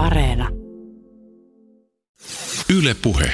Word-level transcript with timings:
Areena. 0.00 0.48
Yle 2.78 2.94
Puhe. 3.02 3.30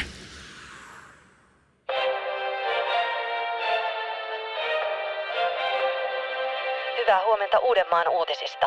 Hyvää 7.00 7.24
huomenta 7.26 7.58
Uudenmaan 7.58 8.08
uutisista. 8.08 8.66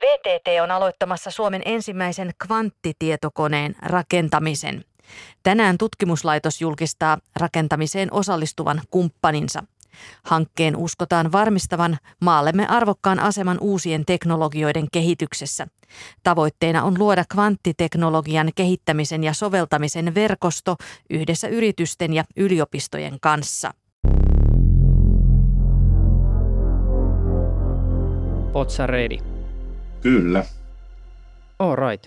VTT 0.00 0.62
on 0.62 0.70
aloittamassa 0.70 1.30
Suomen 1.30 1.62
ensimmäisen 1.64 2.30
kvanttitietokoneen 2.46 3.74
rakentamisen. 3.82 4.84
Tänään 5.42 5.78
tutkimuslaitos 5.78 6.60
julkistaa 6.60 7.18
rakentamiseen 7.36 8.08
osallistuvan 8.12 8.80
kumppaninsa. 8.90 9.62
Hankkeen 10.24 10.76
uskotaan 10.76 11.32
varmistavan 11.32 11.98
maallemme 12.20 12.66
arvokkaan 12.66 13.20
aseman 13.20 13.58
uusien 13.60 14.04
teknologioiden 14.06 14.86
kehityksessä. 14.92 15.66
Tavoitteena 16.22 16.82
on 16.82 16.98
luoda 16.98 17.24
kvanttiteknologian 17.32 18.50
kehittämisen 18.54 19.24
ja 19.24 19.32
soveltamisen 19.32 20.14
verkosto 20.14 20.76
yhdessä 21.10 21.48
yritysten 21.48 22.12
ja 22.12 22.24
yliopistojen 22.36 23.18
kanssa. 23.20 23.74
Potsa 28.52 28.86
ready. 28.86 29.16
Kyllä. 30.00 30.44
All 31.58 31.76
right. 31.76 32.06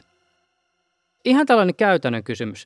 Ihan 1.26 1.46
tällainen 1.46 1.76
käytännön 1.76 2.24
kysymys. 2.24 2.66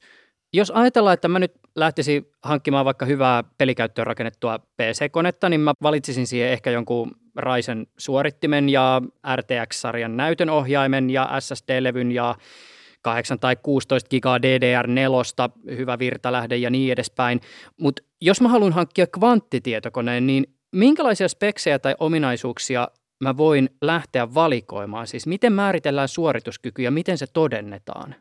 Jos 0.53 0.71
ajatellaan, 0.71 1.13
että 1.13 1.27
mä 1.27 1.39
nyt 1.39 1.53
lähtisin 1.75 2.25
hankkimaan 2.43 2.85
vaikka 2.85 3.05
hyvää 3.05 3.43
pelikäyttöön 3.57 4.07
rakennettua 4.07 4.59
PC-konetta, 4.59 5.49
niin 5.49 5.61
mä 5.61 5.73
valitsisin 5.83 6.27
siihen 6.27 6.49
ehkä 6.49 6.71
jonkun 6.71 7.11
Ryzen 7.37 7.87
suorittimen 7.97 8.70
ja 8.70 9.01
RTX-sarjan 9.35 10.17
näytönohjaimen 10.17 11.09
ja 11.09 11.29
SSD-levyn 11.39 12.11
ja 12.11 12.35
8 13.01 13.39
tai 13.39 13.55
16 13.55 14.09
gigaa 14.09 14.37
DDR4, 14.37 15.76
hyvä 15.77 15.99
virtalähde 15.99 16.57
ja 16.57 16.70
niin 16.70 16.91
edespäin. 16.91 17.41
Mutta 17.82 18.04
jos 18.21 18.41
mä 18.41 18.49
haluan 18.49 18.73
hankkia 18.73 19.07
kvanttitietokoneen, 19.07 20.27
niin 20.27 20.45
minkälaisia 20.76 21.27
speksejä 21.27 21.79
tai 21.79 21.95
ominaisuuksia 21.99 22.87
mä 23.23 23.37
voin 23.37 23.70
lähteä 23.82 24.34
valikoimaan? 24.34 25.07
Siis 25.07 25.27
miten 25.27 25.54
määritellään 25.54 26.07
suorituskyky 26.07 26.82
ja 26.82 26.91
miten 26.91 27.17
se 27.17 27.26
todennetaan? 27.34 28.15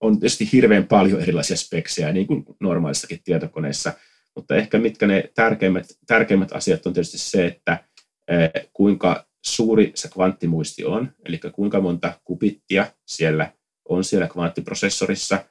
On 0.00 0.20
tietysti 0.20 0.48
hirveän 0.52 0.86
paljon 0.86 1.20
erilaisia 1.20 1.56
speksejä, 1.56 2.12
niin 2.12 2.26
kuin 2.26 2.44
normaalissakin 2.60 3.20
tietokoneessa, 3.24 3.92
mutta 4.36 4.56
ehkä 4.56 4.78
mitkä 4.78 5.06
ne 5.06 5.30
tärkeimmät, 5.34 5.86
tärkeimmät 6.06 6.52
asiat 6.52 6.86
on 6.86 6.92
tietysti 6.92 7.18
se, 7.18 7.46
että 7.46 7.84
eh, 8.28 8.50
kuinka 8.72 9.26
suuri 9.46 9.92
se 9.94 10.08
kvanttimuisti 10.08 10.84
on, 10.84 11.12
eli 11.24 11.40
kuinka 11.52 11.80
monta 11.80 12.20
kubittia 12.24 12.86
siellä 13.06 13.52
on 13.88 14.04
siellä 14.04 14.28
kvanttiprosessorissa, 14.28 15.44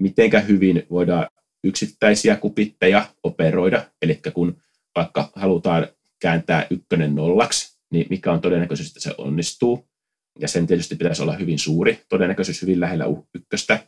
mitenkä 0.00 0.40
hyvin 0.40 0.86
voidaan 0.90 1.26
yksittäisiä 1.64 2.36
kubitteja 2.36 3.06
operoida, 3.22 3.84
eli 4.02 4.20
kun 4.34 4.62
vaikka 4.96 5.32
halutaan 5.34 5.86
kääntää 6.20 6.66
ykkönen 6.70 7.14
nollaksi, 7.14 7.78
niin 7.90 8.06
mikä 8.10 8.32
on 8.32 8.40
todennäköisyys, 8.40 8.88
että 8.88 9.00
se 9.00 9.14
onnistuu. 9.18 9.88
Ja 10.38 10.48
sen 10.48 10.66
tietysti 10.66 10.96
pitäisi 10.96 11.22
olla 11.22 11.36
hyvin 11.36 11.58
suuri, 11.58 12.00
todennäköisyys 12.08 12.62
hyvin 12.62 12.80
lähellä 12.80 13.04
ykköstä. 13.34 13.78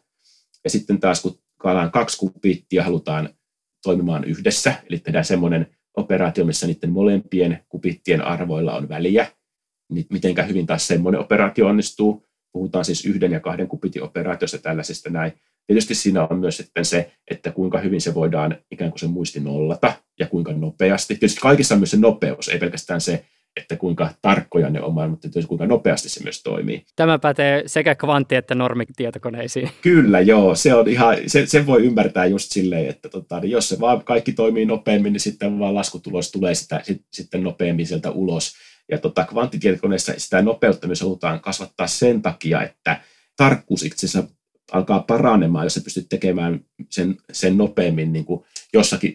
Ja 0.65 0.71
sitten 0.71 1.01
taas 1.01 1.23
kun 1.23 1.39
kaalaan 1.59 1.91
kaksi 1.91 2.19
kubittia 2.19 2.85
halutaan 2.85 3.29
toimimaan 3.83 4.25
yhdessä, 4.25 4.75
eli 4.91 4.99
tehdään 4.99 5.25
semmoinen 5.25 5.67
operaatio, 5.97 6.45
missä 6.45 6.67
niiden 6.67 6.91
molempien 6.91 7.65
kubittien 7.69 8.23
arvoilla 8.23 8.77
on 8.77 8.89
väliä, 8.89 9.27
niin 9.93 10.07
mitenkä 10.11 10.43
hyvin 10.43 10.67
taas 10.67 10.87
semmoinen 10.87 11.21
operaatio 11.21 11.67
onnistuu. 11.67 12.29
Puhutaan 12.53 12.85
siis 12.85 13.05
yhden 13.05 13.33
ja 13.33 13.41
kahden 13.41 13.69
kubitin 13.69 14.03
operaatiosta 14.03 14.59
tällaisesta 14.59 15.11
näin. 15.11 15.33
Tietysti 15.67 15.95
siinä 15.95 16.27
on 16.27 16.39
myös 16.39 16.57
sitten 16.57 16.85
se, 16.85 17.13
että 17.31 17.53
kuinka 17.53 17.79
hyvin 17.79 18.01
se 18.01 18.15
voidaan 18.15 18.59
ikään 18.71 18.91
kuin 18.91 19.01
se 19.01 19.07
muisti 19.07 19.41
nollata 19.41 19.93
ja 20.21 20.27
kuinka 20.27 20.53
nopeasti. 20.53 21.15
Tietysti 21.15 21.41
kaikissa 21.41 21.75
on 21.75 21.81
myös 21.81 21.91
se 21.91 21.97
nopeus, 21.97 22.49
ei 22.49 22.59
pelkästään 22.59 23.01
se, 23.01 23.25
että 23.57 23.77
kuinka 23.77 24.11
tarkkoja 24.23 24.71
ne 24.71 24.81
on, 24.83 25.11
mutta 25.11 25.29
tietysti 25.29 25.49
kuinka 25.49 25.67
nopeasti 25.67 26.09
se 26.09 26.23
myös 26.23 26.43
toimii. 26.43 26.85
Tämä 26.97 27.19
pätee 27.19 27.63
sekä 27.67 27.95
kvantti- 27.95 28.35
että 28.35 28.55
normitietokoneisiin. 28.55 29.71
Kyllä, 29.83 30.21
joo. 30.21 30.55
Se 30.55 30.75
on 30.75 30.89
ihan, 30.89 31.17
se, 31.27 31.47
se 31.47 31.67
voi 31.67 31.85
ymmärtää 31.85 32.27
just 32.27 32.53
silleen, 32.53 32.89
että 32.89 33.09
tota, 33.09 33.41
niin 33.41 33.51
jos 33.51 33.69
se 33.69 33.81
vaan 33.81 34.05
kaikki 34.05 34.33
toimii 34.33 34.67
nopeammin, 34.67 35.13
niin 35.13 35.21
sitten 35.21 35.59
vaan 35.59 35.75
laskutulos 35.75 36.33
tulee 36.33 36.55
sitä, 36.55 36.81
sit, 36.83 37.03
sitten 37.13 37.43
nopeammin 37.43 37.87
sieltä 37.87 38.11
ulos. 38.11 38.53
Ja 38.91 38.99
tota, 38.99 39.25
kvanttitietokoneessa 39.25 40.13
sitä 40.17 40.43
nopeutta 40.43 40.87
myös 40.87 41.01
halutaan 41.01 41.41
kasvattaa 41.41 41.87
sen 41.87 42.23
takia, 42.23 42.63
että 42.63 43.01
tarkkuus 43.37 43.83
itse 43.83 44.07
asiassa 44.07 44.35
alkaa 44.73 45.05
paranemaan, 45.09 45.67
jos 45.67 45.75
sä 45.75 45.81
pystyt 45.81 46.09
tekemään 46.09 46.61
sen, 46.91 47.17
sen 47.33 47.57
nopeammin 47.57 48.13
niin 48.13 48.25
kuin 48.25 48.45
jossakin 48.73 49.15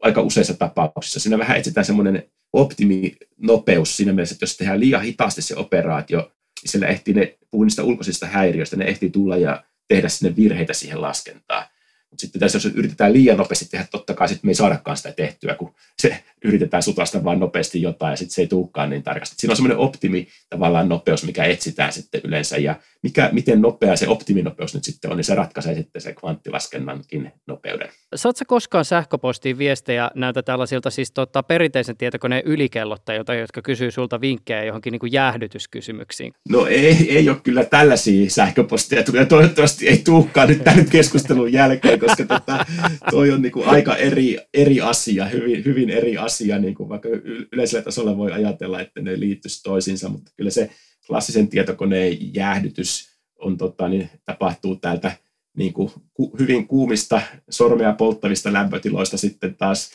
aika 0.00 0.20
useissa 0.20 0.54
tapauksissa. 0.54 1.20
Siinä 1.20 1.38
vähän 1.38 1.56
etsitään 1.56 1.84
semmoinen 1.84 2.22
optiminopeus 2.52 3.96
siinä 3.96 4.12
mielessä, 4.12 4.32
että 4.32 4.42
jos 4.42 4.56
tehdään 4.56 4.80
liian 4.80 5.02
hitaasti 5.02 5.42
se 5.42 5.56
operaatio, 5.56 6.20
niin 6.20 6.70
siellä 6.70 6.86
ehtii 6.86 7.14
ne, 7.14 7.38
puhun 7.50 7.66
niistä 7.66 7.82
ulkoisista 7.82 8.26
häiriöistä, 8.26 8.76
ne 8.76 8.84
ehtii 8.84 9.10
tulla 9.10 9.36
ja 9.36 9.64
tehdä 9.88 10.08
sinne 10.08 10.36
virheitä 10.36 10.72
siihen 10.72 11.02
laskentaan. 11.02 11.64
Mutta 12.10 12.20
sitten 12.20 12.40
tässä, 12.40 12.56
jos 12.56 12.66
yritetään 12.66 13.12
liian 13.12 13.36
nopeasti 13.36 13.66
tehdä, 13.70 13.86
totta 13.90 14.14
kai 14.14 14.28
sitten 14.28 14.48
me 14.48 14.50
ei 14.50 14.54
saadakaan 14.54 14.96
sitä 14.96 15.12
tehtyä, 15.12 15.54
kun 15.54 15.74
se 15.98 16.24
yritetään 16.44 16.82
sutasta 16.82 17.24
vain 17.24 17.40
nopeasti 17.40 17.82
jotain 17.82 18.12
ja 18.12 18.16
sitten 18.16 18.34
se 18.34 18.42
ei 18.42 18.46
tulekaan 18.46 18.90
niin 18.90 19.02
tarkasti. 19.02 19.34
Siinä 19.38 19.52
on 19.52 19.56
semmoinen 19.56 19.78
optimi 19.78 20.28
tavallaan 20.50 20.88
nopeus, 20.88 21.24
mikä 21.24 21.44
etsitään 21.44 21.92
sitten 21.92 22.20
yleensä 22.24 22.56
ja 22.56 22.74
mikä, 23.02 23.28
miten 23.32 23.60
nopea 23.60 23.96
se 23.96 24.08
optiminopeus 24.08 24.74
nyt 24.74 24.84
sitten 24.84 25.10
on, 25.10 25.16
niin 25.16 25.24
se 25.24 25.34
ratkaisee 25.34 25.74
sitten 25.74 26.02
se 26.02 26.12
kvanttilaskennankin 26.12 27.32
nopeuden. 27.46 27.88
Saatko 28.14 28.44
koskaan 28.46 28.84
sähköpostiin 28.84 29.58
viestejä 29.58 30.10
näiltä 30.14 30.42
tällaisilta 30.42 30.90
siis 30.90 31.12
tota, 31.12 31.42
perinteisen 31.42 31.96
tietokoneen 31.96 32.42
ylikellottajilta, 32.44 33.34
jotka 33.34 33.62
kysyy 33.62 33.90
sulta 33.90 34.20
vinkkejä 34.20 34.64
johonkin 34.64 34.90
niin 34.90 35.00
kuin 35.00 35.12
jäähdytyskysymyksiin? 35.12 36.32
No 36.48 36.66
ei, 36.66 37.16
ei 37.16 37.28
ole 37.28 37.40
kyllä 37.42 37.64
tällaisia 37.64 38.30
sähköposteja, 38.30 39.04
ja 39.12 39.26
toivottavasti 39.26 39.88
ei 39.88 39.98
tulekaan 39.98 40.48
nyt 40.48 40.64
tämän 40.64 40.84
keskustelun 40.90 41.52
jälkeen, 41.52 42.00
koska 42.00 42.24
tota, 42.24 42.66
toi 43.10 43.30
on 43.30 43.42
niin 43.42 43.52
kuin 43.52 43.68
aika 43.68 43.96
eri, 43.96 44.38
eri 44.54 44.80
asia, 44.80 45.24
hyvin, 45.24 45.64
hyvin 45.64 45.90
eri 45.90 46.16
asia, 46.16 46.29
niin 46.58 46.74
kuin 46.74 46.88
vaikka 46.88 47.08
yleisellä 47.52 47.84
tasolla 47.84 48.16
voi 48.16 48.32
ajatella, 48.32 48.80
että 48.80 49.00
ne 49.00 49.20
liittyisi 49.20 49.62
toisiinsa, 49.62 50.08
mutta 50.08 50.32
kyllä 50.36 50.50
se 50.50 50.70
klassisen 51.06 51.48
tietokoneen 51.48 52.34
jäähdytys 52.34 53.10
on, 53.38 53.56
tota, 53.56 53.88
niin, 53.88 54.10
tapahtuu 54.24 54.76
täältä 54.76 55.12
niin 55.56 55.72
kuin, 55.72 55.92
ku, 56.14 56.36
hyvin 56.38 56.66
kuumista, 56.66 57.22
sormea 57.50 57.92
polttavista 57.92 58.52
lämpötiloista 58.52 59.16
sitten 59.16 59.54
taas 59.56 59.90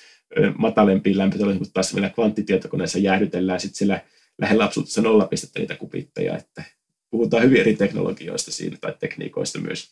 matalempiin 0.57 1.17
lämpötiloihin, 1.17 1.59
kun 1.59 1.71
taas 1.73 1.93
meillä 1.93 2.09
kvanttitietokoneessa 2.09 2.99
jäähdytellään 2.99 3.59
sitten 3.59 3.77
siellä 3.77 4.01
lähellä 4.41 4.63
absoluuttista 4.63 5.01
nollapistettä 5.01 5.59
niitä 5.59 5.75
kupitteja, 5.75 6.37
että 6.37 6.63
puhutaan 7.09 7.43
hyvin 7.43 7.61
eri 7.61 7.75
teknologioista 7.75 8.51
siinä 8.51 8.77
tai 8.81 8.93
tekniikoista 8.99 9.59
myös. 9.59 9.89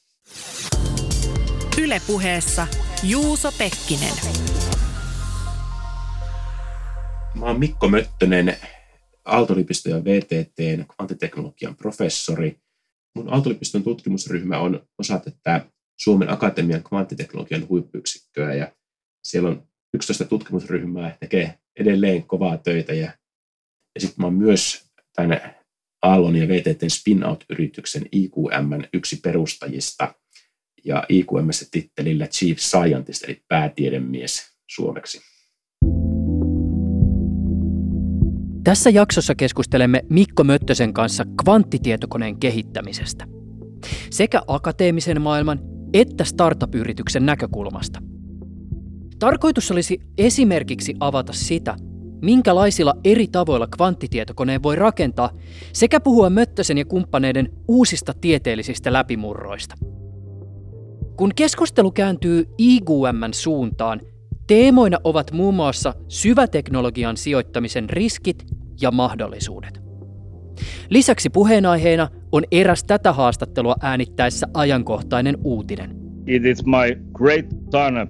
Ylepuheessa 1.81 2.68
Juuso 3.04 3.52
Pekkinen. 3.58 4.72
Mä 7.39 7.45
oon 7.45 7.59
Mikko 7.59 7.88
Möttönen, 7.88 8.57
Aalto-yliopiston 9.25 9.91
ja 9.91 10.03
VTTn 10.03 10.85
kvanttiteknologian 10.95 11.75
professori. 11.75 12.59
Mun 13.16 13.33
Aalto-yliopiston 13.33 13.83
tutkimusryhmä 13.83 14.59
on 14.59 14.88
osa 14.99 15.19
tätä 15.19 15.66
Suomen 15.99 16.29
Akatemian 16.29 16.83
kvanttiteknologian 16.83 17.69
huippuyksikköä 17.69 18.53
ja 18.53 18.71
siellä 19.27 19.49
on 19.49 19.67
11 19.94 20.25
tutkimusryhmää, 20.25 21.17
tekee 21.19 21.59
edelleen 21.79 22.23
kovaa 22.23 22.57
töitä 22.57 22.94
ja, 22.94 23.11
ja 23.95 24.01
sitten 24.01 24.15
mä 24.17 24.25
oon 24.25 24.33
myös 24.33 24.91
tämän 25.15 25.55
Aallon 26.01 26.35
ja 26.35 26.47
VTTn 26.47 26.89
spin-out-yrityksen 26.89 28.05
IQM 28.11 28.83
yksi 28.94 29.19
perustajista 29.24 30.15
ja 30.86 31.03
IQM 31.09 31.50
tittelillä 31.71 32.27
Chief 32.27 32.57
Scientist 32.57 33.24
eli 33.24 33.44
päätiedemies 33.47 34.56
suomeksi. 34.71 35.32
Tässä 38.63 38.89
jaksossa 38.89 39.36
keskustelemme 39.36 40.06
Mikko 40.10 40.44
Möttösen 40.44 40.94
kanssa 40.94 41.24
kvanttitietokoneen 41.44 42.39
kehittämisestä. 42.39 43.27
Sekä 44.10 44.42
akateemisen 44.48 45.21
maailman 45.21 45.60
että 45.94 46.24
startup-yrityksen 46.24 47.25
näkökulmasta. 47.25 48.01
Tarkoitus 49.19 49.71
olisi 49.71 50.00
esimerkiksi 50.18 50.94
avata 51.00 51.33
sitä, 51.33 51.75
minkälaisilla 52.21 52.94
eri 53.04 53.27
tavoilla 53.27 53.68
kvanttitietokoneen 53.68 54.63
voi 54.63 54.75
rakentaa, 54.75 55.30
sekä 55.74 56.00
puhua 56.00 56.30
Möttösen 56.30 56.77
ja 56.77 56.86
kumppaneiden 56.86 57.50
uusista 57.68 58.13
tieteellisistä 58.21 58.94
läpimurroista. 58.94 59.75
Kun 61.18 61.31
keskustelu 61.36 61.92
kääntyy 61.92 62.45
IGUMn 62.57 63.33
suuntaan, 63.33 64.01
Teemoina 64.48 64.98
ovat 65.04 65.31
muun 65.31 65.56
muassa 65.56 65.94
syväteknologian 66.07 67.18
sijoittamisen 67.18 67.90
riskit 67.90 68.45
ja 68.81 68.92
mahdollisuudet. 68.92 69.81
Lisäksi 70.90 71.30
puheenaiheena 71.30 72.07
on 72.31 72.44
eräs 72.51 72.84
tätä 72.84 73.13
haastattelua 73.13 73.75
äänittäessä 73.81 74.48
ajankohtainen 74.54 75.38
uutinen. 75.44 75.95
It 76.28 76.45
is 76.45 76.66
my 76.66 77.01
great 77.13 77.45
honor 77.74 78.07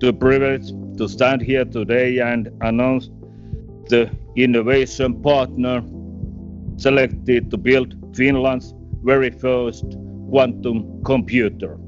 to 0.00 0.12
privilege 0.12 0.64
to 0.96 1.08
stand 1.08 1.46
here 1.48 1.64
today 1.64 2.20
and 2.20 2.46
announce 2.60 3.12
the 3.88 4.10
innovation 4.36 5.22
partner 5.22 5.82
selected 6.76 7.44
to 7.50 7.58
build 7.58 7.92
Finland's 8.16 8.76
very 9.06 9.30
first 9.30 9.84
quantum 10.30 11.02
computer. 11.02 11.83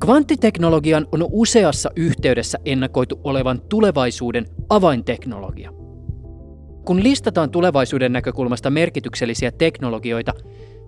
Kvanttiteknologian 0.00 1.06
on 1.12 1.26
useassa 1.30 1.90
yhteydessä 1.96 2.58
ennakoitu 2.64 3.20
olevan 3.24 3.60
tulevaisuuden 3.68 4.46
avainteknologia. 4.68 5.72
Kun 6.84 7.02
listataan 7.02 7.50
tulevaisuuden 7.50 8.12
näkökulmasta 8.12 8.70
merkityksellisiä 8.70 9.52
teknologioita, 9.52 10.32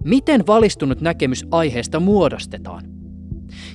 miten 0.05 0.47
valistunut 0.47 1.01
näkemys 1.01 1.45
aiheesta 1.51 2.01
muodostetaan? 2.01 2.83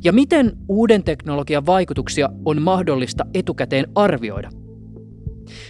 Ja 0.04 0.14
miten 0.14 0.52
uuden 0.70 1.04
teknologian 1.04 1.66
vaikutuksia 1.66 2.30
on 2.46 2.62
mahdollista 2.62 3.26
etukäteen 3.34 3.86
arvioida? 3.96 4.50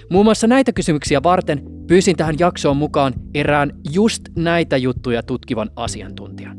Muun 0.09 0.25
muassa 0.25 0.47
näitä 0.47 0.73
kysymyksiä 0.73 1.23
varten 1.23 1.61
pyysin 1.87 2.15
tähän 2.15 2.35
jaksoon 2.39 2.77
mukaan 2.77 3.13
erään 3.33 3.71
just 3.93 4.23
näitä 4.35 4.77
juttuja 4.77 5.23
tutkivan 5.23 5.69
asiantuntijan. 5.75 6.57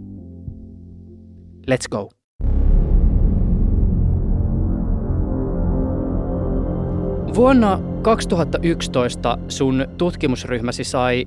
Let's 1.71 1.89
go! 1.91 2.18
Vuonna 7.35 7.81
2011 8.03 9.39
sun 9.49 9.87
tutkimusryhmäsi 9.99 10.85
sai 10.85 11.25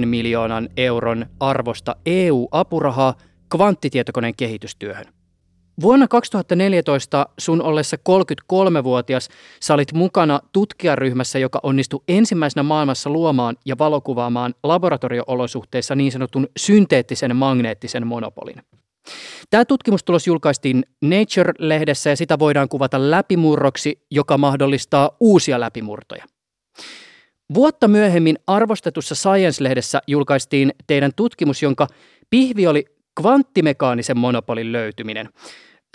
1,5 0.00 0.06
miljoonan 0.06 0.68
euron 0.76 1.26
arvosta 1.40 1.96
EU-apurahaa 2.06 3.14
kvanttitietokoneen 3.56 4.34
kehitystyöhön. 4.36 5.04
Vuonna 5.80 6.08
2014 6.08 7.26
sun 7.38 7.62
ollessa 7.62 7.96
33-vuotias 7.96 9.28
sä 9.60 9.74
olit 9.74 9.92
mukana 9.92 10.40
tutkijaryhmässä, 10.52 11.38
joka 11.38 11.60
onnistui 11.62 12.02
ensimmäisenä 12.08 12.62
maailmassa 12.62 13.10
luomaan 13.10 13.56
ja 13.66 13.78
valokuvaamaan 13.78 14.54
laboratorioolosuhteissa 14.62 15.94
niin 15.94 16.12
sanotun 16.12 16.48
synteettisen 16.56 17.36
magneettisen 17.36 18.06
monopolin. 18.06 18.62
Tämä 19.50 19.64
tutkimustulos 19.64 20.26
julkaistiin 20.26 20.84
Nature-lehdessä 21.02 22.10
ja 22.10 22.16
sitä 22.16 22.38
voidaan 22.38 22.68
kuvata 22.68 23.10
läpimurroksi, 23.10 24.06
joka 24.10 24.38
mahdollistaa 24.38 25.10
uusia 25.20 25.60
läpimurtoja. 25.60 26.24
Vuotta 27.54 27.88
myöhemmin 27.88 28.38
arvostetussa 28.46 29.14
Science-lehdessä 29.14 30.00
julkaistiin 30.06 30.72
teidän 30.86 31.10
tutkimus, 31.16 31.62
jonka 31.62 31.86
pihvi 32.30 32.66
oli 32.66 32.84
kvanttimekaanisen 33.20 34.18
monopolin 34.18 34.72
löytyminen. 34.72 35.28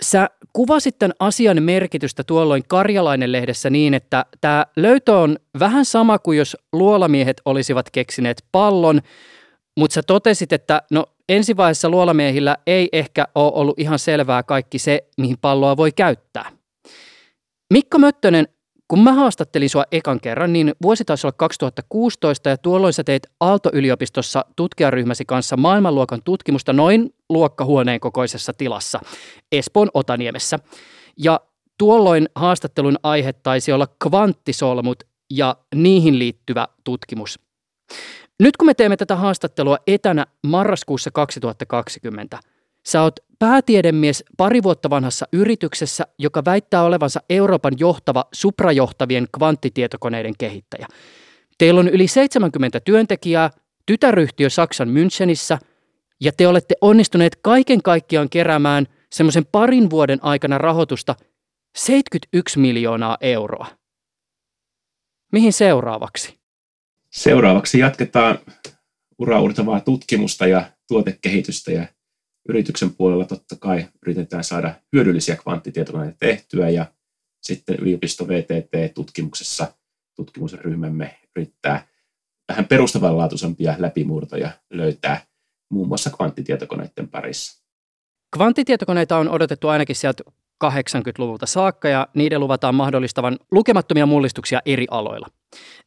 Sä 0.02 0.30
kuvasit 0.52 0.98
tämän 0.98 1.14
asian 1.18 1.62
merkitystä 1.62 2.24
tuolloin 2.24 2.62
Karjalainen-lehdessä 2.68 3.70
niin, 3.70 3.94
että 3.94 4.26
tämä 4.40 4.66
löytö 4.76 5.16
on 5.16 5.36
vähän 5.58 5.84
sama 5.84 6.18
kuin 6.18 6.38
jos 6.38 6.56
luolamiehet 6.72 7.40
olisivat 7.44 7.90
keksineet 7.90 8.44
pallon, 8.52 9.00
mutta 9.76 9.94
sä 9.94 10.02
totesit, 10.06 10.52
että 10.52 10.82
no 10.90 11.06
ensivaiheessa 11.30 11.88
luolamiehillä 11.88 12.56
ei 12.66 12.88
ehkä 12.92 13.26
ole 13.34 13.52
ollut 13.54 13.78
ihan 13.78 13.98
selvää 13.98 14.42
kaikki 14.42 14.78
se, 14.78 15.04
mihin 15.18 15.38
palloa 15.40 15.76
voi 15.76 15.92
käyttää. 15.92 16.50
Mikko 17.72 17.98
Möttönen, 17.98 18.48
kun 18.88 19.02
mä 19.02 19.12
haastattelin 19.12 19.70
sua 19.70 19.84
ekan 19.92 20.20
kerran, 20.20 20.52
niin 20.52 20.74
vuosi 20.82 21.04
taisi 21.04 21.26
olla 21.26 21.34
2016 21.38 22.48
ja 22.48 22.58
tuolloin 22.58 22.92
sä 22.92 23.04
teit 23.04 23.26
Aalto-yliopistossa 23.40 24.44
tutkijaryhmäsi 24.56 25.24
kanssa 25.24 25.56
maailmanluokan 25.56 26.22
tutkimusta 26.24 26.72
noin 26.72 27.14
luokkahuoneen 27.28 28.00
kokoisessa 28.00 28.52
tilassa 28.52 29.00
Espoon 29.52 29.88
Otaniemessä. 29.94 30.58
Ja 31.16 31.40
tuolloin 31.78 32.28
haastattelun 32.34 32.98
aihe 33.02 33.32
taisi 33.32 33.72
olla 33.72 33.86
kvanttisolmut 34.02 35.04
ja 35.30 35.56
niihin 35.74 36.18
liittyvä 36.18 36.68
tutkimus. 36.84 37.38
Nyt 38.40 38.56
kun 38.56 38.66
me 38.66 38.74
teemme 38.74 38.96
tätä 38.96 39.16
haastattelua 39.16 39.78
etänä 39.86 40.26
marraskuussa 40.46 41.10
2020, 41.10 42.40
sä 42.86 43.02
oot 43.02 43.20
päätiedemies 43.38 44.24
pari 44.36 44.62
vuotta 44.62 44.90
vanhassa 44.90 45.26
yrityksessä, 45.32 46.06
joka 46.18 46.44
väittää 46.44 46.82
olevansa 46.82 47.20
Euroopan 47.30 47.72
johtava 47.78 48.24
suprajohtavien 48.32 49.26
kvanttitietokoneiden 49.38 50.34
kehittäjä. 50.38 50.86
Teillä 51.58 51.80
on 51.80 51.88
yli 51.88 52.08
70 52.08 52.80
työntekijää, 52.80 53.50
tytäryhtiö 53.86 54.50
Saksan 54.50 54.88
Münchenissä, 54.88 55.58
ja 56.20 56.32
te 56.32 56.48
olette 56.48 56.74
onnistuneet 56.80 57.38
kaiken 57.42 57.82
kaikkiaan 57.82 58.30
keräämään 58.30 58.86
semmoisen 59.12 59.46
parin 59.52 59.90
vuoden 59.90 60.18
aikana 60.22 60.58
rahoitusta 60.58 61.14
71 61.76 62.58
miljoonaa 62.58 63.16
euroa. 63.20 63.66
Mihin 65.32 65.52
seuraavaksi? 65.52 66.39
Seuraavaksi 67.10 67.78
jatketaan 67.78 68.38
uraurtavaa 69.18 69.80
tutkimusta 69.80 70.46
ja 70.46 70.72
tuotekehitystä 70.88 71.72
ja 71.72 71.86
yrityksen 72.48 72.94
puolella 72.94 73.24
totta 73.24 73.56
kai 73.56 73.86
yritetään 74.02 74.44
saada 74.44 74.74
hyödyllisiä 74.92 75.36
kvanttitietokoneita 75.36 76.16
tehtyä 76.18 76.68
ja 76.68 76.86
sitten 77.42 77.76
yliopisto 77.76 78.28
VTT-tutkimuksessa 78.28 79.72
tutkimusryhmämme 80.16 81.16
yrittää 81.36 81.86
vähän 82.48 82.64
perustavanlaatuisempia 82.64 83.74
läpimurtoja 83.78 84.50
löytää 84.70 85.20
muun 85.70 85.88
muassa 85.88 86.10
kvanttitietokoneiden 86.10 87.08
parissa. 87.08 87.64
Kvanttitietokoneita 88.36 89.16
on 89.16 89.28
odotettu 89.28 89.68
ainakin 89.68 89.96
sieltä 89.96 90.22
80-luvulta 90.64 91.46
saakka 91.46 91.88
ja 91.88 92.08
niiden 92.14 92.40
luvataan 92.40 92.74
mahdollistavan 92.74 93.38
lukemattomia 93.50 94.06
mullistuksia 94.06 94.60
eri 94.66 94.86
aloilla. 94.90 95.26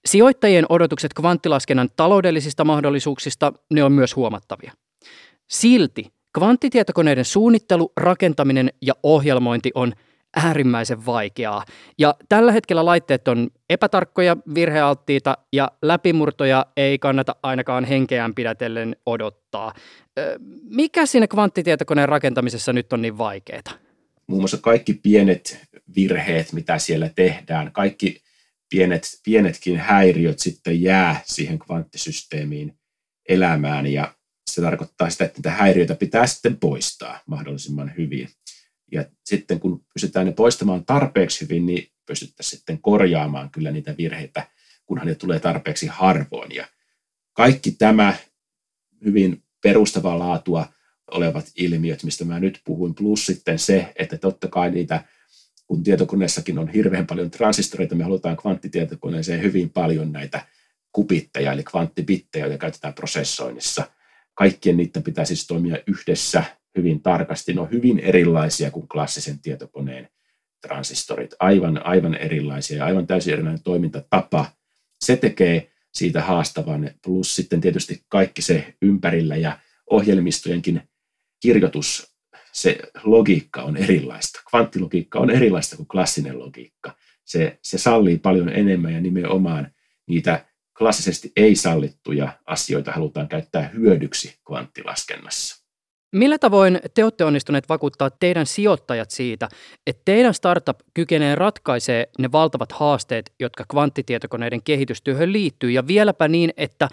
Sijoittajien 0.05 0.65
odotukset 0.69 1.13
kvanttilaskennan 1.13 1.89
taloudellisista 1.95 2.63
mahdollisuuksista 2.65 3.53
ne 3.73 3.83
on 3.83 3.91
myös 3.91 4.15
huomattavia. 4.15 4.71
Silti 5.49 6.13
kvanttitietokoneiden 6.39 7.25
suunnittelu, 7.25 7.91
rakentaminen 7.97 8.69
ja 8.81 8.93
ohjelmointi 9.03 9.71
on 9.75 9.93
äärimmäisen 10.35 11.05
vaikeaa. 11.05 11.63
Ja 11.99 12.15
tällä 12.29 12.51
hetkellä 12.51 12.85
laitteet 12.85 13.27
on 13.27 13.49
epätarkkoja, 13.69 14.37
virhealttiita 14.55 15.37
ja 15.53 15.71
läpimurtoja 15.81 16.65
ei 16.77 16.99
kannata 16.99 17.35
ainakaan 17.43 17.85
henkeään 17.85 18.35
pidätellen 18.35 18.95
odottaa. 19.05 19.73
Mikä 20.69 21.05
siinä 21.05 21.27
kvanttitietokoneen 21.27 22.09
rakentamisessa 22.09 22.73
nyt 22.73 22.93
on 22.93 23.01
niin 23.01 23.17
vaikeaa? 23.17 23.82
Muun 24.27 24.41
muassa 24.41 24.57
kaikki 24.57 24.93
pienet 24.93 25.59
virheet, 25.95 26.53
mitä 26.53 26.79
siellä 26.79 27.09
tehdään, 27.15 27.71
kaikki 27.71 28.23
pienet, 28.69 29.19
pienetkin 29.25 29.77
häiriöt 29.77 30.39
sitten 30.39 30.81
jää 30.81 31.21
siihen 31.25 31.59
kvanttisysteemiin 31.59 32.77
elämään 33.29 33.87
ja 33.87 34.15
se 34.51 34.61
tarkoittaa 34.61 35.09
sitä, 35.09 35.25
että 35.25 35.37
niitä 35.37 35.51
häiriöitä 35.51 35.95
pitää 35.95 36.27
sitten 36.27 36.57
poistaa 36.57 37.19
mahdollisimman 37.25 37.93
hyvin. 37.97 38.29
Ja 38.91 39.05
sitten 39.25 39.59
kun 39.59 39.85
pystytään 39.93 40.25
ne 40.25 40.31
poistamaan 40.31 40.85
tarpeeksi 40.85 41.41
hyvin, 41.41 41.65
niin 41.65 41.91
pystyttäisiin 42.05 42.57
sitten 42.57 42.81
korjaamaan 42.81 43.49
kyllä 43.49 43.71
niitä 43.71 43.97
virheitä, 43.97 44.47
kunhan 44.85 45.07
ne 45.07 45.15
tulee 45.15 45.39
tarpeeksi 45.39 45.87
harvoin. 45.87 46.51
Ja 46.51 46.67
kaikki 47.33 47.71
tämä 47.71 48.13
hyvin 49.05 49.43
perustavaa 49.63 50.19
laatua 50.19 50.73
olevat 51.13 51.51
ilmiöt, 51.55 52.03
mistä 52.03 52.25
mä 52.25 52.39
nyt 52.39 52.61
puhuin, 52.65 52.95
plus 52.95 53.25
sitten 53.25 53.59
se, 53.59 53.93
että 53.95 54.17
totta 54.17 54.47
kai 54.47 54.71
niitä, 54.71 55.03
kun 55.67 55.83
tietokoneessakin 55.83 56.59
on 56.59 56.67
hirveän 56.67 57.07
paljon 57.07 57.31
transistoreita, 57.31 57.95
me 57.95 58.03
halutaan 58.03 58.37
kvanttitietokoneeseen 58.37 59.41
hyvin 59.41 59.69
paljon 59.69 60.11
näitä 60.11 60.45
kupitteja, 60.91 61.51
eli 61.51 61.63
kvanttibittejä, 61.63 62.45
joita 62.45 62.57
käytetään 62.57 62.93
prosessoinnissa. 62.93 63.83
Kaikkien 64.33 64.77
niiden 64.77 65.03
pitää 65.03 65.25
siis 65.25 65.47
toimia 65.47 65.77
yhdessä 65.87 66.43
hyvin 66.77 67.01
tarkasti. 67.01 67.53
Ne 67.53 67.61
on 67.61 67.71
hyvin 67.71 67.99
erilaisia 67.99 68.71
kuin 68.71 68.87
klassisen 68.87 69.39
tietokoneen 69.39 70.09
transistorit. 70.67 71.35
Aivan, 71.39 71.85
aivan 71.85 72.15
erilaisia 72.15 72.77
ja 72.77 72.85
aivan 72.85 73.07
täysin 73.07 73.33
erilainen 73.33 73.63
toimintatapa. 73.63 74.45
Se 74.99 75.15
tekee 75.17 75.71
siitä 75.93 76.21
haastavan, 76.21 76.89
plus 77.03 77.35
sitten 77.35 77.61
tietysti 77.61 78.03
kaikki 78.07 78.41
se 78.41 78.73
ympärillä 78.81 79.35
ja 79.35 79.59
ohjelmistojenkin 79.89 80.81
kirjoitus, 81.43 82.15
se 82.51 82.79
logiikka 83.03 83.61
on 83.61 83.77
erilaista. 83.77 84.39
Kvanttilogiikka 84.49 85.19
on 85.19 85.29
erilaista 85.29 85.75
kuin 85.75 85.87
klassinen 85.87 86.39
logiikka. 86.39 86.95
Se, 87.25 87.59
se 87.61 87.77
sallii 87.77 88.17
paljon 88.17 88.49
enemmän 88.49 88.93
ja 88.93 89.01
nimenomaan 89.01 89.71
niitä 90.07 90.45
klassisesti 90.77 91.31
ei 91.35 91.55
sallittuja 91.55 92.33
asioita 92.45 92.91
halutaan 92.91 93.27
käyttää 93.27 93.67
hyödyksi 93.67 94.35
kvanttilaskennassa. 94.47 95.63
Millä 96.15 96.39
tavoin 96.39 96.79
te 96.93 97.03
olette 97.03 97.25
onnistuneet 97.25 97.69
vakuuttaa 97.69 98.09
teidän 98.09 98.45
sijoittajat 98.45 99.11
siitä, 99.11 99.49
että 99.87 100.01
teidän 100.05 100.33
startup 100.33 100.79
kykenee 100.93 101.35
ratkaisee 101.35 102.07
ne 102.19 102.31
valtavat 102.31 102.71
haasteet, 102.71 103.33
jotka 103.39 103.65
kvanttitietokoneiden 103.71 104.63
kehitystyöhön 104.63 105.33
liittyy, 105.33 105.71
ja 105.71 105.87
vieläpä 105.87 106.27
niin, 106.27 106.53
että 106.57 106.89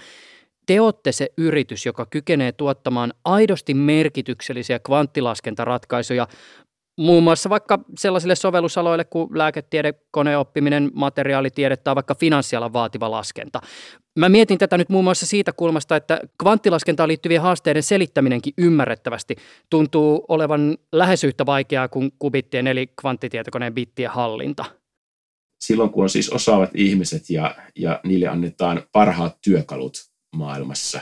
te 0.66 0.80
olette 0.80 1.12
se 1.12 1.28
yritys, 1.38 1.86
joka 1.86 2.06
kykenee 2.06 2.52
tuottamaan 2.52 3.12
aidosti 3.24 3.74
merkityksellisiä 3.74 4.78
kvanttilaskentaratkaisuja 4.78 6.26
muun 7.00 7.22
muassa 7.22 7.50
vaikka 7.50 7.78
sellaisille 7.98 8.34
sovellusaloille 8.34 9.04
kuin 9.04 9.38
lääketiede, 9.38 9.94
koneoppiminen, 10.10 10.90
materiaalitiede 10.94 11.76
tai 11.76 11.94
vaikka 11.94 12.14
finanssialan 12.14 12.72
vaativa 12.72 13.10
laskenta. 13.10 13.60
Mä 14.18 14.28
mietin 14.28 14.58
tätä 14.58 14.78
nyt 14.78 14.88
muun 14.88 15.04
muassa 15.04 15.26
siitä 15.26 15.52
kulmasta, 15.52 15.96
että 15.96 16.20
kvanttilaskentaan 16.42 17.08
liittyvien 17.08 17.42
haasteiden 17.42 17.82
selittäminenkin 17.82 18.54
ymmärrettävästi 18.58 19.36
tuntuu 19.70 20.24
olevan 20.28 20.78
lähes 20.92 21.24
yhtä 21.24 21.46
vaikeaa 21.46 21.88
kuin 21.88 22.12
kubittien 22.18 22.66
eli 22.66 22.86
kvanttitietokoneen 23.00 23.74
bittien 23.74 24.10
hallinta. 24.10 24.64
Silloin 25.60 25.90
kun 25.90 26.02
on 26.02 26.10
siis 26.10 26.30
osaavat 26.30 26.70
ihmiset 26.74 27.30
ja, 27.30 27.54
ja 27.76 28.00
niille 28.04 28.26
annetaan 28.26 28.82
parhaat 28.92 29.38
työkalut 29.44 30.09
maailmassa, 30.36 31.00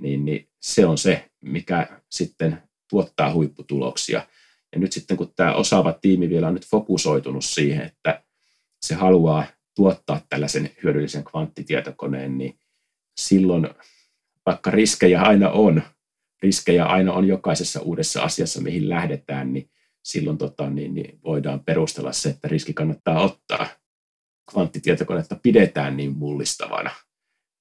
niin, 0.00 0.24
niin 0.24 0.48
se 0.60 0.86
on 0.86 0.98
se, 0.98 1.30
mikä 1.40 2.00
sitten 2.10 2.62
tuottaa 2.90 3.32
huipputuloksia– 3.32 4.26
ja 4.76 4.80
nyt 4.80 4.92
sitten 4.92 5.16
kun 5.16 5.32
tämä 5.36 5.54
osaava 5.54 5.92
tiimi 5.92 6.28
vielä 6.28 6.48
on 6.48 6.54
nyt 6.54 6.66
fokusoitunut 6.66 7.44
siihen, 7.44 7.86
että 7.86 8.22
se 8.82 8.94
haluaa 8.94 9.44
tuottaa 9.76 10.20
tällaisen 10.28 10.70
hyödyllisen 10.82 11.24
kvanttitietokoneen, 11.24 12.38
niin 12.38 12.58
silloin 13.20 13.68
vaikka 14.46 14.70
riskejä 14.70 15.22
aina 15.22 15.50
on, 15.50 15.82
riskejä 16.42 16.84
aina 16.84 17.12
on 17.12 17.28
jokaisessa 17.28 17.80
uudessa 17.80 18.22
asiassa, 18.22 18.60
mihin 18.60 18.88
lähdetään, 18.88 19.52
niin 19.52 19.70
silloin 20.04 20.38
tota, 20.38 20.70
niin, 20.70 20.94
niin 20.94 21.18
voidaan 21.24 21.64
perustella 21.64 22.12
se, 22.12 22.28
että 22.28 22.48
riski 22.48 22.72
kannattaa 22.72 23.20
ottaa. 23.20 23.66
Kvanttitietokonetta 24.52 25.36
pidetään 25.42 25.96
niin 25.96 26.16
mullistavana– 26.18 26.90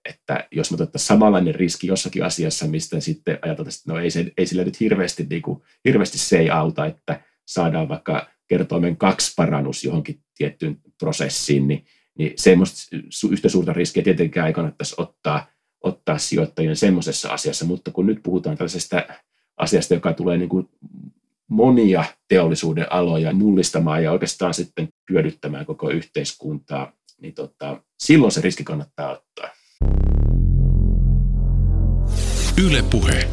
että 0.05 0.47
jos 0.51 0.71
me 0.71 0.75
otettaisiin 0.75 1.07
samanlainen 1.07 1.55
riski 1.55 1.88
jossakin 1.88 2.24
asiassa, 2.24 2.67
mistä 2.67 3.00
sitten 3.00 3.39
ajatellaan, 3.41 3.74
että 3.74 3.93
no 3.93 4.00
ei, 4.00 4.12
se, 4.12 4.31
ei 4.38 4.45
sillä 4.45 4.63
nyt 4.63 4.79
hirveästi, 4.79 5.27
niin 5.29 5.41
kuin, 5.41 5.62
hirveästi 5.85 6.17
se 6.17 6.39
ei 6.39 6.50
auta, 6.50 6.85
että 6.85 7.21
saadaan 7.45 7.89
vaikka 7.89 8.29
kertoimen 8.47 8.97
kaksi 8.97 9.33
parannus 9.35 9.83
johonkin 9.83 10.19
tiettyyn 10.38 10.77
prosessiin, 11.00 11.67
niin, 11.67 11.85
niin 12.17 12.33
semmoista 12.35 12.95
yhtä 13.31 13.50
suurta 13.50 13.74
riskiä 13.74 14.03
tietenkään 14.03 14.47
ei 14.47 14.53
kannattaisi 14.53 14.95
ottaa, 14.97 15.47
ottaa 15.81 16.17
sijoittajien 16.17 16.75
semmoisessa 16.75 17.29
asiassa, 17.29 17.65
mutta 17.65 17.91
kun 17.91 18.05
nyt 18.05 18.19
puhutaan 18.24 18.57
tällaisesta 18.57 19.03
asiasta, 19.57 19.93
joka 19.93 20.13
tulee 20.13 20.38
niin 20.38 20.50
kuin 20.50 20.69
monia 21.47 22.03
teollisuuden 22.27 22.91
aloja 22.91 23.33
mullistamaan 23.33 24.03
ja 24.03 24.12
oikeastaan 24.12 24.53
sitten 24.53 24.89
hyödyttämään 25.09 25.65
koko 25.65 25.89
yhteiskuntaa, 25.89 26.93
niin 27.21 27.33
tota, 27.33 27.81
silloin 28.00 28.31
se 28.31 28.41
riski 28.41 28.63
kannattaa 28.63 29.12
ottaa. 29.12 29.50
Yle 32.63 32.83
Puhe. 32.91 33.27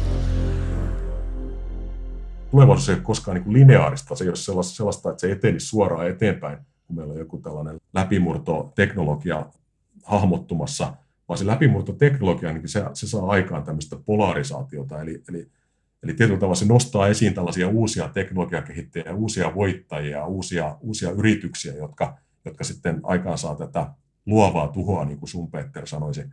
Tulevaisuus 2.51 2.89
ei 2.89 2.95
ole 2.95 3.03
koskaan 3.03 3.37
niin 3.37 3.53
lineaarista, 3.53 4.15
se 4.15 4.23
ei 4.23 4.27
ole 4.27 4.35
sellaista, 4.35 4.75
sellaista, 4.75 5.09
että 5.09 5.21
se 5.21 5.31
etenisi 5.31 5.67
suoraan 5.67 6.07
eteenpäin, 6.07 6.57
kun 6.87 6.95
meillä 6.95 7.13
on 7.13 7.19
joku 7.19 7.37
tällainen 7.37 7.79
läpimurtoteknologia 7.93 9.45
hahmottumassa, 10.03 10.93
vaan 11.27 11.37
se 11.37 11.47
läpimurtoteknologia, 11.47 12.53
niin 12.53 12.69
se, 12.69 12.83
se 12.93 13.07
saa 13.07 13.29
aikaan 13.29 13.63
tämmöistä 13.63 13.95
polarisaatiota, 14.05 15.01
eli, 15.01 15.23
eli, 15.29 15.51
eli 16.03 16.13
tietyllä 16.13 16.39
tavalla 16.39 16.55
se 16.55 16.65
nostaa 16.65 17.07
esiin 17.07 17.33
tällaisia 17.33 17.67
uusia 17.67 18.09
teknologiakehittäjiä, 18.09 19.13
uusia 19.13 19.55
voittajia, 19.55 20.25
uusia, 20.25 20.77
uusia 20.81 21.11
yrityksiä, 21.11 21.73
jotka, 21.73 22.17
jotka 22.45 22.63
sitten 22.63 22.99
aikaan 23.03 23.37
saa 23.37 23.55
tätä 23.55 23.87
luovaa 24.25 24.67
tuhoa, 24.67 25.05
niin 25.05 25.19
kuin 25.19 25.29
sun 25.29 25.51
Peter 25.51 25.87
sanoisi. 25.87 26.23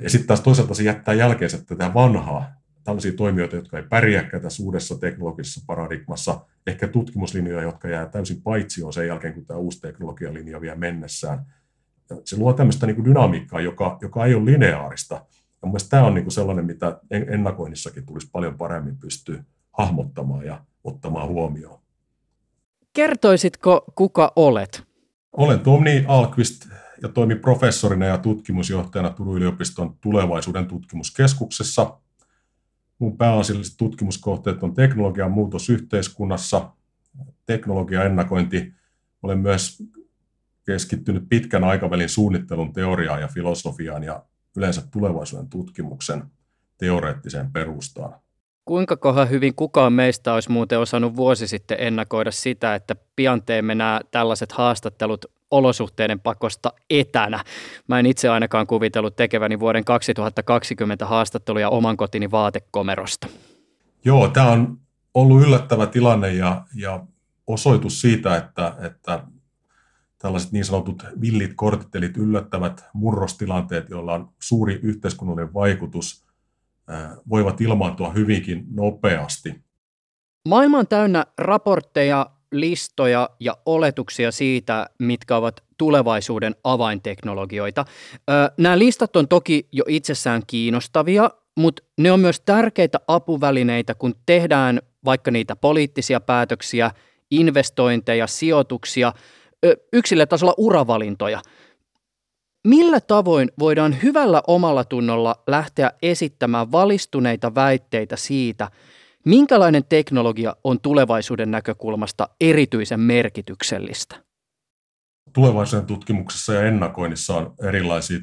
Ja 0.00 0.10
sitten 0.10 0.26
taas 0.26 0.40
toisaalta 0.40 0.74
se 0.74 0.82
jättää 0.82 1.14
jälkeensä 1.14 1.64
tätä 1.64 1.94
vanhaa, 1.94 2.52
tällaisia 2.84 3.12
toimijoita, 3.12 3.56
jotka 3.56 3.78
ei 3.78 3.84
pärjääkään 3.90 4.42
tässä 4.42 4.62
uudessa 4.62 4.98
teknologisessa 4.98 5.60
paradigmassa, 5.66 6.40
ehkä 6.66 6.88
tutkimuslinjoja, 6.88 7.62
jotka 7.62 7.88
jää 7.88 8.06
täysin 8.06 8.42
paitsioon 8.42 8.92
sen 8.92 9.06
jälkeen, 9.06 9.34
kun 9.34 9.46
tämä 9.46 9.58
uusi 9.58 9.80
teknologialinja 9.80 10.60
vie 10.60 10.74
mennessään. 10.74 11.46
Se 12.24 12.36
luo 12.36 12.52
tämmöistä 12.52 12.86
niin 12.86 12.96
kuin 12.96 13.04
dynamiikkaa, 13.04 13.60
joka, 13.60 13.98
joka 14.00 14.26
ei 14.26 14.34
ole 14.34 14.44
lineaarista. 14.44 15.14
Ja 15.62 15.68
mielestäni 15.68 15.90
tämä 15.90 16.06
on 16.06 16.14
niin 16.14 16.24
kuin 16.24 16.32
sellainen, 16.32 16.66
mitä 16.66 17.00
ennakoinnissakin 17.10 18.06
tulisi 18.06 18.28
paljon 18.32 18.58
paremmin 18.58 18.98
pystyä 18.98 19.44
hahmottamaan 19.72 20.46
ja 20.46 20.64
ottamaan 20.84 21.28
huomioon. 21.28 21.80
Kertoisitko, 22.92 23.84
kuka 23.94 24.32
olet? 24.36 24.82
Olen 25.32 25.60
Tomni 25.60 26.04
Alkvist, 26.08 26.68
ja 27.02 27.08
toimi 27.08 27.34
professorina 27.34 28.06
ja 28.06 28.18
tutkimusjohtajana 28.18 29.10
Turun 29.10 29.36
yliopiston 29.36 29.96
tulevaisuuden 30.00 30.66
tutkimuskeskuksessa. 30.66 31.98
Mun 32.98 33.16
pääasialliset 33.16 33.74
tutkimuskohteet 33.76 34.62
on 34.62 34.74
teknologian 34.74 35.30
muutos 35.30 35.70
yhteiskunnassa, 35.70 36.70
teknologian 37.46 38.06
ennakointi. 38.06 38.72
Olen 39.22 39.38
myös 39.38 39.82
keskittynyt 40.66 41.28
pitkän 41.28 41.64
aikavälin 41.64 42.08
suunnittelun 42.08 42.72
teoriaan 42.72 43.20
ja 43.20 43.28
filosofiaan 43.28 44.02
ja 44.02 44.24
yleensä 44.56 44.82
tulevaisuuden 44.90 45.48
tutkimuksen 45.48 46.22
teoreettiseen 46.78 47.52
perustaan. 47.52 48.20
Kuinka 48.64 48.96
kohan 48.96 49.30
hyvin 49.30 49.54
kukaan 49.54 49.92
meistä 49.92 50.34
olisi 50.34 50.50
muuten 50.50 50.78
osannut 50.78 51.16
vuosi 51.16 51.46
sitten 51.46 51.76
ennakoida 51.80 52.30
sitä, 52.30 52.74
että 52.74 52.96
pian 53.16 53.42
teemme 53.42 53.74
nämä 53.74 54.00
tällaiset 54.10 54.52
haastattelut 54.52 55.24
olosuhteiden 55.52 56.20
pakosta 56.20 56.72
etänä. 56.90 57.44
Mä 57.88 57.98
en 57.98 58.06
itse 58.06 58.28
ainakaan 58.28 58.66
kuvitellut 58.66 59.16
tekeväni 59.16 59.60
vuoden 59.60 59.84
2020 59.84 61.06
haastatteluja 61.06 61.68
oman 61.68 61.96
kotini 61.96 62.30
vaatekomerosta. 62.30 63.26
Joo, 64.04 64.28
tämä 64.28 64.50
on 64.50 64.78
ollut 65.14 65.42
yllättävä 65.42 65.86
tilanne 65.86 66.32
ja, 66.32 66.64
ja 66.74 67.06
osoitus 67.46 68.00
siitä, 68.00 68.36
että, 68.36 68.74
että 68.80 69.24
tällaiset 70.18 70.52
niin 70.52 70.64
sanotut 70.64 71.02
villit 71.20 71.52
kortit, 71.54 71.94
eli 71.94 72.10
yllättävät 72.16 72.84
murrostilanteet, 72.94 73.90
joilla 73.90 74.14
on 74.14 74.32
suuri 74.40 74.80
yhteiskunnallinen 74.82 75.54
vaikutus, 75.54 76.24
voivat 77.28 77.60
ilmaantua 77.60 78.10
hyvinkin 78.10 78.64
nopeasti. 78.70 79.64
Maailma 80.48 80.78
on 80.78 80.86
täynnä 80.86 81.26
raportteja 81.38 82.30
listoja 82.52 83.30
ja 83.40 83.56
oletuksia 83.66 84.32
siitä, 84.32 84.86
mitkä 84.98 85.36
ovat 85.36 85.62
tulevaisuuden 85.78 86.54
avainteknologioita. 86.64 87.84
Nämä 88.56 88.78
listat 88.78 89.16
on 89.16 89.28
toki 89.28 89.68
jo 89.72 89.84
itsessään 89.88 90.42
kiinnostavia, 90.46 91.30
mutta 91.56 91.82
ne 91.98 92.12
on 92.12 92.20
myös 92.20 92.40
tärkeitä 92.40 93.00
apuvälineitä, 93.08 93.94
kun 93.94 94.14
tehdään 94.26 94.82
vaikka 95.04 95.30
niitä 95.30 95.56
poliittisia 95.56 96.20
päätöksiä, 96.20 96.90
investointeja, 97.30 98.26
sijoituksia, 98.26 99.12
yksilötasolla 99.92 100.54
uravalintoja. 100.56 101.42
Millä 102.66 103.00
tavoin 103.00 103.52
voidaan 103.58 104.02
hyvällä 104.02 104.42
omalla 104.46 104.84
tunnolla 104.84 105.42
lähteä 105.46 105.92
esittämään 106.02 106.72
valistuneita 106.72 107.54
väitteitä 107.54 108.16
siitä, 108.16 108.70
Minkälainen 109.24 109.84
teknologia 109.84 110.56
on 110.64 110.80
tulevaisuuden 110.80 111.50
näkökulmasta 111.50 112.28
erityisen 112.40 113.00
merkityksellistä? 113.00 114.22
Tulevaisuuden 115.32 115.86
tutkimuksessa 115.86 116.54
ja 116.54 116.62
ennakoinnissa 116.62 117.36
on 117.36 117.54
erilaisia 117.62 118.18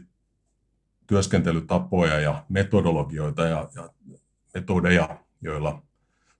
työskentelytapoja 1.08 2.20
ja 2.20 2.46
metodologioita 2.50 3.48
ja, 3.48 3.70
ja 3.75 3.89
metodeja, 4.53 5.20
joilla 5.41 5.82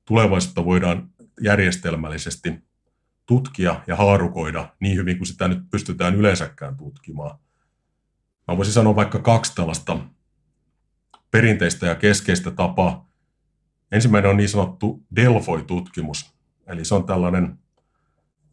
tulevaisuutta 0.06 0.66
voidaan 0.66 1.10
järjestelmällisesti 1.42 2.54
tutkia 3.26 3.84
ja 3.88 3.96
haarukoida 3.96 4.70
niin 4.80 4.98
hyvin 4.98 5.18
kuin 5.18 5.28
sitä 5.28 5.48
nyt 5.48 5.60
pystytään 5.72 6.16
yleensäkään 6.16 6.78
tutkimaan. 6.78 7.40
Mä 8.48 8.58
voisin 8.58 8.74
sanoa 8.74 8.96
vaikka 8.96 9.20
kaksi 9.20 9.56
tällaista 9.56 10.00
perinteistä 11.32 11.86
ja 11.86 11.96
keskeistä 11.96 12.52
tapaa 12.52 13.09
Ensimmäinen 13.92 14.32
on 14.32 14.38
niin 14.38 14.50
sanottu 14.50 15.04
Delfoi-tutkimus, 15.16 16.34
eli 16.68 16.86
se 16.86 16.96
on 16.96 17.06
tällainen 17.06 17.60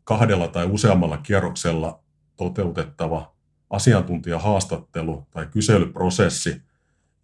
kahdella 0.04 0.48
tai 0.48 0.66
useammalla 0.66 1.18
kierroksella 1.18 2.02
toteutettava 2.36 3.36
asiantuntijahaastattelu 3.70 5.26
tai 5.30 5.46
kyselyprosessi, 5.46 6.62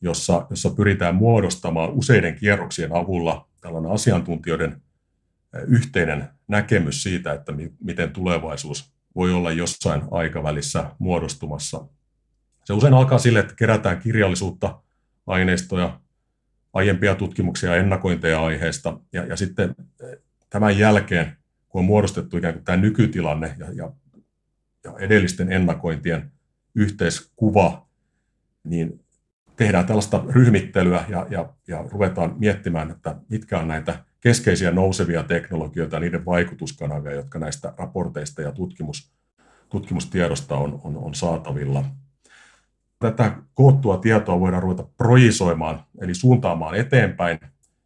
jossa, 0.01 0.47
jossa 0.51 0.71
pyritään 0.71 1.15
muodostamaan 1.15 1.91
useiden 1.91 2.35
kierroksien 2.35 2.97
avulla 2.97 3.49
tällainen 3.61 3.93
asiantuntijoiden 3.93 4.83
yhteinen 5.67 6.29
näkemys 6.49 7.03
siitä, 7.03 7.33
että 7.33 7.53
mi, 7.53 7.73
miten 7.85 8.11
tulevaisuus 8.11 8.93
voi 9.17 9.33
olla 9.33 9.53
jossain 9.53 10.03
aikavälissä 10.11 10.91
muodostumassa. 10.99 11.87
Se 12.65 12.73
usein 12.73 12.95
alkaa 12.95 13.19
sille, 13.19 13.39
että 13.39 13.55
kerätään 13.55 14.01
kirjallisuutta, 14.01 14.81
aineistoja, 15.27 16.01
aiempia 16.73 17.15
tutkimuksia 17.15 17.71
ja 17.71 17.77
ennakointeja 17.77 18.45
aiheesta. 18.45 18.99
Ja, 19.13 19.25
ja 19.25 19.37
sitten 19.37 19.75
eh, 20.03 20.19
tämän 20.51 20.79
jälkeen, 20.79 21.37
kun 21.69 21.79
on 21.79 21.85
muodostettu 21.85 22.37
ikään 22.37 22.55
kuin 22.55 22.65
tämä 22.65 22.77
nykytilanne 22.77 23.55
ja, 23.59 23.67
ja, 23.73 23.93
ja 24.85 24.95
edellisten 24.99 25.53
ennakointien 25.53 26.33
yhteiskuva, 26.75 27.87
niin 28.65 29.01
tehdään 29.57 29.87
tällaista 29.87 30.25
ryhmittelyä 30.29 31.05
ja, 31.09 31.27
ja, 31.31 31.55
ja 31.69 31.85
ruvetaan 31.91 32.35
miettimään, 32.39 32.91
että 32.91 33.17
mitkä 33.29 33.59
on 33.59 33.69
näitä 33.69 34.05
keskeisiä 34.21 34.71
nousevia 34.71 35.23
teknologioita 35.23 35.97
ja 35.97 36.01
niiden 36.01 36.25
vaikutuskanavia, 36.25 37.13
jotka 37.13 37.39
näistä 37.39 37.75
raporteista 37.77 38.43
ja 38.43 38.53
tutkimus, 38.53 39.13
tutkimustiedosta 39.69 40.57
on, 40.57 40.81
on, 40.85 40.97
on 40.97 41.15
saatavilla. 41.15 41.85
Tätä 43.03 43.33
koottua 43.55 43.97
tietoa 43.97 44.41
voidaan 44.41 44.63
ruveta 44.63 44.85
projisoimaan, 44.97 45.85
eli 46.01 46.15
suuntaamaan 46.15 46.75
eteenpäin, 46.75 47.39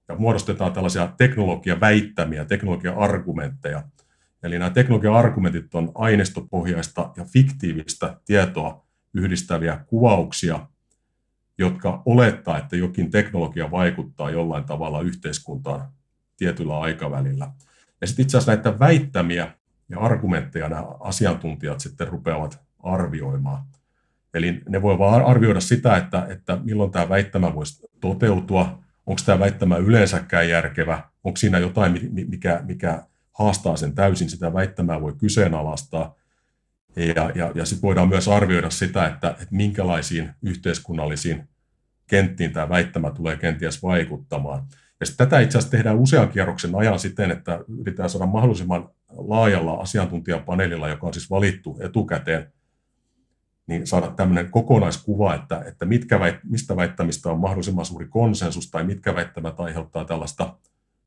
ja 0.09 0.17
muodostetaan 0.17 0.73
tällaisia 0.73 1.09
teknologiaväittämiä, 1.17 2.45
teknologia-argumentteja. 2.45 3.83
Eli 4.43 4.59
nämä 4.59 4.71
teknologia-argumentit 4.71 5.75
on 5.75 5.93
aineistopohjaista 5.95 7.13
ja 7.17 7.25
fiktiivistä 7.25 8.21
tietoa 8.25 8.87
yhdistäviä 9.15 9.85
kuvauksia, 9.87 10.67
jotka 11.59 12.03
olettaa, 12.05 12.59
että 12.59 12.77
jokin 12.77 13.11
teknologia 13.11 13.71
vaikuttaa 13.71 14.31
jollain 14.31 14.65
tavalla 14.65 15.01
yhteiskuntaan 15.01 15.89
tietyllä 16.37 16.81
aikavälillä. 16.81 17.53
Ja 18.01 18.07
sitten 18.07 18.23
itse 18.23 18.37
asiassa 18.39 18.53
näitä 18.53 18.79
väittämiä 18.79 19.55
ja 19.89 19.99
argumentteja 20.01 20.69
nämä 20.69 20.87
asiantuntijat 21.01 21.81
sitten 21.81 22.09
rupeavat 22.09 22.61
arvioimaan. 22.83 23.65
Eli 24.37 24.61
ne 24.69 24.83
voi 24.83 24.99
vaan 24.99 25.25
arvioida 25.25 25.61
sitä, 25.61 25.97
että, 25.97 26.27
että 26.31 26.59
milloin 26.65 26.91
tämä 26.91 27.09
väittämä 27.09 27.55
voisi 27.55 27.87
toteutua, 28.01 28.79
onko 29.07 29.23
tämä 29.27 29.39
väittämä 29.39 29.77
yleensäkään 29.77 30.49
järkevä, 30.49 31.03
onko 31.25 31.37
siinä 31.37 31.59
jotain, 31.59 32.11
mikä, 32.29 32.61
mikä 32.65 33.03
haastaa 33.33 33.77
sen 33.77 33.95
täysin, 33.95 34.31
sitä 34.31 34.53
väittämää 34.53 35.01
voi 35.01 35.13
kyseenalaistaa. 35.19 36.15
Ja, 36.97 37.31
ja, 37.35 37.53
ja 37.55 37.65
sitten 37.65 37.83
voidaan 37.83 38.09
myös 38.09 38.29
arvioida 38.29 38.71
sitä, 38.71 39.07
että, 39.07 39.29
että 39.31 39.47
minkälaisiin 39.51 40.31
yhteiskunnallisiin 40.43 41.49
kenttiin 42.07 42.53
tämä 42.53 42.69
väittämä 42.69 43.11
tulee 43.11 43.37
kenties 43.37 43.83
vaikuttamaan. 43.83 44.63
Ja 45.01 45.07
tätä 45.17 45.41
itse 45.41 45.59
asiassa 45.59 45.77
tehdään 45.77 45.99
usean 45.99 46.29
kierroksen 46.29 46.75
ajan 46.75 46.99
siten, 46.99 47.31
että 47.31 47.61
yritetään 47.81 48.11
saada 48.11 48.27
mahdollisimman 48.27 48.89
laajalla 49.17 49.73
asiantuntijapaneelilla, 49.73 50.89
joka 50.89 51.07
on 51.07 51.13
siis 51.13 51.31
valittu 51.31 51.79
etukäteen, 51.81 52.53
niin 53.67 53.87
saada 53.87 54.11
tämmöinen 54.11 54.51
kokonaiskuva, 54.51 55.35
että, 55.35 55.63
että 55.67 55.85
mitkä 55.85 56.21
väit, 56.21 56.37
mistä 56.45 56.77
väittämistä 56.77 57.31
on 57.31 57.41
mahdollisimman 57.41 57.85
suuri 57.85 58.09
konsensus 58.09 58.71
tai 58.71 58.85
mitkä 58.85 59.15
väittämät 59.15 59.61
aiheuttaa 59.61 60.05
tällaista 60.05 60.59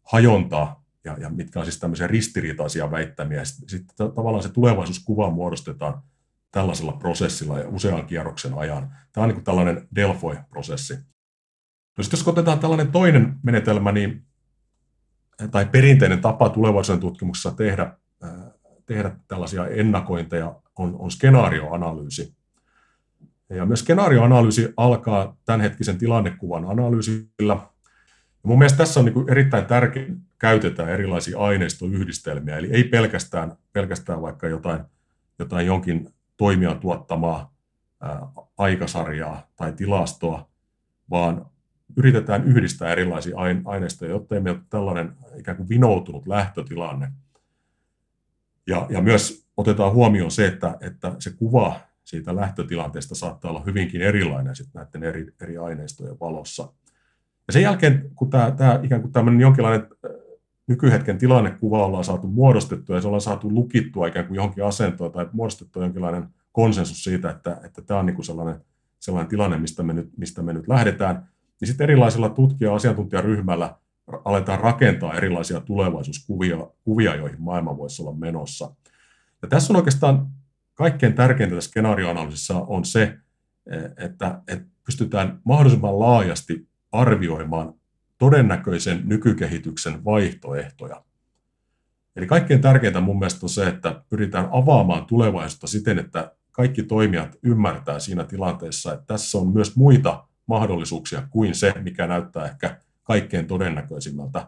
hajontaa 0.03 0.83
ja, 1.03 1.17
ja 1.19 1.29
mitkä 1.29 1.59
on 1.59 1.65
siis 1.65 1.79
tämmöisiä 1.79 2.07
ristiriitaisia 2.07 2.91
väittämiä. 2.91 3.45
Sitten, 3.45 3.69
sitten 3.69 4.11
tavallaan 4.11 4.43
se 4.43 4.49
tulevaisuuskuva 4.49 5.29
muodostetaan 5.29 6.01
tällaisella 6.51 6.93
prosessilla 6.93 7.59
ja 7.59 7.67
usean 7.67 8.05
kierroksen 8.05 8.53
ajan. 8.53 8.95
Tämä 9.11 9.23
on 9.23 9.33
niin 9.33 9.43
tällainen 9.43 9.87
Delphi-prosessi. 9.95 10.93
No 11.97 12.03
sitten 12.03 12.17
jos 12.19 12.27
otetaan 12.27 12.59
tällainen 12.59 12.91
toinen 12.91 13.35
menetelmä, 13.43 13.91
niin, 13.91 14.25
tai 15.51 15.65
perinteinen 15.65 16.21
tapa 16.21 16.49
tulevaisuuden 16.49 17.01
tutkimuksessa 17.01 17.51
tehdä, 17.51 17.97
tehdä 18.85 19.11
tällaisia 19.27 19.67
ennakointeja, 19.67 20.61
on, 20.77 20.95
on 20.99 21.11
skenaarioanalyysi. 21.11 22.38
Ja 23.49 23.65
myös 23.65 23.79
skenaarioanalyysi 23.79 24.73
alkaa 24.77 25.37
tämänhetkisen 25.45 25.97
tilannekuvan 25.97 26.65
analyysillä. 26.65 27.53
Ja 28.43 28.47
mun 28.47 28.57
mielestä 28.57 28.77
tässä 28.77 28.99
on 28.99 29.05
niin 29.05 29.31
erittäin 29.31 29.65
tärkeää 29.65 30.07
käytetään 30.39 30.89
erilaisia 30.89 31.39
aineistoyhdistelmiä, 31.39 32.57
eli 32.57 32.69
ei 32.71 32.83
pelkästään, 32.83 33.57
pelkästään 33.73 34.21
vaikka 34.21 34.47
jotain, 34.47 34.81
jotain 35.39 35.65
jonkin 35.65 36.09
toimijan 36.37 36.79
tuottamaa 36.79 37.53
ää, 38.01 38.27
aikasarjaa 38.57 39.47
tai 39.55 39.73
tilastoa, 39.73 40.49
vaan 41.09 41.45
yritetään 41.97 42.43
yhdistää 42.43 42.91
erilaisia 42.91 43.35
aineistoja, 43.65 44.11
jotta 44.11 44.35
ei 44.35 44.41
ole 44.41 44.59
tällainen 44.69 45.15
ikään 45.37 45.57
kuin 45.57 45.69
vinoutunut 45.69 46.27
lähtötilanne. 46.27 47.11
Ja, 48.67 48.87
ja 48.89 49.01
myös 49.01 49.47
otetaan 49.57 49.93
huomioon 49.93 50.31
se, 50.31 50.47
että, 50.47 50.77
että 50.81 51.15
se 51.19 51.31
kuva 51.31 51.79
siitä 52.09 52.35
lähtötilanteesta 52.35 53.15
saattaa 53.15 53.51
olla 53.51 53.63
hyvinkin 53.65 54.01
erilainen 54.01 54.55
sitten 54.55 54.81
näiden 54.81 55.03
eri, 55.03 55.33
eri 55.41 55.57
aineistojen 55.57 56.19
valossa. 56.19 56.73
Ja 57.47 57.53
sen 57.53 57.61
jälkeen, 57.61 58.11
kun 58.15 58.29
tämä, 58.29 58.51
tämä 58.51 58.79
ikään 58.83 59.01
kuin 59.01 59.11
tämmöinen 59.11 59.41
jonkinlainen 59.41 59.87
nykyhetken 60.67 61.17
tilannekuva 61.17 61.85
ollaan 61.85 62.03
saatu 62.03 62.27
muodostettua 62.27 62.95
ja 62.95 63.01
se 63.01 63.07
ollaan 63.07 63.21
saatu 63.21 63.53
lukittua 63.53 64.07
ikään 64.07 64.27
kuin 64.27 64.35
johonkin 64.35 64.63
asentoon 64.63 65.11
tai 65.11 65.29
muodostettua 65.33 65.83
jonkinlainen 65.83 66.27
konsensus 66.51 67.03
siitä, 67.03 67.29
että, 67.29 67.61
että 67.63 67.81
tämä 67.81 67.99
on 67.99 68.05
niin 68.05 68.15
kuin 68.15 68.25
sellainen, 68.25 68.61
sellainen 68.99 69.29
tilanne, 69.29 69.57
mistä 69.57 69.83
me, 69.83 69.93
nyt, 69.93 70.09
mistä 70.17 70.41
me 70.41 70.53
nyt 70.53 70.67
lähdetään, 70.67 71.27
niin 71.61 71.67
sitten 71.67 71.83
erilaisilla 71.83 72.29
tutkija- 72.29 72.69
ja 72.69 72.75
asiantuntijaryhmällä 72.75 73.75
aletaan 74.25 74.59
rakentaa 74.59 75.13
erilaisia 75.13 75.59
tulevaisuuskuvia, 75.59 76.67
kuvia, 76.83 77.15
joihin 77.15 77.41
maailma 77.41 77.77
voisi 77.77 78.01
olla 78.01 78.13
menossa. 78.13 78.75
Ja 79.41 79.47
tässä 79.47 79.73
on 79.73 79.77
oikeastaan 79.77 80.27
kaikkein 80.79 81.13
tärkeintä 81.13 81.55
tässä 81.55 81.69
skenaarioanalyysissä 81.69 82.55
on 82.55 82.85
se, 82.85 83.17
että, 83.97 84.41
että 84.47 84.65
pystytään 84.85 85.39
mahdollisimman 85.43 85.99
laajasti 85.99 86.67
arvioimaan 86.91 87.73
todennäköisen 88.17 89.01
nykykehityksen 89.05 90.05
vaihtoehtoja. 90.05 91.03
Eli 92.15 92.25
kaikkein 92.27 92.61
tärkeintä 92.61 93.01
mun 93.01 93.19
mielestä 93.19 93.39
on 93.43 93.49
se, 93.49 93.67
että 93.67 94.03
pyritään 94.09 94.49
avaamaan 94.51 95.05
tulevaisuutta 95.05 95.67
siten, 95.67 95.99
että 95.99 96.35
kaikki 96.51 96.83
toimijat 96.83 97.37
ymmärtää 97.43 97.99
siinä 97.99 98.23
tilanteessa, 98.23 98.93
että 98.93 99.05
tässä 99.05 99.37
on 99.37 99.47
myös 99.47 99.75
muita 99.75 100.27
mahdollisuuksia 100.45 101.27
kuin 101.29 101.55
se, 101.55 101.73
mikä 101.83 102.07
näyttää 102.07 102.45
ehkä 102.45 102.77
kaikkein 103.03 103.47
todennäköisimmältä. 103.47 104.47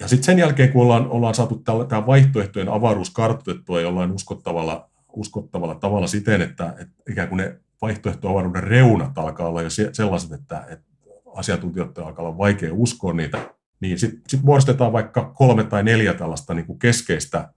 Ja 0.00 0.08
sitten 0.08 0.24
sen 0.24 0.38
jälkeen, 0.38 0.72
kun 0.72 0.82
ollaan, 0.82 1.08
ollaan 1.08 1.34
saatu 1.34 1.62
tämä 1.88 2.06
vaihtoehtojen 2.06 2.68
avaruus 2.68 3.10
kartoitettua 3.10 3.80
jollain 3.80 4.12
uskottavalla, 4.12 4.89
uskottavalla 5.12 5.74
tavalla 5.74 6.06
siten, 6.06 6.42
että, 6.42 6.74
että 6.78 7.02
ikään 7.10 7.28
kuin 7.28 7.36
ne 7.36 7.60
vaihtoehtoavaruuden 7.82 8.62
reunat 8.62 9.18
alkaa 9.18 9.48
olla 9.48 9.62
jo 9.62 9.70
sellaiset, 9.92 10.32
että, 10.32 10.66
että 10.68 10.86
asiantuntijat 11.34 11.98
alkaa 11.98 12.26
olla 12.26 12.38
vaikea 12.38 12.74
uskoa 12.74 13.12
niitä, 13.12 13.54
niin 13.80 13.98
sitten 13.98 14.22
sit 14.28 14.42
muodostetaan 14.42 14.92
vaikka 14.92 15.32
kolme 15.34 15.64
tai 15.64 15.82
neljä 15.82 16.14
tällaista 16.14 16.54
niin 16.54 16.66
kuin 16.66 16.78
keskeistä 16.78 17.52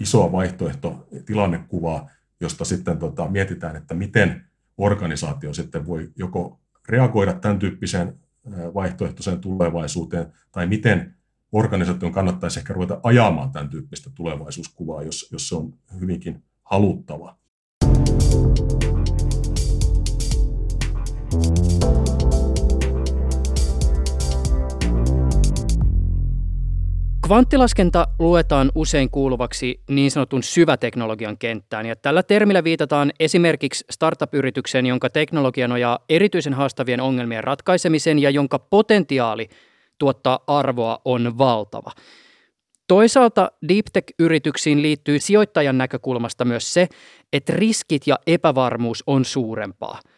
isoa 0.00 0.32
vaihtoehtotilannekuvaa, 0.32 2.10
josta 2.40 2.64
sitten 2.64 2.98
tota, 2.98 3.28
mietitään, 3.28 3.76
että 3.76 3.94
miten 3.94 4.44
organisaatio 4.78 5.52
sitten 5.52 5.86
voi 5.86 6.10
joko 6.16 6.60
reagoida 6.88 7.32
tämän 7.32 7.58
tyyppiseen 7.58 8.18
vaihtoehtoiseen 8.74 9.40
tulevaisuuteen, 9.40 10.32
tai 10.52 10.66
miten 10.66 11.14
organisaation 11.52 12.12
kannattaisi 12.12 12.60
ehkä 12.60 12.72
ruveta 12.72 13.00
ajamaan 13.02 13.52
tämän 13.52 13.68
tyyppistä 13.68 14.10
tulevaisuuskuvaa, 14.14 15.02
jos, 15.02 15.28
jos 15.32 15.48
se 15.48 15.56
on 15.56 15.74
hyvinkin 16.00 16.42
haluttava. 16.70 17.34
Kvanttilaskenta 27.26 28.06
luetaan 28.18 28.72
usein 28.74 29.10
kuuluvaksi 29.10 29.80
niin 29.90 30.10
sanotun 30.10 30.42
syväteknologian 30.42 31.38
kenttään, 31.38 31.86
ja 31.86 31.96
tällä 31.96 32.22
termillä 32.22 32.64
viitataan 32.64 33.12
esimerkiksi 33.20 33.84
startup-yritykseen, 33.90 34.86
jonka 34.86 35.10
teknologia 35.10 35.68
nojaa 35.68 35.98
erityisen 36.08 36.54
haastavien 36.54 37.00
ongelmien 37.00 37.44
ratkaisemiseen 37.44 38.18
ja 38.18 38.30
jonka 38.30 38.58
potentiaali 38.58 39.48
tuottaa 39.98 40.38
arvoa 40.46 40.98
on 41.04 41.38
valtava. 41.38 41.90
Toisaalta 42.88 43.50
deep 43.68 43.86
tech-yrityksiin 43.92 44.82
liittyy 44.82 45.18
sijoittajan 45.18 45.78
näkökulmasta 45.78 46.44
myös 46.44 46.74
se, 46.74 46.88
että 47.32 47.52
riskit 47.56 48.06
ja 48.06 48.18
epävarmuus 48.26 49.04
on 49.06 49.24
suurempaa– 49.24 50.00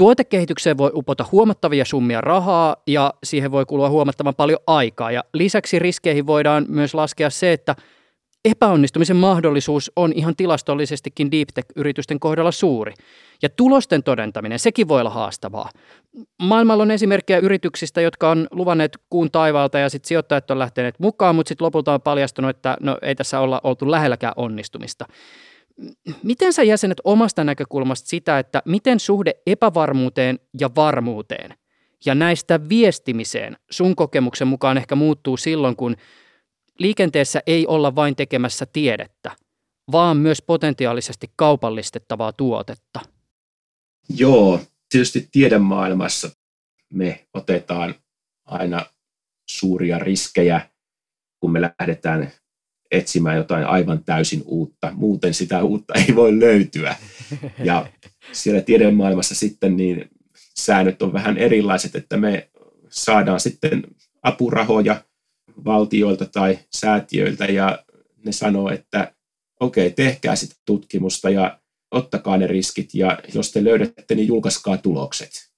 Tuotekehitykseen 0.00 0.78
voi 0.78 0.90
upota 0.94 1.24
huomattavia 1.32 1.84
summia 1.84 2.20
rahaa 2.20 2.76
ja 2.86 3.14
siihen 3.24 3.50
voi 3.50 3.66
kulua 3.66 3.88
huomattavan 3.88 4.34
paljon 4.34 4.58
aikaa. 4.66 5.12
Ja 5.12 5.24
lisäksi 5.34 5.78
riskeihin 5.78 6.26
voidaan 6.26 6.66
myös 6.68 6.94
laskea 6.94 7.30
se, 7.30 7.52
että 7.52 7.76
epäonnistumisen 8.44 9.16
mahdollisuus 9.16 9.92
on 9.96 10.12
ihan 10.12 10.36
tilastollisestikin 10.36 11.30
deep 11.30 11.48
tech-yritysten 11.54 12.20
kohdalla 12.20 12.52
suuri. 12.52 12.92
Ja 13.42 13.48
tulosten 13.48 14.02
todentaminen, 14.02 14.58
sekin 14.58 14.88
voi 14.88 15.00
olla 15.00 15.10
haastavaa. 15.10 15.70
Maailmalla 16.42 16.82
on 16.82 16.90
esimerkkejä 16.90 17.38
yrityksistä, 17.38 18.00
jotka 18.00 18.30
on 18.30 18.48
luvanneet 18.50 18.98
kuun 19.10 19.30
taivaalta 19.30 19.78
ja 19.78 19.88
sitten 19.88 20.08
sijoittajat 20.08 20.50
on 20.50 20.58
lähteneet 20.58 20.94
mukaan, 20.98 21.34
mutta 21.34 21.48
sitten 21.48 21.64
lopulta 21.64 21.94
on 21.94 22.02
paljastunut, 22.02 22.50
että 22.50 22.76
no 22.80 22.98
ei 23.02 23.14
tässä 23.14 23.40
olla 23.40 23.60
oltu 23.64 23.90
lähelläkään 23.90 24.34
onnistumista 24.36 25.06
miten 26.22 26.52
sä 26.52 26.62
jäsenet 26.62 27.00
omasta 27.04 27.44
näkökulmasta 27.44 28.08
sitä, 28.08 28.38
että 28.38 28.62
miten 28.64 29.00
suhde 29.00 29.34
epävarmuuteen 29.46 30.38
ja 30.60 30.70
varmuuteen 30.76 31.54
ja 32.04 32.14
näistä 32.14 32.68
viestimiseen 32.68 33.56
sun 33.70 33.96
kokemuksen 33.96 34.48
mukaan 34.48 34.76
ehkä 34.76 34.94
muuttuu 34.94 35.36
silloin, 35.36 35.76
kun 35.76 35.96
liikenteessä 36.80 37.42
ei 37.46 37.66
olla 37.66 37.94
vain 37.94 38.16
tekemässä 38.16 38.66
tiedettä, 38.72 39.36
vaan 39.92 40.16
myös 40.16 40.42
potentiaalisesti 40.42 41.26
kaupallistettavaa 41.36 42.32
tuotetta? 42.32 43.00
Joo, 44.08 44.60
Tietysti 44.90 45.28
tiedemaailmassa 45.32 46.30
me 46.92 47.26
otetaan 47.34 47.94
aina 48.44 48.86
suuria 49.50 49.98
riskejä, 49.98 50.68
kun 51.40 51.52
me 51.52 51.60
lähdetään 51.60 52.32
etsimään 52.90 53.36
jotain 53.36 53.66
aivan 53.66 54.04
täysin 54.04 54.42
uutta. 54.44 54.92
Muuten 54.92 55.34
sitä 55.34 55.62
uutta 55.62 55.94
ei 55.94 56.16
voi 56.16 56.40
löytyä. 56.40 56.96
Ja 57.64 57.86
siellä 58.32 58.60
tiedemaailmassa 58.60 59.34
sitten 59.34 59.76
niin 59.76 60.10
säännöt 60.58 61.02
on 61.02 61.12
vähän 61.12 61.36
erilaiset, 61.36 61.94
että 61.94 62.16
me 62.16 62.50
saadaan 62.88 63.40
sitten 63.40 63.82
apurahoja 64.22 65.04
valtioilta 65.64 66.26
tai 66.26 66.58
säätiöiltä 66.70 67.44
ja 67.44 67.84
ne 68.24 68.32
sanoo, 68.32 68.70
että 68.70 69.14
okei, 69.60 69.86
okay, 69.86 69.94
tehkää 69.94 70.36
sitä 70.36 70.54
tutkimusta 70.66 71.30
ja 71.30 71.60
ottakaa 71.90 72.36
ne 72.36 72.46
riskit 72.46 72.94
ja 72.94 73.18
jos 73.34 73.52
te 73.52 73.64
löydätte, 73.64 74.14
niin 74.14 74.28
julkaiskaa 74.28 74.76
tulokset. 74.76 75.50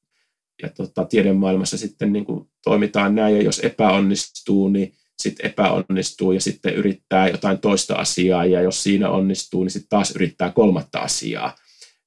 Ja 0.63 0.69
tota, 0.69 1.05
tiedemaailmassa 1.05 1.79
sitten 1.79 2.13
niin 2.13 2.25
kuin 2.25 2.49
toimitaan 2.65 3.15
näin 3.15 3.37
ja 3.37 3.43
jos 3.43 3.59
epäonnistuu, 3.59 4.69
niin 4.69 4.95
sitten 5.19 5.47
epäonnistuu 5.47 6.33
ja 6.33 6.41
sitten 6.41 6.75
yrittää 6.75 7.29
jotain 7.29 7.59
toista 7.59 7.95
asiaa 7.95 8.45
ja 8.45 8.61
jos 8.61 8.83
siinä 8.83 9.11
onnistuu, 9.11 9.65
niin 9.65 9.71
sitten 9.71 9.89
taas 9.89 10.11
yrittää 10.17 10.51
kolmatta 10.51 10.99
asiaa. 10.99 11.57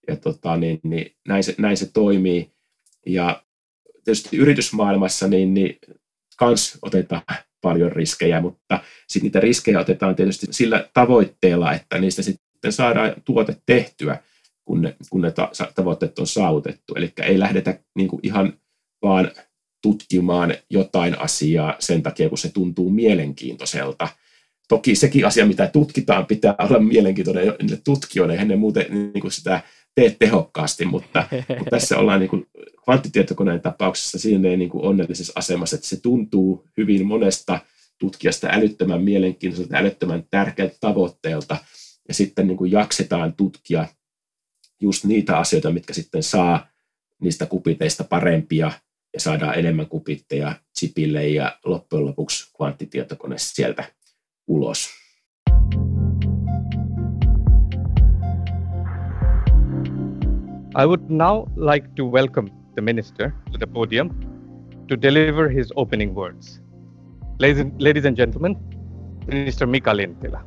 Ja 0.07 0.15
tota, 0.15 0.57
niin, 0.57 0.79
niin 0.83 1.15
näin, 1.27 1.43
se, 1.43 1.55
näin 1.57 1.77
se 1.77 1.85
toimii. 1.93 2.51
Ja 3.05 3.43
tietysti 4.03 4.37
yritysmaailmassa 4.37 5.27
niin, 5.27 5.53
niin 5.53 5.79
kans 6.37 6.77
otetaan 6.81 7.21
paljon 7.65 7.91
riskejä, 7.91 8.41
mutta 8.41 8.79
sitten 9.07 9.25
niitä 9.27 9.39
riskejä 9.39 9.79
otetaan 9.79 10.15
tietysti 10.15 10.47
sillä 10.51 10.89
tavoitteella, 10.93 11.73
että 11.73 11.99
niistä 11.99 12.21
sitten 12.21 12.71
saadaan 12.71 13.13
tuote 13.25 13.55
tehtyä, 13.65 14.17
kun 14.65 14.81
ne, 14.81 14.95
kun 15.09 15.21
ne 15.21 15.31
ta- 15.31 15.51
tavoitteet 15.75 16.19
on 16.19 16.27
saavutettu. 16.27 16.95
Eli 16.95 17.13
ei 17.21 17.39
lähdetä 17.39 17.79
niin 17.95 18.07
kuin 18.07 18.19
ihan 18.23 18.53
vaan 19.01 19.31
tutkimaan 19.81 20.53
jotain 20.69 21.19
asiaa 21.19 21.75
sen 21.79 22.03
takia, 22.03 22.29
kun 22.29 22.37
se 22.37 22.51
tuntuu 22.51 22.89
mielenkiintoiselta. 22.89 24.07
Toki 24.67 24.95
sekin 24.95 25.25
asia, 25.25 25.45
mitä 25.45 25.67
tutkitaan, 25.67 26.25
pitää 26.25 26.55
olla 26.59 26.79
mielenkiintoinen 26.79 27.53
tutkijoille, 27.83 28.33
eihän 28.33 28.47
ne 28.47 28.55
muuten 28.55 28.85
niin 28.89 29.21
kuin 29.21 29.31
sitä 29.31 29.61
tee 29.95 30.15
tehokkaasti, 30.19 30.85
mutta, 30.85 31.27
mutta 31.49 31.69
tässä 31.69 31.97
ollaan 31.97 32.19
niin 32.19 32.29
kuin 32.29 32.47
kvanttitietokoneen 32.85 33.61
tapauksessa 33.61 34.19
siinä 34.19 34.49
niin 34.49 34.69
kuin 34.69 34.85
onnellisessa 34.85 35.33
asemassa, 35.35 35.75
että 35.75 35.87
se 35.87 36.01
tuntuu 36.01 36.67
hyvin 36.77 37.05
monesta 37.05 37.59
tutkijasta 37.97 38.47
älyttömän 38.51 39.03
mielenkiintoiselta, 39.03 39.77
älyttömän 39.77 40.23
tärkeältä 40.31 40.77
tavoitteelta, 40.79 41.57
ja 42.07 42.13
sitten 42.13 42.47
niin 42.47 42.57
kuin 42.57 42.71
jaksetaan 42.71 43.33
tutkia 43.33 43.87
just 44.81 45.03
niitä 45.03 45.37
asioita, 45.37 45.71
mitkä 45.71 45.93
sitten 45.93 46.23
saa 46.23 46.67
niistä 47.21 47.45
kupiteista 47.45 48.03
parempia 48.03 48.71
ja 49.13 49.19
saadaan 49.19 49.59
enemmän 49.59 49.87
kupitteja 49.87 50.55
chipille 50.79 51.27
ja 51.27 51.59
loppujen 51.65 52.05
lopuksi 52.05 52.51
kvanttitietokone 52.57 53.35
sieltä 53.37 53.83
ulos. 54.47 54.89
I 60.77 60.85
would 60.85 61.01
now 61.09 61.45
like 61.55 61.87
to 61.95 62.03
welcome 62.03 62.64
the 62.75 62.81
minister 62.81 63.31
to 63.51 63.57
the 63.57 63.67
podium 63.67 64.09
to 64.87 65.01
deliver 65.01 65.49
his 65.49 65.73
opening 65.75 66.15
words. 66.15 66.61
Ladies, 67.39 67.65
ladies 67.79 68.05
and 68.05 68.17
gentlemen, 68.17 68.55
Minister 69.27 69.67
Mika 69.67 69.97
Lintilä. 69.97 70.41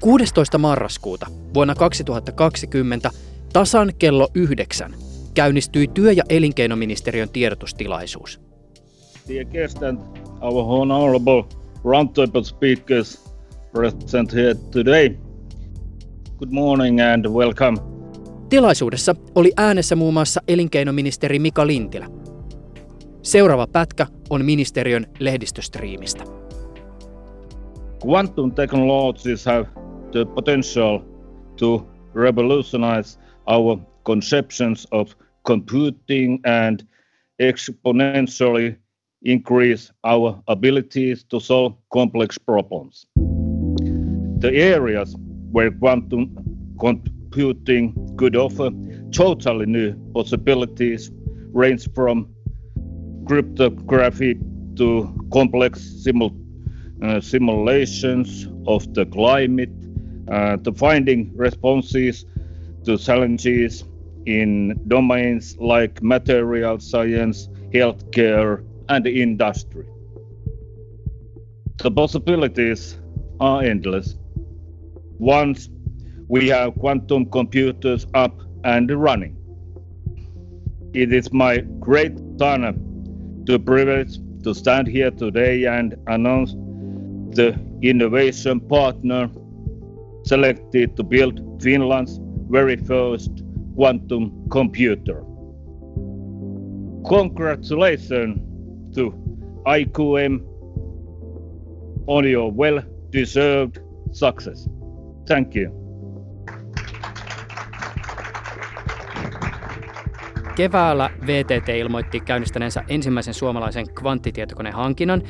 16. 0.00 0.60
marraskuuta 0.60 1.26
vuonna 1.54 1.74
2020 1.74 3.10
tasan 3.52 3.92
kello 3.98 4.28
yhdeksän 4.34 4.94
käynnistyi 5.34 5.86
työ- 5.86 6.12
ja 6.16 6.22
elinkeinoministeriön 6.28 7.28
tiedotustilaisuus. 7.28 8.40
Dear 9.28 9.44
guest 9.44 9.82
and 9.82 9.98
our 10.40 10.64
honorable 10.64 11.44
roundtable 11.84 12.44
speakers 12.44 13.34
present 13.72 14.32
here 14.32 14.54
today. 14.54 15.08
Good 16.38 16.50
morning 16.50 17.00
and 17.00 17.26
welcome. 17.26 17.93
Tilaisuudessa 18.48 19.14
oli 19.34 19.52
äänessä 19.56 19.96
muun 19.96 20.14
muassa 20.14 20.40
elinkeinoministeri 20.48 21.38
Mika 21.38 21.66
Lintilä. 21.66 22.06
Seuraava 23.22 23.66
pätkä 23.66 24.06
on 24.30 24.44
ministeriön 24.44 25.06
lehdistöstriimistä. 25.18 26.24
Quantum 28.06 28.52
technologies 28.52 29.46
have 29.46 29.66
the 30.12 30.24
potential 30.34 30.98
to 31.56 31.86
revolutionize 32.14 33.20
our 33.46 33.78
conceptions 34.04 34.88
of 34.90 35.10
computing 35.46 36.40
and 36.44 36.80
exponentially 37.38 38.74
increase 39.24 39.92
our 40.02 40.34
abilities 40.46 41.24
to 41.24 41.40
solve 41.40 41.76
complex 41.92 42.36
problems. 42.46 43.08
The 44.40 44.74
areas 44.74 45.16
where 45.54 45.70
quantum 45.80 46.28
computing 47.34 48.16
could 48.16 48.36
offer 48.36 48.70
totally 49.12 49.66
new 49.66 49.94
possibilities 50.14 51.10
range 51.52 51.88
from 51.94 52.28
cryptography 53.26 54.34
to 54.76 54.86
complex 55.32 55.80
simul- 56.04 56.36
uh, 57.02 57.20
simulations 57.20 58.48
of 58.66 58.82
the 58.94 59.04
climate, 59.06 59.70
uh, 60.30 60.56
to 60.58 60.72
finding 60.72 61.32
responses 61.36 62.24
to 62.84 62.96
challenges 62.98 63.84
in 64.26 64.80
domains 64.88 65.56
like 65.58 66.02
material 66.02 66.78
science, 66.78 67.48
healthcare, 67.74 68.62
and 68.88 69.06
industry. 69.06 69.86
The 71.82 71.90
possibilities 71.90 72.98
are 73.40 73.62
endless. 73.62 74.16
Once 75.18 75.68
we 76.28 76.48
have 76.48 76.76
quantum 76.76 77.26
computers 77.26 78.06
up 78.14 78.40
and 78.64 78.90
running. 78.90 79.36
It 80.94 81.12
is 81.12 81.32
my 81.32 81.58
great 81.80 82.12
honor 82.40 82.74
to 83.46 83.58
privilege 83.58 84.18
to 84.42 84.54
stand 84.54 84.86
here 84.86 85.10
today 85.10 85.64
and 85.64 85.96
announce 86.06 86.52
the 87.36 87.58
innovation 87.82 88.60
partner 88.60 89.30
selected 90.24 90.96
to 90.96 91.02
build 91.02 91.62
Finland's 91.62 92.20
very 92.48 92.76
first 92.76 93.30
quantum 93.74 94.48
computer. 94.50 95.22
Congratulations 97.06 98.38
to 98.94 99.12
IQM 99.66 100.42
on 102.06 102.28
your 102.28 102.50
well 102.50 102.82
deserved 103.10 103.78
success. 104.12 104.68
Thank 105.26 105.54
you. 105.54 105.83
Keväällä 110.54 111.10
VTT 111.26 111.68
ilmoitti 111.68 112.20
käynnistäneensä 112.20 112.82
ensimmäisen 112.88 113.34
suomalaisen 113.34 113.94
kvanttitietokoneen 113.94 114.74
hankinnan, 114.74 115.22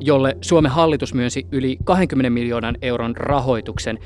jolle 0.00 0.36
Suomen 0.40 0.70
hallitus 0.70 1.14
myönsi 1.14 1.46
yli 1.52 1.76
20 1.84 2.30
miljoonan 2.30 2.76
euron 2.82 3.16
rahoituksen. 3.16 3.98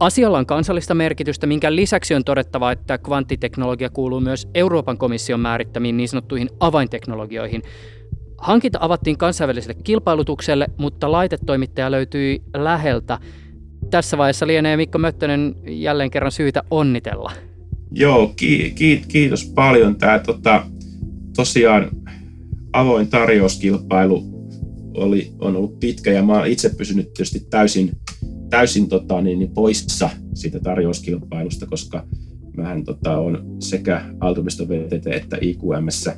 Asialla 0.00 0.38
on 0.38 0.46
kansallista 0.46 0.94
merkitystä, 0.94 1.46
minkä 1.46 1.74
lisäksi 1.74 2.14
on 2.14 2.24
todettava, 2.24 2.72
että 2.72 2.98
kvanttiteknologia 2.98 3.90
kuuluu 3.90 4.20
myös 4.20 4.48
Euroopan 4.54 4.98
komission 4.98 5.40
määrittämiin 5.40 5.96
niin 5.96 6.08
sanottuihin 6.08 6.48
avainteknologioihin. 6.60 7.62
Hankinta 8.38 8.78
avattiin 8.82 9.18
kansainväliselle 9.18 9.82
kilpailutukselle, 9.84 10.66
mutta 10.76 11.12
laitetoimittaja 11.12 11.90
löytyi 11.90 12.42
läheltä. 12.56 13.18
Tässä 13.90 14.18
vaiheessa 14.18 14.46
lienee 14.46 14.76
Mikko 14.76 14.98
Möttönen 14.98 15.54
jälleen 15.66 16.10
kerran 16.10 16.32
syytä 16.32 16.62
onnitella. 16.70 17.32
Joo, 17.92 18.32
ki, 18.36 18.72
ki, 18.74 19.02
kiitos 19.08 19.44
paljon. 19.54 19.96
Tämä 19.96 20.18
tota, 20.18 20.66
tosiaan 21.36 21.90
avoin 22.72 23.08
tarjouskilpailu 23.08 24.24
oli, 24.94 25.32
on 25.38 25.56
ollut 25.56 25.80
pitkä 25.80 26.12
ja 26.12 26.22
mä 26.22 26.38
oon 26.38 26.46
itse 26.46 26.68
pysynyt 26.68 27.12
tietysti 27.12 27.46
täysin, 27.50 27.90
täysin 28.50 28.88
tota, 28.88 29.20
niin, 29.20 29.38
niin 29.38 29.50
poissa 29.50 30.10
siitä 30.34 30.60
tarjouskilpailusta, 30.60 31.66
koska 31.66 32.06
mähän 32.56 32.84
tota, 32.84 33.18
on 33.18 33.56
sekä 33.58 34.04
Altumiston 34.20 34.68
VTT 34.68 35.06
että 35.06 35.38
IQMssä 35.40 36.16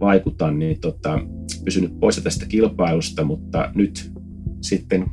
vaikutan, 0.00 0.58
niin 0.58 0.80
tota, 0.80 1.20
pysynyt 1.64 2.00
poissa 2.00 2.20
tästä 2.20 2.46
kilpailusta, 2.46 3.24
mutta 3.24 3.70
nyt 3.74 4.12
sitten 4.60 5.04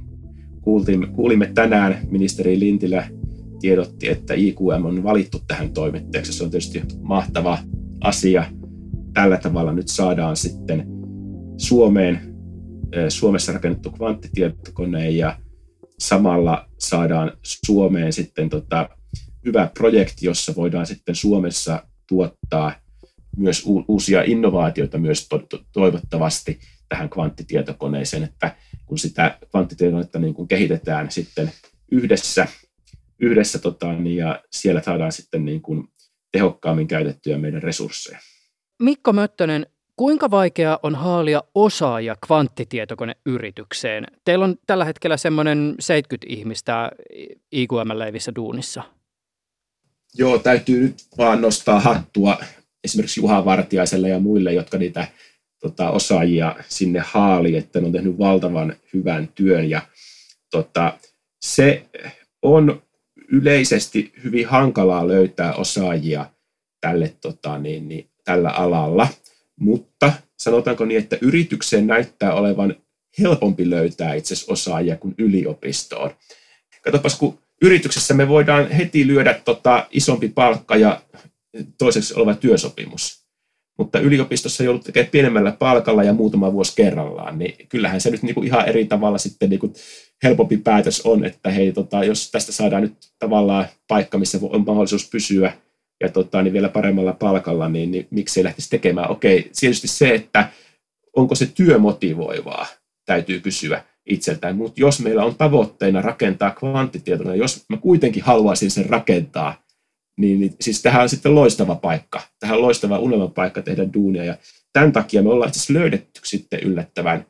kuulimme, 0.61 1.07
kuulimme 1.07 1.51
tänään 1.53 1.97
ministeri 2.09 2.59
Lintilä 2.59 3.07
tiedotti, 3.61 4.09
että 4.09 4.33
IQM 4.33 4.85
on 4.85 5.03
valittu 5.03 5.41
tähän 5.47 5.73
toimittajaksi. 5.73 6.33
Se 6.33 6.43
on 6.43 6.51
tietysti 6.51 6.81
mahtava 7.01 7.57
asia. 8.01 8.45
Tällä 9.13 9.37
tavalla 9.37 9.73
nyt 9.73 9.87
saadaan 9.87 10.37
sitten 10.37 10.87
Suomeen, 11.57 12.35
Suomessa 13.09 13.51
rakennettu 13.51 13.91
kvanttitietokone 13.91 15.09
ja 15.09 15.37
samalla 15.99 16.69
saadaan 16.79 17.31
Suomeen 17.65 18.13
sitten 18.13 18.49
tota 18.49 18.89
hyvä 19.45 19.69
projekti, 19.77 20.25
jossa 20.25 20.53
voidaan 20.55 20.85
sitten 20.85 21.15
Suomessa 21.15 21.83
tuottaa 22.07 22.73
myös 23.37 23.63
uusia 23.87 24.23
innovaatioita 24.23 24.97
myös 24.97 25.27
to- 25.27 25.45
to- 25.49 25.63
toivottavasti 25.71 26.59
tähän 26.89 27.09
kvanttitietokoneeseen, 27.09 28.23
että 28.23 28.55
kun 28.85 28.97
sitä 28.97 29.37
kvanttitietokonetta 29.51 30.19
niin 30.19 30.33
kun 30.33 30.47
kehitetään 30.47 31.11
sitten 31.11 31.51
yhdessä, 31.91 32.47
yhdessä 33.21 33.59
tota, 33.59 33.93
niin 33.93 34.17
ja 34.17 34.43
siellä 34.51 34.81
saadaan 34.81 35.11
sitten 35.11 35.45
niin 35.45 35.61
kuin 35.61 35.87
tehokkaammin 36.31 36.87
käytettyä 36.87 37.37
meidän 37.37 37.63
resursseja. 37.63 38.19
Mikko 38.81 39.13
Möttönen, 39.13 39.65
kuinka 39.95 40.31
vaikea 40.31 40.79
on 40.83 40.95
haalia 40.95 41.43
osaajia 41.55 42.15
kvanttitietokoneyritykseen? 42.25 44.07
Teillä 44.25 44.45
on 44.45 44.55
tällä 44.67 44.85
hetkellä 44.85 45.17
semmoinen 45.17 45.75
70 45.79 46.27
ihmistä 46.29 46.91
IQM-leivissä 47.51 48.31
duunissa. 48.35 48.83
Joo, 50.13 50.37
täytyy 50.37 50.81
nyt 50.81 50.95
vaan 51.17 51.41
nostaa 51.41 51.79
hattua 51.79 52.37
esimerkiksi 52.83 53.19
Juha 53.19 53.45
Vartiaiselle 53.45 54.09
ja 54.09 54.19
muille, 54.19 54.53
jotka 54.53 54.77
niitä 54.77 55.07
tota, 55.59 55.89
osaajia 55.89 56.55
sinne 56.69 57.03
haali, 57.05 57.57
että 57.57 57.79
ne 57.79 57.85
on 57.85 57.91
tehnyt 57.91 58.19
valtavan 58.19 58.75
hyvän 58.93 59.27
työn. 59.35 59.69
Ja, 59.69 59.81
tota, 60.51 60.97
se 61.41 61.85
on 62.41 62.81
yleisesti 63.31 64.13
hyvin 64.23 64.47
hankalaa 64.47 65.07
löytää 65.07 65.53
osaajia 65.53 66.25
tälle, 66.81 67.13
tota, 67.21 67.57
niin, 67.57 67.87
niin, 67.87 68.09
tällä 68.23 68.49
alalla, 68.49 69.07
mutta 69.59 70.13
sanotaanko 70.39 70.85
niin, 70.85 70.99
että 70.99 71.17
yritykseen 71.21 71.87
näyttää 71.87 72.33
olevan 72.33 72.75
helpompi 73.19 73.69
löytää 73.69 74.13
itse 74.13 74.35
osaajia 74.47 74.97
kuin 74.97 75.15
yliopistoon. 75.17 76.11
Katsopas, 76.81 77.15
kun 77.19 77.39
yrityksessä 77.61 78.13
me 78.13 78.27
voidaan 78.27 78.71
heti 78.71 79.07
lyödä 79.07 79.33
tota 79.45 79.87
isompi 79.91 80.29
palkka 80.29 80.75
ja 80.75 81.01
toiseksi 81.77 82.13
oleva 82.13 82.35
työsopimus. 82.35 83.20
Mutta 83.81 83.99
yliopistossa 83.99 84.63
joudut 84.63 84.83
tekemään 84.83 85.11
pienemmällä 85.11 85.51
palkalla 85.51 86.03
ja 86.03 86.13
muutama 86.13 86.53
vuosi 86.53 86.73
kerrallaan, 86.75 87.39
niin 87.39 87.67
kyllähän 87.69 88.01
se 88.01 88.09
nyt 88.09 88.23
niin 88.23 88.35
kuin 88.35 88.47
ihan 88.47 88.69
eri 88.69 88.85
tavalla 88.85 89.17
sitten 89.17 89.49
niin 89.49 89.59
kuin 89.59 89.73
helpompi 90.23 90.57
päätös 90.57 91.01
on, 91.01 91.25
että 91.25 91.49
hei, 91.49 91.71
tota, 91.71 92.03
jos 92.03 92.31
tästä 92.31 92.51
saadaan 92.51 92.81
nyt 92.81 92.93
tavallaan 93.19 93.65
paikka, 93.87 94.17
missä 94.17 94.39
on 94.41 94.65
mahdollisuus 94.65 95.09
pysyä 95.09 95.53
ja 96.01 96.09
tota, 96.09 96.41
niin 96.41 96.53
vielä 96.53 96.69
paremmalla 96.69 97.13
palkalla, 97.13 97.69
niin, 97.69 97.91
niin 97.91 98.25
ei 98.37 98.43
lähtisi 98.43 98.69
tekemään? 98.69 99.11
Okei, 99.11 99.51
tietysti 99.59 99.87
se, 99.87 100.15
että 100.15 100.49
onko 101.15 101.35
se 101.35 101.45
työ 101.45 101.77
motivoivaa, 101.77 102.65
täytyy 103.05 103.39
kysyä 103.39 103.83
itseltään. 104.05 104.55
Mutta 104.55 104.81
jos 104.81 104.99
meillä 104.99 105.25
on 105.25 105.35
tavoitteena 105.35 106.01
rakentaa 106.01 106.51
kvanttitietona, 106.51 107.35
jos 107.35 107.65
mä 107.69 107.77
kuitenkin 107.77 108.23
haluaisin 108.23 108.71
sen 108.71 108.85
rakentaa, 108.85 109.60
niin, 110.21 110.39
niin 110.39 110.55
siis 110.61 110.81
tähän 110.81 111.01
on 111.01 111.09
sitten 111.09 111.35
loistava 111.35 111.75
paikka. 111.75 112.21
Tähän 112.39 112.55
on 112.55 112.61
loistava 112.61 112.99
unelman 112.99 113.31
paikka 113.31 113.61
tehdä 113.61 113.93
duunia. 113.93 114.23
Ja 114.23 114.37
tämän 114.73 114.91
takia 114.91 115.23
me 115.23 115.29
ollaan 115.29 115.49
itse 115.49 115.73
löydetty 115.73 116.21
sitten 116.23 116.59
yllättävän, 116.59 117.25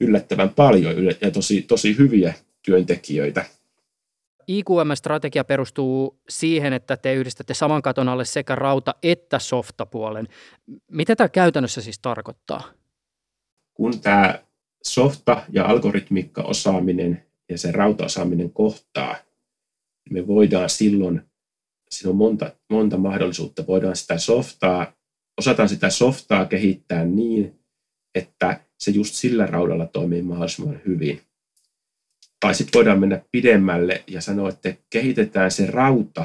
yllättävän 0.00 0.50
paljon 0.50 1.04
ja 1.20 1.30
tosi, 1.30 1.62
tosi 1.62 1.98
hyviä 1.98 2.34
työntekijöitä. 2.64 3.44
IQM-strategia 4.48 5.44
perustuu 5.44 6.20
siihen, 6.28 6.72
että 6.72 6.96
te 6.96 7.14
yhdistätte 7.14 7.54
saman 7.54 7.82
katon 7.82 8.08
alle 8.08 8.24
sekä 8.24 8.54
rauta- 8.54 8.94
että 9.02 9.38
softapuolen. 9.38 10.28
Mitä 10.90 11.16
tämä 11.16 11.28
käytännössä 11.28 11.80
siis 11.80 11.98
tarkoittaa? 11.98 12.62
Kun 13.74 14.00
tämä 14.00 14.38
softa- 14.82 15.42
ja 15.48 15.64
algoritmikka-osaaminen 15.64 17.26
ja 17.48 17.58
se 17.58 17.72
rautaosaaminen 17.72 18.50
kohtaa, 18.50 19.16
me 20.10 20.26
voidaan 20.26 20.70
silloin 20.70 21.31
siinä 21.92 22.10
on 22.10 22.16
monta, 22.16 22.52
monta 22.70 22.96
mahdollisuutta. 22.96 23.66
Voidaan 23.66 23.96
sitä 23.96 24.18
softaa, 24.18 24.92
osataan 25.40 25.68
sitä 25.68 25.90
softaa 25.90 26.46
kehittää 26.46 27.04
niin, 27.04 27.58
että 28.14 28.60
se 28.78 28.90
just 28.90 29.14
sillä 29.14 29.46
raudalla 29.46 29.86
toimii 29.86 30.22
mahdollisimman 30.22 30.80
hyvin. 30.86 31.20
Tai 32.40 32.54
sitten 32.54 32.78
voidaan 32.78 33.00
mennä 33.00 33.22
pidemmälle 33.32 34.04
ja 34.06 34.20
sanoa, 34.20 34.48
että 34.48 34.74
kehitetään 34.90 35.50
se 35.50 35.66
rauta 35.66 36.24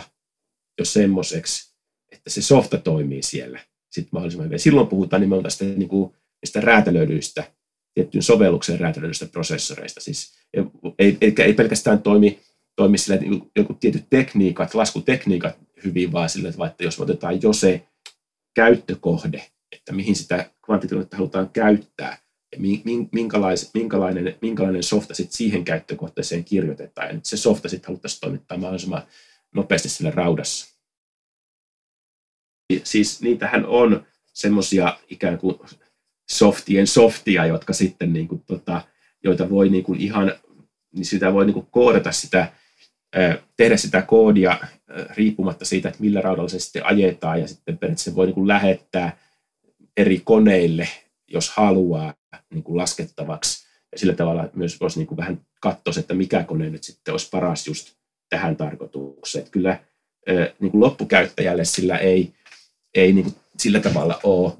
jo 0.79 0.85
semmoiseksi, 0.85 1.75
että 2.11 2.29
se 2.29 2.41
softa 2.41 2.77
toimii 2.77 3.23
siellä 3.23 3.59
sitten 3.91 4.09
mahdollisimman 4.11 4.45
hyvin. 4.45 4.59
Silloin 4.59 4.87
puhutaan 4.87 5.21
nimenomaan 5.21 5.43
tästä 5.43 5.65
niin 5.65 5.89
kuin, 5.89 6.13
niistä 6.41 6.61
räätälöidyistä, 6.61 7.51
tiettyyn 7.93 8.23
sovelluksen 8.23 8.79
räätälöidyistä 8.79 9.25
prosessoreista. 9.25 10.01
Siis 10.01 10.33
ei, 10.99 11.17
ei, 11.21 11.35
ei 11.39 11.53
pelkästään 11.53 12.01
toimi 12.01 12.39
toimi 12.77 12.97
sillä, 12.97 13.15
että 13.15 13.27
joku 13.55 13.73
tietyt 13.73 14.05
tekniikat, 14.09 14.73
laskutekniikat 14.73 15.57
hyvin, 15.83 16.11
vaan 16.11 16.29
sillä, 16.29 16.49
että 16.49 16.83
jos 16.83 16.99
me 16.99 17.03
otetaan 17.03 17.41
jo 17.41 17.53
se 17.53 17.87
käyttökohde, 18.55 19.43
että 19.71 19.93
mihin 19.93 20.15
sitä 20.15 20.51
kvanttitietokonetta 20.65 21.17
halutaan 21.17 21.49
käyttää, 21.49 22.17
ja 22.51 22.57
minkälainen, 23.11 23.65
minkälainen, 23.73 24.35
minkälainen 24.41 24.83
softa 24.83 25.13
sit 25.13 25.31
siihen 25.31 25.65
käyttökohteeseen 25.65 26.43
kirjoitetaan, 26.43 27.07
ja 27.07 27.13
nyt 27.13 27.25
se 27.25 27.37
softa 27.37 27.69
sitten 27.69 27.87
haluttaisiin 27.87 28.21
toimittaa 28.21 28.57
mahdollisimman 28.57 29.03
nopeasti 29.55 29.89
sillä 29.89 30.11
raudassa. 30.11 30.77
Siis 32.83 33.21
niitähän 33.21 33.65
on 33.65 34.05
semmoisia 34.33 34.99
ikään 35.09 35.37
kuin 35.37 35.59
softien 36.31 36.87
softia, 36.87 37.45
jotka 37.45 37.73
sitten 37.73 38.13
niin 38.13 38.27
kuin, 38.27 38.43
tota, 38.47 38.81
joita 39.23 39.49
voi 39.49 39.69
niin 39.69 39.83
kuin 39.83 39.99
ihan, 39.99 40.33
niin 40.95 41.05
sitä 41.05 41.33
voi 41.33 41.45
niin 41.45 41.53
kuin 41.53 41.67
koodata 41.71 42.11
sitä 42.11 42.51
tehdä 43.57 43.77
sitä 43.77 44.01
koodia 44.01 44.59
riippumatta 45.15 45.65
siitä, 45.65 45.89
että 45.89 46.01
millä 46.01 46.21
raudalla 46.21 46.49
se 46.49 46.59
sitten 46.59 46.85
ajetaan 46.85 47.41
ja 47.41 47.47
sitten 47.47 47.77
periaatteessa 47.77 48.15
voi 48.15 48.25
niin 48.25 48.33
kuin 48.33 48.47
lähettää 48.47 49.17
eri 49.97 50.21
koneille, 50.23 50.87
jos 51.27 51.49
haluaa 51.49 52.13
niin 52.53 52.63
kuin 52.63 52.77
laskettavaksi. 52.77 53.67
Ja 53.91 53.97
sillä 53.99 54.13
tavalla 54.13 54.49
myös 54.53 54.79
voisi 54.81 54.99
niin 54.99 55.07
kuin 55.07 55.17
vähän 55.17 55.41
katsoa, 55.61 55.93
että 55.97 56.13
mikä 56.13 56.43
kone 56.43 56.69
nyt 56.69 56.83
sitten 56.83 57.11
olisi 57.11 57.29
paras 57.31 57.67
just 57.67 57.93
tähän 58.29 58.55
tarkoitukseen. 58.55 59.39
Että 59.39 59.51
kyllä 59.51 59.79
niin 60.59 60.71
kuin 60.71 60.81
loppukäyttäjälle 60.81 61.65
sillä 61.65 61.97
ei, 61.97 62.33
ei 62.95 63.13
niin 63.13 63.23
kuin 63.23 63.35
sillä 63.59 63.79
tavalla 63.79 64.19
ole, 64.23 64.53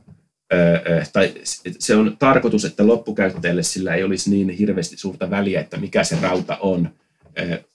tai 1.14 1.34
se 1.80 1.96
on 1.96 2.18
tarkoitus, 2.20 2.66
että 2.66 2.88
loppukäyttäjälle 2.88 3.64
sillä 3.64 3.96
ei 3.96 4.04
olisi 4.04 4.30
niin 4.30 4.50
hirveästi 4.50 4.98
suurta 4.98 5.30
väliä, 5.30 5.60
että 5.60 5.78
mikä 5.78 6.04
se 6.04 6.18
rauta 6.22 6.58
on, 6.58 6.90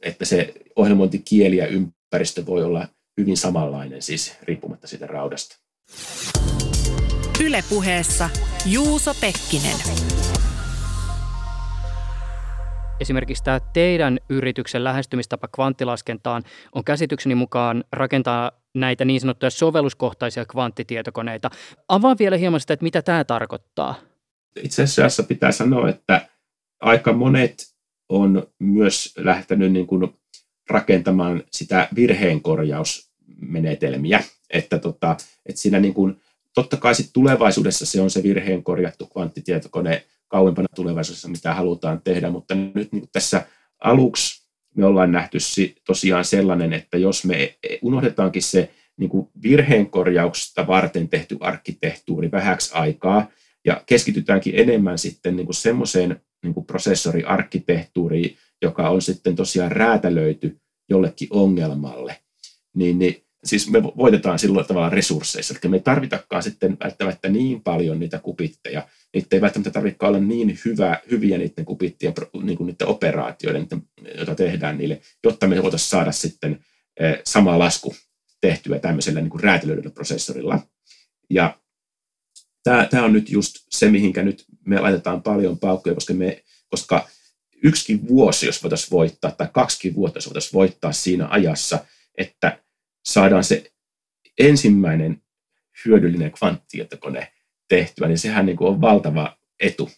että 0.02 0.24
se 0.24 0.54
ohjelmointikieli 0.76 1.56
ja 1.56 1.66
ympäristö 1.66 2.46
voi 2.46 2.64
olla 2.64 2.88
hyvin 3.20 3.36
samanlainen, 3.36 4.02
siis 4.02 4.36
riippumatta 4.42 4.86
siitä 4.86 5.06
raudasta. 5.06 5.56
Ylepuheessa 7.44 8.30
Juuso 8.66 9.14
Pekkinen. 9.20 9.76
Esimerkiksi 13.00 13.44
tämä 13.44 13.60
teidän 13.72 14.18
yrityksen 14.28 14.84
lähestymistapa 14.84 15.48
kvanttilaskentaan 15.48 16.42
on 16.74 16.84
käsitykseni 16.84 17.34
mukaan 17.34 17.84
rakentaa 17.92 18.52
näitä 18.74 19.04
niin 19.04 19.20
sanottuja 19.20 19.50
sovelluskohtaisia 19.50 20.44
kvanttitietokoneita. 20.44 21.50
Avaa 21.88 22.16
vielä 22.18 22.36
hieman 22.36 22.60
sitä, 22.60 22.74
että 22.74 22.84
mitä 22.84 23.02
tämä 23.02 23.24
tarkoittaa. 23.24 23.94
Itse 24.62 24.82
asiassa 24.82 25.22
pitää 25.22 25.52
sanoa, 25.52 25.88
että 25.88 26.28
aika 26.80 27.12
monet 27.12 27.71
on 28.12 28.46
myös 28.58 29.14
lähtenyt 29.16 29.72
niin 29.72 29.86
kuin 29.86 30.14
rakentamaan 30.70 31.42
sitä 31.50 31.88
virheenkorjausmenetelmiä, 31.94 34.22
että, 34.50 34.78
tota, 34.78 35.16
että 35.46 35.60
siinä 35.60 35.80
niin 35.80 35.94
kuin, 35.94 36.20
totta 36.54 36.76
kai 36.76 36.94
sit 36.94 37.10
tulevaisuudessa 37.12 37.86
se 37.86 38.00
on 38.00 38.10
se 38.10 38.22
virheen 38.22 38.64
korjattu 38.64 39.06
kvanttitietokone 39.06 40.04
kauempana 40.28 40.68
tulevaisuudessa, 40.74 41.28
mitä 41.28 41.54
halutaan 41.54 42.00
tehdä, 42.04 42.30
mutta 42.30 42.54
nyt 42.54 42.92
niin 42.92 43.08
tässä 43.12 43.46
aluksi 43.78 44.42
me 44.74 44.86
ollaan 44.86 45.12
nähty 45.12 45.38
tosiaan 45.86 46.24
sellainen, 46.24 46.72
että 46.72 46.98
jos 46.98 47.24
me 47.24 47.58
unohdetaankin 47.82 48.42
se 48.42 48.70
niin 48.96 49.10
kuin 49.10 49.28
virheenkorjausta 49.42 50.66
varten 50.66 51.08
tehty 51.08 51.36
arkkitehtuuri 51.40 52.30
vähäksi 52.30 52.70
aikaa 52.74 53.26
ja 53.64 53.82
keskitytäänkin 53.86 54.54
enemmän 54.56 54.98
sitten 54.98 55.36
niin 55.36 55.46
kuin 55.46 55.54
semmoiseen 55.54 56.20
niin 56.42 56.54
kuin 56.54 56.66
prosessoriarkkitehtuuriin, 56.66 58.36
joka 58.62 58.88
on 58.88 59.02
sitten 59.02 59.36
tosiaan 59.36 59.72
räätälöity 59.72 60.60
jollekin 60.88 61.28
ongelmalle, 61.30 62.16
niin, 62.74 62.98
niin 62.98 63.24
siis 63.44 63.70
me 63.70 63.82
voitetaan 63.82 64.38
silloin 64.38 64.66
tavallaan 64.66 64.92
resursseissa. 64.92 65.54
Eli 65.54 65.70
me 65.70 65.76
ei 65.76 65.82
tarvitakaan 65.82 66.42
sitten 66.42 66.76
välttämättä 66.84 67.28
niin 67.28 67.62
paljon 67.62 68.00
niitä 68.00 68.18
kupitteja. 68.18 68.88
Niitä 69.14 69.36
ei 69.36 69.40
välttämättä 69.40 69.70
tarvitse 69.70 70.06
olla 70.06 70.18
niin 70.18 70.58
hyvä, 70.64 71.00
hyviä 71.10 71.38
niiden 71.38 71.64
kupittien, 71.64 72.14
niin 72.42 72.58
kuin 72.58 72.66
niiden 72.66 72.88
operaatioiden, 72.88 73.66
joita 74.16 74.34
tehdään 74.34 74.78
niille, 74.78 75.00
jotta 75.24 75.46
me 75.46 75.62
voitaisiin 75.62 75.90
saada 75.90 76.12
sitten 76.12 76.64
eh, 77.00 77.20
sama 77.24 77.58
lasku 77.58 77.94
tehtyä 78.40 78.78
tämmöisellä 78.78 79.20
niin 79.20 79.30
kuin 79.30 79.42
räätälöidyllä 79.42 79.90
prosessorilla. 79.90 80.58
Ja 81.30 81.58
tämä, 82.64 82.86
tämä 82.90 83.04
on 83.04 83.12
nyt 83.12 83.30
just 83.30 83.56
se, 83.70 83.90
mihinkä 83.90 84.22
nyt 84.22 84.44
me 84.66 84.80
laitetaan 84.80 85.22
paljon 85.22 85.58
paukkuja, 85.58 85.94
koska, 85.94 86.14
me, 86.14 86.44
koska 86.70 87.08
yksikin 87.62 88.08
vuosi, 88.08 88.46
jos 88.46 88.62
voitaisiin 88.62 88.90
voittaa, 88.90 89.30
tai 89.30 89.48
kaksikin 89.52 89.94
vuotta, 89.94 90.16
jos 90.16 90.26
voitaisiin 90.26 90.52
voittaa 90.52 90.92
siinä 90.92 91.28
ajassa, 91.28 91.84
että 92.18 92.58
saadaan 93.04 93.44
se 93.44 93.72
ensimmäinen 94.38 95.22
hyödyllinen 95.84 96.32
kvanttitietokone 96.32 97.32
tehtyä, 97.68 98.08
niin 98.08 98.18
sehän 98.18 98.46
niin 98.46 98.56
kuin 98.56 98.68
on 98.68 98.80
valtava 98.80 99.36
etu. 99.60 99.90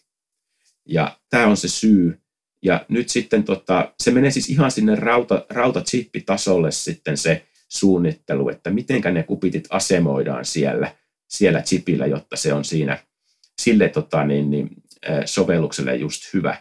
Ja 0.85 1.19
tämä 1.29 1.47
on 1.47 1.57
se 1.57 1.67
syy. 1.67 2.19
Ja 2.61 2.85
nyt 2.89 3.09
sitten 3.09 3.43
tota, 3.43 3.93
se 3.99 4.11
menee 4.11 4.31
siis 4.31 4.49
ihan 4.49 4.71
sinne 4.71 4.95
rauta, 4.95 5.45
rautachippitasolle 5.49 6.71
sitten 6.71 7.17
se 7.17 7.45
suunnittelu, 7.69 8.49
että 8.49 8.69
mitenkä 8.69 9.11
ne 9.11 9.23
kupitit 9.23 9.67
asemoidaan 9.69 10.45
siellä, 10.45 10.95
siellä 11.27 11.61
chipillä, 11.61 12.05
jotta 12.05 12.35
se 12.35 12.53
on 12.53 12.65
siinä 12.65 12.99
sille 13.61 13.89
tota, 13.89 14.25
niin, 14.25 14.51
niin, 14.51 14.69
sovellukselle 15.25 15.95
just 15.95 16.33
hyvä. 16.33 16.57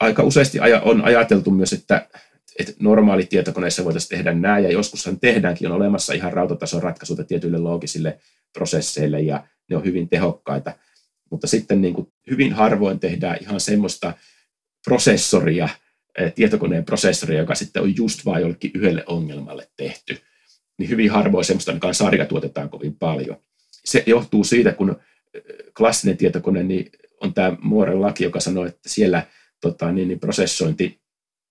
Aika 0.00 0.22
useasti 0.22 0.58
on 0.82 1.04
ajateltu 1.04 1.50
myös, 1.50 1.72
että, 1.72 2.08
että 2.58 2.72
normaali 2.80 3.26
tietokoneessa 3.26 3.84
voitaisiin 3.84 4.08
tehdä 4.08 4.34
nämä, 4.34 4.58
ja 4.58 4.72
joskushan 4.72 5.20
tehdäänkin, 5.20 5.68
on 5.68 5.76
olemassa 5.76 6.12
ihan 6.12 6.32
rautatason 6.32 6.82
ratkaisuja 6.82 7.24
tietyille 7.24 7.58
loogisille 7.58 8.18
prosesseille, 8.52 9.20
ja 9.20 9.46
ne 9.70 9.76
on 9.76 9.84
hyvin 9.84 10.08
tehokkaita. 10.08 10.74
Mutta 11.30 11.46
sitten 11.46 11.80
niin 11.80 11.94
kuin 11.94 12.12
hyvin 12.30 12.52
harvoin 12.52 13.00
tehdään 13.00 13.38
ihan 13.40 13.60
semmoista 13.60 14.12
prosessoria, 14.84 15.68
tietokoneen 16.34 16.84
prosessoria, 16.84 17.38
joka 17.38 17.54
sitten 17.54 17.82
on 17.82 17.96
just 17.96 18.24
vain 18.24 18.42
jollekin 18.42 18.70
yhdelle 18.74 19.04
ongelmalle 19.06 19.68
tehty. 19.76 20.18
Niin 20.78 20.90
hyvin 20.90 21.10
harvoin 21.10 21.44
semmoista, 21.44 21.72
on 21.82 21.94
sarja 21.94 22.26
tuotetaan 22.26 22.70
kovin 22.70 22.96
paljon. 22.96 23.36
Se 23.84 24.02
johtuu 24.06 24.44
siitä, 24.44 24.72
kun 24.72 24.96
klassinen 25.76 26.16
tietokone 26.16 26.62
niin 26.62 26.90
on 27.20 27.34
tämä 27.34 27.56
Mooren 27.60 28.02
laki, 28.02 28.24
joka 28.24 28.40
sanoo, 28.40 28.66
että 28.66 28.88
siellä 28.88 29.26
tota, 29.60 29.92
niin, 29.92 30.08
niin 30.08 30.20
prosessointi 30.20 31.00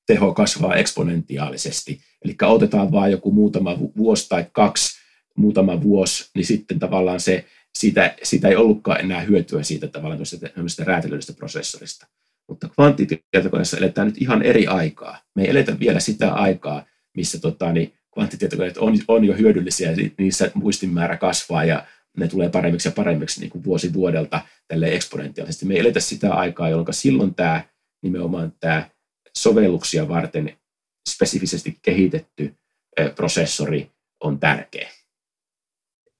teho 0.08 0.34
kasvaa 0.34 0.76
eksponentiaalisesti. 0.76 2.02
Eli 2.26 2.36
otetaan 2.44 2.92
vain 2.92 3.12
joku 3.12 3.32
muutama 3.32 3.80
vuosi 3.98 4.30
tai 4.30 4.46
kaksi, 4.52 5.00
muutama 5.38 5.82
vuosi, 5.82 6.30
niin 6.36 6.46
sitten 6.46 6.80
tavallaan 6.80 7.20
se, 7.20 7.46
siitä, 7.78 8.16
siitä 8.24 8.48
ei 8.48 8.56
ollutkaan 8.56 9.00
enää 9.00 9.22
hyötyä 9.22 9.64
siitä 9.64 9.88
tavallaan 9.88 10.22
tämmöisestä 10.54 10.84
räätälöidystä 10.84 11.34
prosessorista. 11.34 12.08
Mutta 12.48 12.70
kvanttitietokoneessa 12.70 13.78
eletään 13.78 14.08
nyt 14.08 14.22
ihan 14.22 14.42
eri 14.44 14.68
aikaa. 14.68 15.22
Me 15.36 15.44
ei 15.44 15.50
eletä 15.50 15.80
vielä 15.80 16.00
sitä 16.00 16.34
aikaa, 16.34 16.86
missä 17.18 17.40
tota, 17.40 17.72
niin 17.72 17.94
kvanttitietokoneet 18.14 18.78
on, 18.78 18.98
on 19.08 19.26
jo 19.26 19.34
hyödyllisiä, 19.34 19.96
niissä 20.18 20.52
muistinmäärä 20.54 21.18
kasvaa 21.18 21.66
ja 21.66 21.86
ne 22.18 22.28
tulee 22.28 22.50
paremmiksi 22.50 22.88
ja 22.88 22.92
paremmiksi 22.92 23.40
niin 23.40 23.50
kuin 23.50 23.64
vuosi 23.64 23.94
vuodelta 23.94 24.42
tälle 24.68 24.96
eksponentiaalisesti. 24.96 25.66
Me 25.66 25.74
ei 25.74 25.80
eletä 25.80 26.00
sitä 26.00 26.34
aikaa, 26.34 26.70
jolloin 26.70 26.94
silloin 26.94 27.36
tämä 27.36 27.64
nimenomaan 28.04 28.54
tämä 28.60 28.90
sovelluksia 29.38 30.08
varten 30.08 30.58
spesifisesti 31.10 31.78
kehitetty 31.82 32.56
prosessori 33.16 33.92
on 34.24 34.40
tärkeä. 34.40 34.90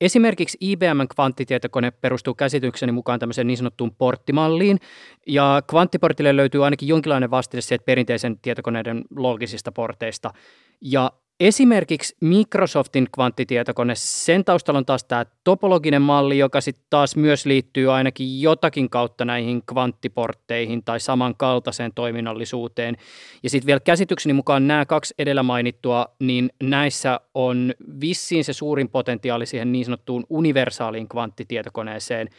Esimerkiksi 0.02 0.58
IBMn 0.62 1.08
kvanttitietokone 1.16 1.92
perustuu 1.92 2.34
käsitykseni 2.34 2.92
mukaan 2.92 3.20
tämmöiseen 3.20 3.48
niin 3.48 3.58
sanottuun 3.58 3.96
porttimalliin, 3.96 4.80
ja 5.28 5.62
kvanttiportille 5.70 6.36
löytyy 6.36 6.66
ainakin 6.66 6.88
jonkinlainen 6.88 7.32
vastine 7.32 7.62
perinteisen 7.86 8.40
tietokoneiden 8.40 9.06
logisista 9.16 9.72
porteista. 9.72 10.34
Ja 10.82 11.12
Esimerkiksi 11.40 12.16
Microsoftin 12.22 13.08
kvanttitietokone, 13.16 13.94
sen 13.96 14.46
taustalla 14.46 14.78
on 14.78 14.86
taas 14.86 15.04
tämä 15.04 15.26
topologinen 15.44 16.02
malli, 16.02 16.38
joka 16.38 16.62
sitten 16.62 16.86
taas 16.90 17.16
myös 17.16 17.46
liittyy 17.46 17.94
ainakin 17.94 18.42
jotakin 18.42 18.90
kautta 18.90 19.26
näihin 19.26 19.62
kvanttiportteihin 19.66 20.84
tai 20.84 21.00
samankaltaiseen 21.00 21.92
toiminnallisuuteen. 21.96 22.98
Ja 23.44 23.50
sitten 23.50 23.68
vielä 23.68 23.80
käsitykseni 23.80 24.34
mukaan 24.34 24.68
nämä 24.68 24.86
kaksi 24.86 25.14
edellä 25.20 25.44
mainittua, 25.44 26.06
niin 26.20 26.50
näissä 26.64 27.20
on 27.34 27.74
vissiin 28.02 28.44
se 28.44 28.54
suurin 28.54 28.90
potentiaali 28.90 29.46
siihen 29.46 29.72
niin 29.72 29.86
sanottuun 29.86 30.26
universaaliin 30.30 31.10
kvanttitietokoneeseen. 31.10 32.30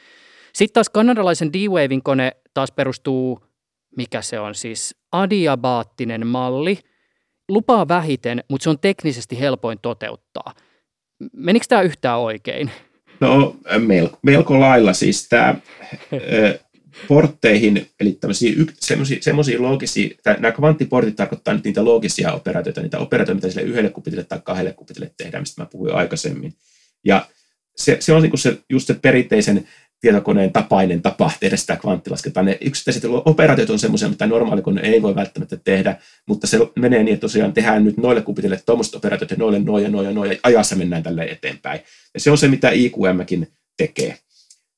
Sitten 0.53 0.75
taas 0.75 0.89
kanadalaisen 0.89 1.53
D-Wavin 1.53 2.03
kone 2.03 2.33
taas 2.55 2.73
perustuu, 2.73 3.41
mikä 3.97 4.23
se 4.23 4.41
on 4.41 4.55
siis, 4.55 4.97
adiabaattinen 5.13 6.27
malli– 6.27 6.79
lupaa 7.49 7.89
vähiten, 7.89 8.45
mutta 8.49 8.65
se 8.65 8.71
on 8.71 8.79
teknisesti 8.79 9.41
helpoin 9.41 9.79
toteuttaa. 9.83 10.55
Menikö 11.33 11.67
tämä 11.69 11.83
yhtään 11.83 12.19
oikein? 12.19 12.71
No 13.21 13.57
melko, 13.79 14.19
melko 14.23 14.61
lailla 14.61 14.93
siis 14.93 15.29
tämä 15.29 15.55
portteihin, 17.09 17.91
eli 18.01 18.19
semmoisia 19.21 19.63
loogisia, 19.63 20.09
nämä 20.39 20.53
kvanttiportit 20.53 21.17
tarkoittaa 21.17 21.55
nyt 21.55 21.65
niitä 21.65 21.85
loogisia 21.85 22.33
operaatioita, 22.33 22.81
niitä 22.81 22.99
operaatioita, 22.99 23.35
mitä 23.35 23.55
sille 23.55 23.71
yhdelle 23.71 23.91
kupitille 23.91 24.25
tai 24.25 24.41
kahdelle 24.45 24.73
kupitille 24.73 25.11
tehdään, 25.17 25.43
mistä 25.43 25.63
mä 25.63 25.67
puhuin 25.67 25.95
aikaisemmin. 25.95 26.55
Ja 27.05 27.27
se, 27.77 27.97
se 28.01 28.13
on 28.13 28.23
niin 28.23 28.39
se, 28.39 28.59
just 28.71 28.87
se 28.87 28.95
perinteisen 28.95 29.69
tietokoneen 30.01 30.53
tapainen 30.53 31.03
tapa 31.03 31.31
tehdä 31.41 31.57
sitä 31.57 31.77
kvanttilaskentaa. 31.77 32.43
Ne 32.43 32.59
yksittäiset 32.61 33.03
operaatiot 33.25 33.71
on 33.71 33.79
semmoisia, 33.79 34.09
mitä 34.09 34.27
normaali 34.27 34.63
kone 34.63 34.81
ei 34.81 35.03
voi 35.03 35.15
välttämättä 35.15 35.57
tehdä, 35.65 35.97
mutta 36.29 36.47
se 36.47 36.59
menee 36.79 37.03
niin, 37.03 37.15
että 37.15 37.21
tosiaan 37.21 37.53
tehdään 37.53 37.85
nyt 37.85 37.97
noille 37.97 38.23
kupitille 38.23 38.61
tuommoiset 38.67 38.95
operaatiot 38.95 39.31
ja 39.31 39.37
noille 39.37 39.59
noin 39.59 39.85
ja 39.85 39.91
noin 39.91 40.07
ja 40.07 40.13
noin, 40.15 40.31
ja 40.31 40.37
ajassa 40.43 40.77
mennään 40.77 41.03
tälle 41.03 41.25
eteenpäin. 41.25 41.81
Ja 42.15 42.21
se 42.21 42.31
on 42.31 42.39
se, 42.39 42.49
mitä 42.49 42.71
IQMkin 42.71 43.49
tekee. 43.77 44.19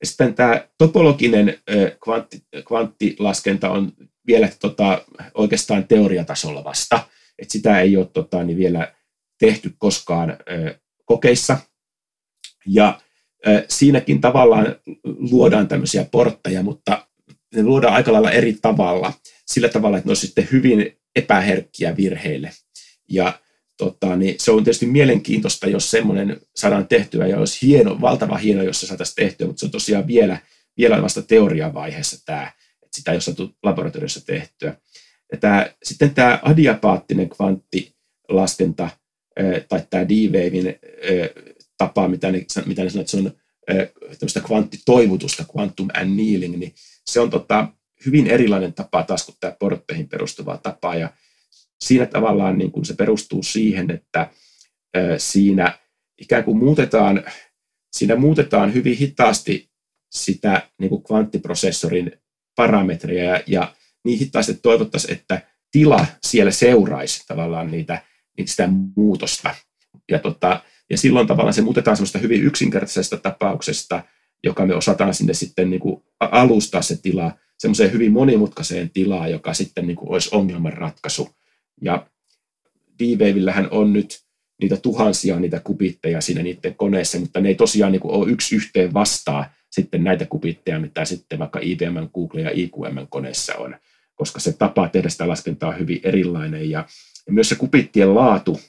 Ja 0.00 0.06
sitten 0.06 0.34
tämä 0.34 0.64
topologinen 0.78 1.58
kvantti, 2.04 2.42
kvanttilaskenta 2.68 3.70
on 3.70 3.92
vielä 4.26 4.48
tota, 4.60 5.04
oikeastaan 5.34 5.88
teoriatasolla 5.88 6.64
vasta, 6.64 7.02
että 7.38 7.52
sitä 7.52 7.80
ei 7.80 7.96
ole 7.96 8.06
tota, 8.12 8.44
niin 8.44 8.58
vielä 8.58 8.94
tehty 9.38 9.74
koskaan 9.78 10.36
kokeissa. 11.04 11.58
Ja 12.66 13.00
siinäkin 13.68 14.20
tavallaan 14.20 14.76
luodaan 15.04 15.68
tämmöisiä 15.68 16.06
portteja, 16.12 16.62
mutta 16.62 17.06
ne 17.54 17.62
luodaan 17.62 17.94
aika 17.94 18.12
lailla 18.12 18.30
eri 18.30 18.56
tavalla. 18.62 19.12
Sillä 19.46 19.68
tavalla, 19.68 19.96
että 19.96 20.08
ne 20.08 20.12
on 20.12 20.16
sitten 20.16 20.48
hyvin 20.52 20.96
epäherkkiä 21.16 21.96
virheille. 21.96 22.50
Ja 23.10 23.40
tota, 23.76 24.16
niin 24.16 24.34
se 24.38 24.50
on 24.50 24.64
tietysti 24.64 24.86
mielenkiintoista, 24.86 25.68
jos 25.68 25.90
semmoinen 25.90 26.40
saadaan 26.56 26.88
tehtyä, 26.88 27.26
ja 27.26 27.38
olisi 27.38 27.66
hieno, 27.66 28.00
valtava 28.00 28.36
hieno, 28.36 28.62
jos 28.62 28.80
se 28.80 28.86
saataisiin 28.86 29.16
tehtyä, 29.16 29.46
mutta 29.46 29.60
se 29.60 29.66
on 29.66 29.70
tosiaan 29.70 30.06
vielä, 30.06 30.38
vielä 30.78 31.02
vasta 31.02 31.22
teoriavaiheessa 31.22 32.24
tämä, 32.24 32.52
että 32.82 32.96
sitä 32.96 33.10
ei 33.10 33.14
ole 33.14 33.20
saatu 33.20 33.50
laboratoriossa 33.62 34.26
tehtyä. 34.26 34.76
Ja 35.32 35.38
tämä, 35.38 35.70
sitten 35.82 36.14
tämä 36.14 36.38
adiapaattinen 36.42 37.28
kvanttilaskenta, 37.28 38.88
tai 39.68 39.82
tämä 39.90 40.08
D-Wavein 40.08 40.78
tapaa, 41.80 42.08
mitä 42.08 42.32
ne, 42.32 42.46
mitä 42.66 42.84
ne 42.84 42.90
sanoo, 42.90 43.00
että 43.00 43.10
se 43.10 43.16
on 43.16 43.32
tämmöistä 44.18 44.40
kvanttitoivutusta, 44.40 45.44
quantum 45.56 45.88
annealing, 45.94 46.56
niin 46.56 46.74
se 47.10 47.20
on 47.20 47.30
tota, 47.30 47.68
hyvin 48.06 48.26
erilainen 48.26 48.74
tapa 48.74 49.02
taas 49.02 49.24
kuin 49.24 49.36
tämä 49.40 49.56
portteihin 49.58 50.08
perustuva 50.08 50.58
tapa. 50.58 50.94
Ja 50.94 51.12
siinä 51.84 52.06
tavallaan 52.06 52.58
niin 52.58 52.72
kuin 52.72 52.84
se 52.84 52.94
perustuu 52.94 53.42
siihen, 53.42 53.90
että 53.90 54.30
siinä 55.18 55.78
ikään 56.18 56.44
kuin 56.44 56.58
muutetaan, 56.58 57.24
siinä 57.92 58.16
muutetaan 58.16 58.74
hyvin 58.74 58.96
hitaasti 58.96 59.70
sitä 60.10 60.70
niin 60.78 60.88
kuin 60.88 61.02
kvanttiprosessorin 61.02 62.12
parametreja 62.56 63.42
ja 63.46 63.74
niin 64.04 64.18
hitaasti 64.18 64.54
toivottaisiin, 64.54 65.12
että 65.12 65.42
tila 65.72 66.06
siellä 66.22 66.50
seuraisi 66.50 67.24
tavallaan 67.28 67.70
niitä, 67.70 68.02
niitä 68.38 68.50
sitä 68.50 68.68
muutosta. 68.96 69.54
Ja 70.10 70.18
tota, 70.18 70.60
ja 70.90 70.98
silloin 70.98 71.26
tavallaan 71.26 71.54
se 71.54 71.62
muutetaan 71.62 71.96
semmoista 71.96 72.18
hyvin 72.18 72.42
yksinkertaisesta 72.42 73.16
tapauksesta, 73.16 74.02
joka 74.44 74.66
me 74.66 74.74
osataan 74.74 75.14
sinne 75.14 75.34
sitten 75.34 75.70
niin 75.70 75.80
kuin 75.80 76.02
alustaa 76.20 76.82
se 76.82 77.02
tila 77.02 77.32
semmoiseen 77.58 77.92
hyvin 77.92 78.12
monimutkaiseen 78.12 78.90
tilaan, 78.90 79.30
joka 79.30 79.54
sitten 79.54 79.86
niin 79.86 79.96
kuin 79.96 80.10
olisi 80.10 80.28
ongelmanratkaisu. 80.32 81.28
Ja 81.82 82.06
D-Wavillähän 82.98 83.68
on 83.70 83.92
nyt 83.92 84.20
niitä 84.60 84.76
tuhansia 84.76 85.40
niitä 85.40 85.60
kupitteja 85.60 86.20
siinä 86.20 86.42
niiden 86.42 86.74
koneessa, 86.74 87.18
mutta 87.18 87.40
ne 87.40 87.48
ei 87.48 87.54
tosiaan 87.54 87.92
niin 87.92 88.00
kuin 88.00 88.14
ole 88.14 88.30
yksi 88.30 88.56
yhteen 88.56 88.94
vastaa 88.94 89.52
sitten 89.70 90.04
näitä 90.04 90.26
kupitteja, 90.26 90.80
mitä 90.80 91.04
sitten 91.04 91.38
vaikka 91.38 91.60
IBM, 91.62 92.08
Google 92.14 92.40
ja 92.40 92.50
IQM 92.54 93.06
koneessa 93.08 93.54
on, 93.54 93.76
koska 94.14 94.40
se 94.40 94.52
tapa 94.52 94.88
tehdä 94.88 95.08
sitä 95.08 95.28
laskentaa 95.28 95.68
on 95.68 95.78
hyvin 95.78 96.00
erilainen 96.02 96.70
ja, 96.70 96.86
ja 97.26 97.32
myös 97.32 97.48
se 97.48 97.54
kupittien 97.54 98.14
laatu, 98.14 98.60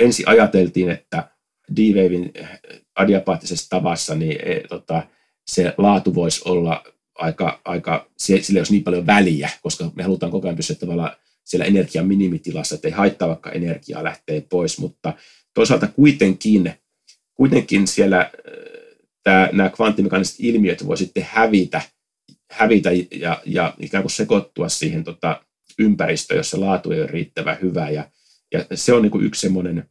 ensin 0.00 0.28
ajateltiin, 0.28 0.90
että 0.90 1.28
D-Wavin 1.76 2.30
eh, 2.34 2.48
adiapaattisessa 2.94 3.70
tavassa, 3.70 4.14
niin 4.14 4.38
e, 4.42 4.60
tota, 4.68 5.06
se 5.46 5.74
laatu 5.78 6.14
voisi 6.14 6.40
olla 6.44 6.84
aika, 7.14 7.60
aika, 7.64 8.08
sillä 8.16 8.58
olisi 8.58 8.72
niin 8.72 8.84
paljon 8.84 9.06
väliä, 9.06 9.50
koska 9.62 9.90
me 9.94 10.02
halutaan 10.02 10.32
koko 10.32 10.46
ajan 10.48 10.56
pysyä 10.56 10.76
tavallaan 10.76 11.16
siellä 11.44 11.66
energian 11.66 12.06
minimitilassa, 12.06 12.74
että 12.74 12.88
ei 12.88 12.92
haittaa 12.92 13.28
vaikka 13.28 13.50
energiaa 13.50 14.04
lähtee 14.04 14.40
pois, 14.40 14.78
mutta 14.78 15.12
toisaalta 15.54 15.86
kuitenkin, 15.86 16.72
kuitenkin 17.34 17.86
siellä 17.86 18.30
eh, 18.46 18.96
tämä, 19.22 19.48
nämä 19.52 19.70
kvanttimekaaniset 19.70 20.36
ilmiöt 20.38 20.86
voi 20.86 20.96
sitten 20.96 21.26
hävitä, 21.30 21.80
hävitä 22.50 22.90
ja, 23.10 23.42
ja 23.46 23.74
ikään 23.78 24.02
kuin 24.02 24.10
sekoittua 24.10 24.68
siihen 24.68 25.04
tota, 25.04 25.44
ympäristöön, 25.78 26.38
jossa 26.38 26.60
laatu 26.60 26.90
ei 26.90 27.00
ole 27.00 27.10
riittävän 27.10 27.58
hyvä. 27.62 27.90
Ja, 27.90 28.10
ja 28.52 28.64
se 28.74 28.92
on 28.92 29.02
niin 29.02 29.10
kuin 29.10 29.24
yksi 29.24 29.40
semmoinen 29.40 29.90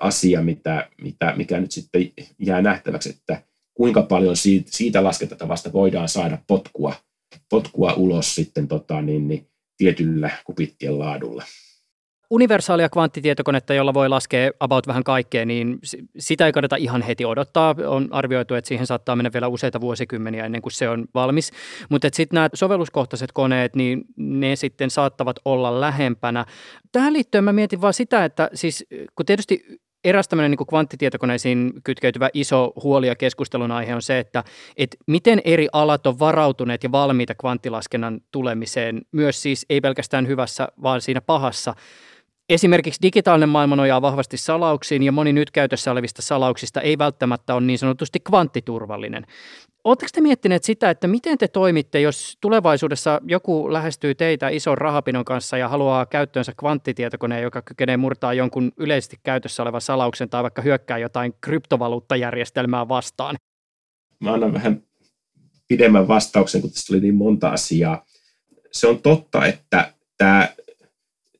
asia, 0.00 0.42
mitä, 0.42 0.90
mitä, 1.02 1.34
mikä 1.36 1.60
nyt 1.60 1.72
sitten 1.72 2.12
jää 2.38 2.62
nähtäväksi, 2.62 3.08
että 3.10 3.42
kuinka 3.74 4.02
paljon 4.02 4.36
siitä, 4.36 4.70
siitä 4.72 5.04
laskentatavasta 5.04 5.72
voidaan 5.72 6.08
saada 6.08 6.38
potkua, 6.46 6.94
potkua 7.50 7.92
ulos 7.92 8.34
sitten 8.34 8.68
tota, 8.68 9.02
niin, 9.02 9.28
niin, 9.28 9.46
tietyllä 9.76 10.30
kupittien 10.44 10.98
laadulla 10.98 11.44
universaalia 12.30 12.88
kvanttitietokonetta, 12.88 13.74
jolla 13.74 13.94
voi 13.94 14.08
laskea 14.08 14.50
about 14.60 14.86
vähän 14.86 15.04
kaikkea, 15.04 15.46
niin 15.46 15.78
sitä 16.18 16.46
ei 16.46 16.52
kannata 16.52 16.76
ihan 16.76 17.02
heti 17.02 17.24
odottaa. 17.24 17.74
On 17.86 18.08
arvioitu, 18.10 18.54
että 18.54 18.68
siihen 18.68 18.86
saattaa 18.86 19.16
mennä 19.16 19.32
vielä 19.32 19.48
useita 19.48 19.80
vuosikymmeniä 19.80 20.44
ennen 20.44 20.62
kuin 20.62 20.72
se 20.72 20.88
on 20.88 21.06
valmis. 21.14 21.52
Mutta 21.88 22.08
sitten 22.12 22.34
nämä 22.34 22.48
sovelluskohtaiset 22.54 23.32
koneet, 23.32 23.76
niin 23.76 24.04
ne 24.16 24.56
sitten 24.56 24.90
saattavat 24.90 25.36
olla 25.44 25.80
lähempänä. 25.80 26.46
Tähän 26.92 27.12
liittyen 27.12 27.44
mä 27.44 27.52
mietin 27.52 27.80
vaan 27.80 27.94
sitä, 27.94 28.24
että 28.24 28.50
siis 28.54 28.86
kun 29.14 29.26
tietysti 29.26 29.80
eräs 30.06 30.28
tämmöinen 30.28 30.50
niin 30.50 30.66
kvanttitietokoneisiin 30.66 31.72
kytkeytyvä 31.84 32.30
iso 32.34 32.72
huoli 32.82 33.06
ja 33.06 33.14
keskustelun 33.14 33.70
aihe 33.70 33.94
on 33.94 34.02
se, 34.02 34.18
että, 34.18 34.44
että 34.76 34.96
miten 35.06 35.42
eri 35.44 35.68
alat 35.72 36.06
on 36.06 36.18
varautuneet 36.18 36.84
ja 36.84 36.92
valmiita 36.92 37.34
kvanttilaskennan 37.34 38.20
tulemiseen, 38.32 39.02
myös 39.12 39.42
siis 39.42 39.66
ei 39.70 39.80
pelkästään 39.80 40.26
hyvässä, 40.26 40.68
vaan 40.82 41.00
siinä 41.00 41.20
pahassa. 41.20 41.74
Esimerkiksi 42.48 43.02
digitaalinen 43.02 43.48
maailma 43.48 43.76
nojaa 43.76 44.02
vahvasti 44.02 44.36
salauksiin 44.36 45.02
ja 45.02 45.12
moni 45.12 45.32
nyt 45.32 45.50
käytössä 45.50 45.92
olevista 45.92 46.22
salauksista 46.22 46.80
ei 46.80 46.98
välttämättä 46.98 47.54
ole 47.54 47.66
niin 47.66 47.78
sanotusti 47.78 48.20
kvanttiturvallinen. 48.20 49.26
Oletteko 49.84 50.08
te 50.12 50.20
miettineet 50.20 50.64
sitä, 50.64 50.90
että 50.90 51.08
miten 51.08 51.38
te 51.38 51.48
toimitte, 51.48 52.00
jos 52.00 52.38
tulevaisuudessa 52.40 53.20
joku 53.26 53.72
lähestyy 53.72 54.14
teitä 54.14 54.48
ison 54.48 54.78
rahapinon 54.78 55.24
kanssa 55.24 55.58
ja 55.58 55.68
haluaa 55.68 56.06
käyttöönsä 56.06 56.52
kvanttitietokoneen, 56.60 57.42
joka 57.42 57.62
kykenee 57.62 57.96
murtaa 57.96 58.34
jonkun 58.34 58.72
yleisesti 58.76 59.16
käytössä 59.22 59.62
olevan 59.62 59.80
salauksen 59.80 60.30
tai 60.30 60.42
vaikka 60.42 60.62
hyökkää 60.62 60.98
jotain 60.98 61.34
kryptovaluuttajärjestelmää 61.40 62.88
vastaan? 62.88 63.36
Mä 64.20 64.32
annan 64.32 64.52
vähän 64.52 64.82
pidemmän 65.68 66.08
vastauksen, 66.08 66.60
kun 66.60 66.70
tässä 66.70 66.86
tuli 66.86 67.00
niin 67.00 67.14
monta 67.14 67.48
asiaa. 67.48 68.04
Se 68.72 68.86
on 68.86 69.02
totta, 69.02 69.46
että 69.46 69.92
tämä 70.18 70.48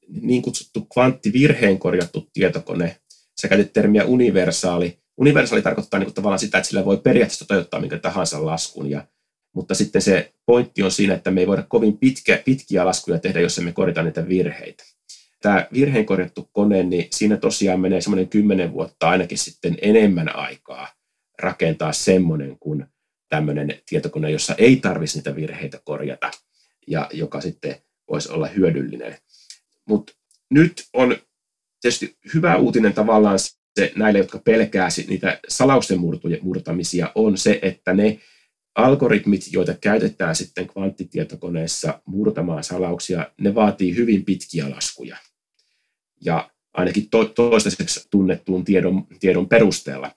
niin 0.08 0.42
kutsuttu 0.42 0.86
kvanttivirheen 0.92 1.78
korjattu 1.78 2.30
tietokone, 2.32 2.96
sä 3.40 3.48
käytit 3.48 3.72
termiä 3.72 4.04
universaali. 4.04 4.98
Universaali 5.16 5.62
tarkoittaa 5.62 6.00
niin 6.00 6.14
tavallaan 6.14 6.38
sitä, 6.38 6.58
että 6.58 6.68
sillä 6.68 6.84
voi 6.84 6.96
periaatteessa 6.96 7.48
toteuttaa 7.48 7.80
minkä 7.80 7.98
tahansa 7.98 8.46
laskun, 8.46 8.90
ja, 8.90 9.06
mutta 9.54 9.74
sitten 9.74 10.02
se 10.02 10.32
pointti 10.46 10.82
on 10.82 10.90
siinä, 10.90 11.14
että 11.14 11.30
me 11.30 11.40
ei 11.40 11.46
voida 11.46 11.62
kovin 11.62 11.98
pitkä, 11.98 12.42
pitkiä 12.44 12.84
laskuja 12.84 13.18
tehdä, 13.18 13.40
jos 13.40 13.58
emme 13.58 13.72
korjata 13.72 14.02
niitä 14.02 14.28
virheitä. 14.28 14.84
Tämä 15.42 15.66
virheen 15.72 16.06
korjattu 16.06 16.48
kone, 16.52 16.82
niin 16.82 17.08
siinä 17.10 17.36
tosiaan 17.36 17.80
menee 17.80 18.00
semmoinen 18.00 18.28
kymmenen 18.28 18.72
vuotta 18.72 19.08
ainakin 19.08 19.38
sitten 19.38 19.78
enemmän 19.82 20.36
aikaa 20.36 20.88
rakentaa 21.38 21.92
semmoinen 21.92 22.58
kuin 22.58 22.86
tämmöinen 23.28 23.80
tietokone, 23.86 24.30
jossa 24.30 24.54
ei 24.58 24.76
tarvitsisi 24.76 25.18
niitä 25.18 25.36
virheitä 25.36 25.80
korjata 25.84 26.30
ja 26.86 27.08
joka 27.12 27.40
sitten 27.40 27.76
voisi 28.10 28.32
olla 28.32 28.46
hyödyllinen. 28.46 29.16
Mutta 29.88 30.12
nyt 30.50 30.84
on 30.92 31.16
tietysti 31.80 32.16
hyvä 32.34 32.56
uutinen 32.56 32.94
tavallaan 32.94 33.38
se 33.38 33.92
näille, 33.96 34.18
jotka 34.18 34.38
pelkää 34.38 34.88
niitä 35.08 35.40
salausten 35.48 35.98
murtamisia, 36.42 37.12
on 37.14 37.38
se, 37.38 37.58
että 37.62 37.94
ne 37.94 38.20
algoritmit, 38.74 39.52
joita 39.52 39.74
käytetään 39.74 40.36
sitten 40.36 40.68
kvanttitietokoneessa 40.68 42.02
murtamaan 42.04 42.64
salauksia, 42.64 43.30
ne 43.40 43.54
vaatii 43.54 43.96
hyvin 43.96 44.24
pitkiä 44.24 44.70
laskuja. 44.70 45.16
Ja 46.20 46.50
ainakin 46.74 47.10
to- 47.10 47.24
toistaiseksi 47.24 48.06
tunnettuun 48.10 48.64
tiedon, 48.64 49.06
tiedon 49.20 49.48
perusteella, 49.48 50.10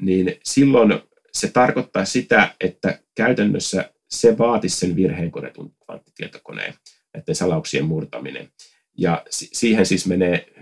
niin 0.00 0.36
silloin 0.44 1.00
se 1.32 1.48
tarkoittaa 1.48 2.04
sitä, 2.04 2.54
että 2.60 2.98
käytännössä 3.14 3.92
se 4.10 4.38
vaatisi 4.38 4.76
sen 4.76 4.96
virheen 4.96 5.30
korjatun 5.30 5.74
kvanttitietokoneen, 5.84 6.74
näiden 7.14 7.34
salauksien 7.34 7.84
murtaminen. 7.84 8.48
Ja 8.98 9.22
siihen 9.32 9.86
siis 9.86 10.06
menee 10.06 10.52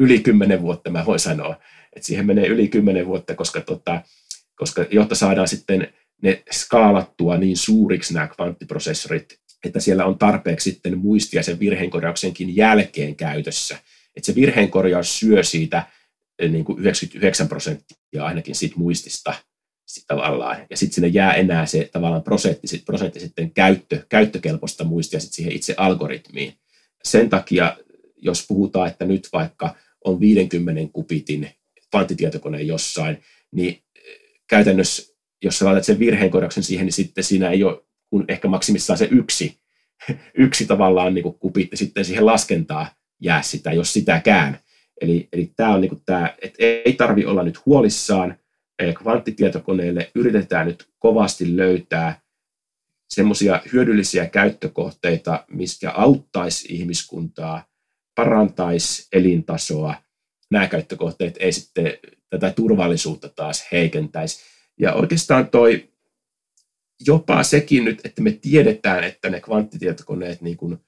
yli 0.00 0.20
kymmenen 0.20 0.62
vuotta, 0.62 0.90
mä 0.90 1.06
voin 1.06 1.20
sanoa, 1.20 1.60
että 1.96 2.06
siihen 2.06 2.26
menee 2.26 2.46
yli 2.46 2.68
kymmenen 2.68 3.06
vuotta, 3.06 3.34
koska, 3.34 3.60
tota, 3.60 4.02
koska 4.54 4.84
jotta 4.90 5.14
saadaan 5.14 5.48
sitten 5.48 5.94
ne 6.22 6.42
skaalattua 6.52 7.36
niin 7.36 7.56
suuriksi 7.56 8.14
nämä 8.14 8.28
kvanttiprosessorit, 8.28 9.38
että 9.66 9.80
siellä 9.80 10.04
on 10.04 10.18
tarpeeksi 10.18 10.70
sitten 10.70 10.98
muistia 10.98 11.42
sen 11.42 11.58
virheenkorjauksenkin 11.58 12.56
jälkeen 12.56 13.16
käytössä. 13.16 13.78
Että 14.16 14.26
se 14.26 14.34
virheenkorjaus 14.34 15.18
syö 15.18 15.42
siitä 15.42 15.86
eh, 16.38 16.50
niin 16.50 16.64
kuin 16.64 16.78
99 16.78 17.48
prosenttia 17.48 18.24
ainakin 18.24 18.54
siitä 18.54 18.76
muistista 18.78 19.34
sit 19.86 20.04
tavallaan. 20.06 20.66
Ja 20.70 20.76
sitten 20.76 20.94
sinne 20.94 21.08
jää 21.08 21.34
enää 21.34 21.66
se 21.66 21.88
tavallaan 21.92 22.22
prosentti, 22.22 22.66
sit, 22.66 22.84
prosentti 22.84 23.20
sitten 23.20 23.50
käyttö, 23.50 24.06
käyttökelpoista 24.08 24.84
muistia 24.84 25.20
sit 25.20 25.32
siihen 25.32 25.52
itse 25.52 25.74
algoritmiin 25.76 26.54
sen 27.08 27.30
takia, 27.30 27.76
jos 28.16 28.44
puhutaan, 28.48 28.88
että 28.88 29.04
nyt 29.04 29.28
vaikka 29.32 29.74
on 30.04 30.20
50 30.20 30.92
kubitin 30.92 31.50
kvanttitietokone 31.90 32.62
jossain, 32.62 33.22
niin 33.52 33.82
eh, 33.96 34.02
käytännössä, 34.48 35.14
jos 35.42 35.58
sä 35.58 35.64
laitat 35.64 35.84
sen 35.84 35.98
virheenkorjauksen 35.98 36.62
siihen, 36.62 36.86
niin 36.86 36.92
sitten 36.92 37.24
siinä 37.24 37.50
ei 37.50 37.64
ole 37.64 37.84
kun 38.10 38.24
ehkä 38.28 38.48
maksimissaan 38.48 38.98
se 38.98 39.08
yksi, 39.10 39.58
yksi 40.38 40.66
tavallaan 40.66 41.14
niin 41.14 41.22
kuin 41.22 41.38
kubitti 41.38 41.76
sitten 41.76 42.04
siihen 42.04 42.26
laskentaa 42.26 42.86
jää 43.20 43.42
sitä, 43.42 43.72
jos 43.72 43.92
sitäkään. 43.92 44.58
Eli, 45.00 45.28
eli 45.32 45.52
tämä 45.56 45.74
on 45.74 45.80
niin 45.80 45.88
kuin 45.88 46.02
tämä, 46.06 46.34
että 46.42 46.56
ei 46.60 46.92
tarvi 46.92 47.24
olla 47.24 47.42
nyt 47.42 47.66
huolissaan, 47.66 48.38
eh, 48.78 48.94
kvanttitietokoneelle 48.94 50.10
yritetään 50.14 50.66
nyt 50.66 50.88
kovasti 50.98 51.56
löytää 51.56 52.20
semmoisia 53.14 53.62
hyödyllisiä 53.72 54.26
käyttökohteita, 54.26 55.44
mitkä 55.50 55.90
auttaisi 55.90 56.74
ihmiskuntaa, 56.74 57.66
parantaisi 58.14 59.08
elintasoa. 59.12 59.94
Nämä 60.50 60.68
käyttökohteet 60.68 61.36
ei 61.40 61.52
sitten 61.52 61.92
tätä 62.30 62.50
turvallisuutta 62.50 63.28
taas 63.28 63.66
heikentäisi. 63.72 64.40
Ja 64.80 64.92
oikeastaan 64.92 65.48
toi 65.48 65.88
jopa 67.06 67.42
sekin 67.42 67.84
nyt, 67.84 68.00
että 68.04 68.22
me 68.22 68.32
tiedetään, 68.32 69.04
että 69.04 69.30
ne 69.30 69.40
kvanttitietokoneet 69.40 70.42
niin 70.42 70.56
kuin 70.56 70.78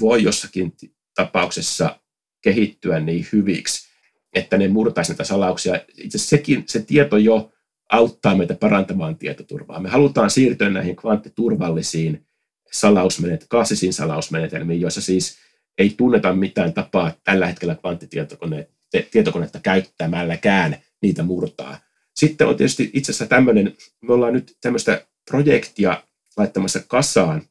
voi 0.00 0.22
jossakin 0.22 0.72
tapauksessa 1.14 2.00
kehittyä 2.42 3.00
niin 3.00 3.26
hyviksi, 3.32 3.88
että 4.34 4.58
ne 4.58 4.68
murtaisi 4.68 5.10
näitä 5.10 5.24
salauksia. 5.24 5.80
Itse 5.96 6.18
sekin, 6.18 6.64
se 6.66 6.82
tieto 6.82 7.16
jo 7.16 7.53
auttaa 7.94 8.36
meitä 8.36 8.54
parantamaan 8.54 9.16
tietoturvaa. 9.16 9.80
Me 9.80 9.88
halutaan 9.88 10.30
siirtyä 10.30 10.70
näihin 10.70 10.96
kvanttiturvallisiin 10.96 12.26
salausmenet, 12.72 13.46
klassisiin 13.50 13.92
salausmenetelmiin, 13.92 14.80
joissa 14.80 15.00
siis 15.00 15.38
ei 15.78 15.94
tunneta 15.96 16.34
mitään 16.34 16.72
tapaa 16.72 17.12
tällä 17.24 17.46
hetkellä 17.46 17.74
kvanttitietokonetta 17.74 19.60
käyttämälläkään 19.62 20.76
niitä 21.02 21.22
murtaa. 21.22 21.78
Sitten 22.14 22.46
on 22.46 22.56
tietysti 22.56 22.90
itse 22.92 23.12
asiassa 23.12 23.26
tämmöinen, 23.26 23.76
me 24.00 24.14
ollaan 24.14 24.32
nyt 24.32 24.56
tämmöistä 24.60 25.06
projektia 25.30 26.02
laittamassa 26.36 26.80
kasaan. 26.88 27.42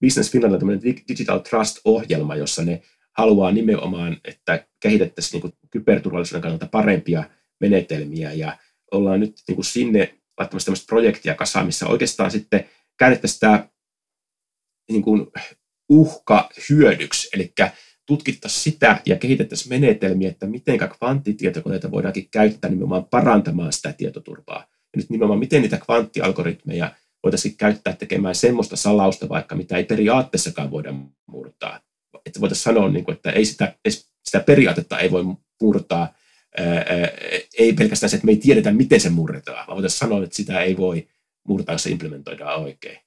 Business 0.00 0.32
Finland 0.32 0.52
on 0.54 0.58
tämmöinen 0.60 0.82
Digital 1.08 1.38
Trust-ohjelma, 1.38 2.36
jossa 2.36 2.64
ne 2.64 2.82
haluaa 3.12 3.50
nimenomaan, 3.50 4.16
että 4.24 4.66
kehitettäisiin 4.80 5.42
niin 5.42 5.52
kyberturvallisuuden 5.70 6.42
kannalta 6.42 6.66
parempia 6.66 7.24
menetelmiä 7.60 8.32
ja 8.32 8.58
ollaan 8.94 9.20
nyt 9.20 9.42
niin 9.48 9.54
kuin 9.54 9.64
sinne 9.64 10.14
laittamassa 10.38 10.66
tämmöistä 10.66 10.86
projektia 10.86 11.34
kasaan, 11.34 11.66
missä 11.66 11.86
oikeastaan 11.86 12.30
sitten 12.30 12.68
käännettäisiin 12.98 13.40
tämä 13.40 13.68
niin 14.90 15.02
kuin 15.02 15.26
uhka 15.88 16.50
hyödyksi, 16.70 17.28
eli 17.34 17.52
tutkittaisiin 18.06 18.62
sitä 18.62 19.02
ja 19.06 19.16
kehitettäisiin 19.16 19.68
menetelmiä, 19.68 20.28
että 20.28 20.46
miten 20.46 20.78
kvanttitietokoneita 20.78 21.90
voidaankin 21.90 22.28
käyttää 22.30 22.70
nimenomaan 22.70 23.04
parantamaan 23.04 23.72
sitä 23.72 23.92
tietoturvaa. 23.92 24.66
Ja 24.70 24.96
nyt 24.96 25.10
nimenomaan 25.10 25.38
miten 25.38 25.62
niitä 25.62 25.78
kvanttialgoritmeja 25.84 26.90
voitaisiin 27.22 27.56
käyttää 27.56 27.96
tekemään 27.96 28.34
semmoista 28.34 28.76
salausta 28.76 29.28
vaikka, 29.28 29.54
mitä 29.54 29.76
ei 29.76 29.84
periaatteessakaan 29.84 30.70
voida 30.70 30.94
murtaa. 31.26 31.80
Että 32.26 32.40
voitaisiin 32.40 32.64
sanoa, 32.64 32.88
niin 32.88 33.12
että 33.12 33.30
ei 33.30 33.44
sitä, 33.44 33.76
sitä 34.24 34.40
periaatetta 34.40 34.98
ei 34.98 35.10
voi 35.10 35.24
murtaa, 35.62 36.14
ei 37.58 37.72
pelkästään 37.72 38.10
se, 38.10 38.16
että 38.16 38.26
me 38.26 38.32
ei 38.32 38.36
tiedetä, 38.36 38.72
miten 38.72 39.00
se 39.00 39.10
murretaan, 39.10 39.66
vaan 39.66 39.76
voitaisiin 39.76 39.98
sanoa, 39.98 40.24
että 40.24 40.36
sitä 40.36 40.60
ei 40.60 40.76
voi 40.76 41.08
murtaa, 41.48 41.74
jos 41.74 41.82
se 41.82 41.90
implementoidaan 41.90 42.62
oikein. 42.62 42.98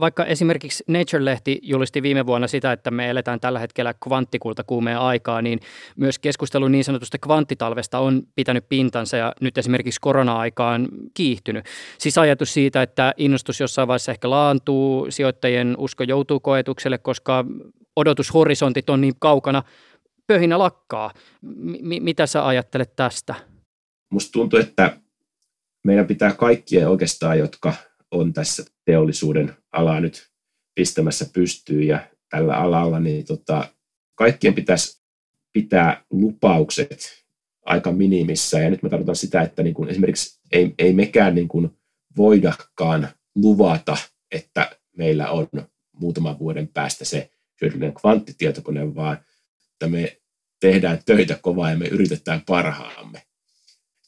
Vaikka 0.00 0.24
esimerkiksi 0.24 0.84
Nature-lehti 0.88 1.58
julisti 1.62 2.02
viime 2.02 2.26
vuonna 2.26 2.48
sitä, 2.48 2.72
että 2.72 2.90
me 2.90 3.10
eletään 3.10 3.40
tällä 3.40 3.58
hetkellä 3.58 3.94
kvanttikulta 3.94 4.64
kuumeen 4.64 4.98
aikaa, 4.98 5.42
niin 5.42 5.60
myös 5.96 6.18
keskustelu 6.18 6.68
niin 6.68 6.84
sanotusta 6.84 7.18
kvanttitalvesta 7.18 7.98
on 7.98 8.22
pitänyt 8.34 8.68
pintansa 8.68 9.16
ja 9.16 9.32
nyt 9.40 9.58
esimerkiksi 9.58 10.00
korona-aikaan 10.00 10.88
kiihtynyt. 11.14 11.64
Siis 11.98 12.18
ajatus 12.18 12.54
siitä, 12.54 12.82
että 12.82 13.14
innostus 13.16 13.60
jossain 13.60 13.88
vaiheessa 13.88 14.12
ehkä 14.12 14.30
laantuu, 14.30 15.06
sijoittajien 15.10 15.74
usko 15.78 16.04
joutuu 16.04 16.40
koetukselle, 16.40 16.98
koska 16.98 17.44
odotushorisontit 17.96 18.90
on 18.90 19.00
niin 19.00 19.14
kaukana– 19.18 19.62
pöhinä 20.26 20.58
lakkaa. 20.58 21.10
M- 21.42 22.04
mitä 22.04 22.26
sä 22.26 22.46
ajattelet 22.46 22.96
tästä? 22.96 23.34
Musta 24.10 24.32
tuntuu, 24.32 24.58
että 24.58 24.96
meidän 25.84 26.06
pitää 26.06 26.32
kaikkien 26.32 26.88
oikeastaan, 26.88 27.38
jotka 27.38 27.74
on 28.10 28.32
tässä 28.32 28.64
teollisuuden 28.84 29.56
alaa 29.72 30.00
nyt 30.00 30.30
pistämässä 30.74 31.26
pystyyn 31.32 31.86
ja 31.86 32.06
tällä 32.30 32.56
alalla, 32.56 33.00
niin 33.00 33.24
tota, 33.24 33.68
kaikkien 34.14 34.54
pitäisi 34.54 35.02
pitää 35.52 36.04
lupaukset 36.10 37.24
aika 37.64 37.92
minimissä. 37.92 38.58
Ja 38.58 38.70
nyt 38.70 38.82
mä 38.82 38.88
tarkoitan 38.88 39.16
sitä, 39.16 39.42
että 39.42 39.62
niin 39.62 39.74
kuin 39.74 39.88
esimerkiksi 39.88 40.40
ei, 40.52 40.74
ei 40.78 40.92
mekään 40.92 41.34
niin 41.34 41.48
kuin 41.48 41.70
voidakaan 42.16 43.08
luvata, 43.34 43.96
että 44.30 44.76
meillä 44.96 45.30
on 45.30 45.48
muutaman 45.92 46.38
vuoden 46.38 46.68
päästä 46.68 47.04
se 47.04 47.30
hyödyllinen 47.60 47.94
kvanttitietokone, 47.94 48.94
vaan 48.94 49.18
että 49.82 49.96
me 49.96 50.16
tehdään 50.60 50.98
töitä 51.06 51.38
kovaa 51.42 51.70
ja 51.70 51.76
me 51.76 51.86
yritetään 51.86 52.42
parhaamme. 52.46 53.22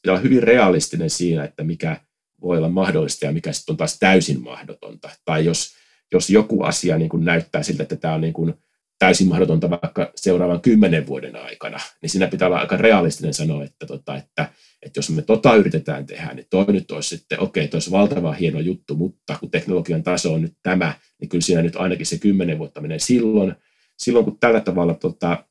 Pitää 0.01 0.13
olla 0.13 0.21
hyvin 0.21 0.43
realistinen 0.43 1.09
siinä, 1.09 1.43
että 1.43 1.63
mikä 1.63 2.01
voi 2.41 2.57
olla 2.57 2.69
mahdollista 2.69 3.25
ja 3.25 3.31
mikä 3.31 3.53
sitten 3.53 3.73
on 3.73 3.77
taas 3.77 3.99
täysin 3.99 4.43
mahdotonta. 4.43 5.09
Tai 5.25 5.45
jos, 5.45 5.73
jos 6.11 6.29
joku 6.29 6.63
asia 6.63 6.97
niin 6.97 7.09
kuin 7.09 7.25
näyttää 7.25 7.63
siltä, 7.63 7.83
että 7.83 7.95
tämä 7.95 8.13
on 8.13 8.21
niin 8.21 8.33
kuin 8.33 8.53
täysin 8.99 9.27
mahdotonta 9.27 9.69
vaikka 9.69 10.11
seuraavan 10.15 10.61
kymmenen 10.61 11.07
vuoden 11.07 11.35
aikana, 11.35 11.79
niin 12.01 12.09
siinä 12.09 12.27
pitää 12.27 12.47
olla 12.47 12.59
aika 12.59 12.77
realistinen 12.77 13.33
sanoa, 13.33 13.63
että, 13.63 13.85
tota, 13.85 14.17
että, 14.17 14.49
että 14.81 14.97
jos 14.97 15.09
me 15.09 15.21
tota 15.21 15.55
yritetään 15.55 16.05
tehdä, 16.05 16.33
niin 16.33 16.47
toi 16.49 16.65
nyt 16.67 16.91
olisi 16.91 17.17
sitten, 17.17 17.39
okei, 17.39 17.65
okay, 17.65 17.75
olisi 17.77 17.91
valtava 17.91 18.31
hieno 18.33 18.59
juttu, 18.59 18.95
mutta 18.95 19.37
kun 19.39 19.51
teknologian 19.51 20.03
taso 20.03 20.33
on 20.33 20.41
nyt 20.41 20.57
tämä, 20.63 20.93
niin 21.21 21.29
kyllä 21.29 21.41
siinä 21.41 21.61
nyt 21.61 21.75
ainakin 21.75 22.05
se 22.05 22.17
kymmenen 22.17 22.59
vuotta 22.59 22.81
menee 22.81 22.99
silloin, 22.99 23.55
silloin 23.97 24.25
kun 24.25 24.39
tällä 24.39 24.61
tavalla 24.61 24.93
tota, 24.93 25.45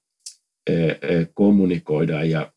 kommunikoidaan 1.34 2.30
ja 2.30 2.52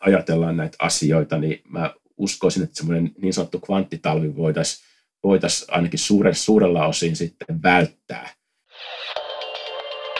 ajatellaan 0.00 0.56
näitä 0.56 0.76
asioita, 0.78 1.38
niin 1.38 1.62
mä 1.68 1.94
uskoisin, 2.16 2.62
että 2.62 2.76
semmoinen 2.76 3.12
niin 3.22 3.32
sanottu 3.32 3.60
kvanttitalvi 3.60 4.36
voitaisiin 4.36 4.88
voitais 5.22 5.66
ainakin 5.70 5.98
suurella, 5.98 6.34
suurella 6.34 6.86
osin 6.86 7.16
sitten 7.16 7.62
välttää. 7.62 8.28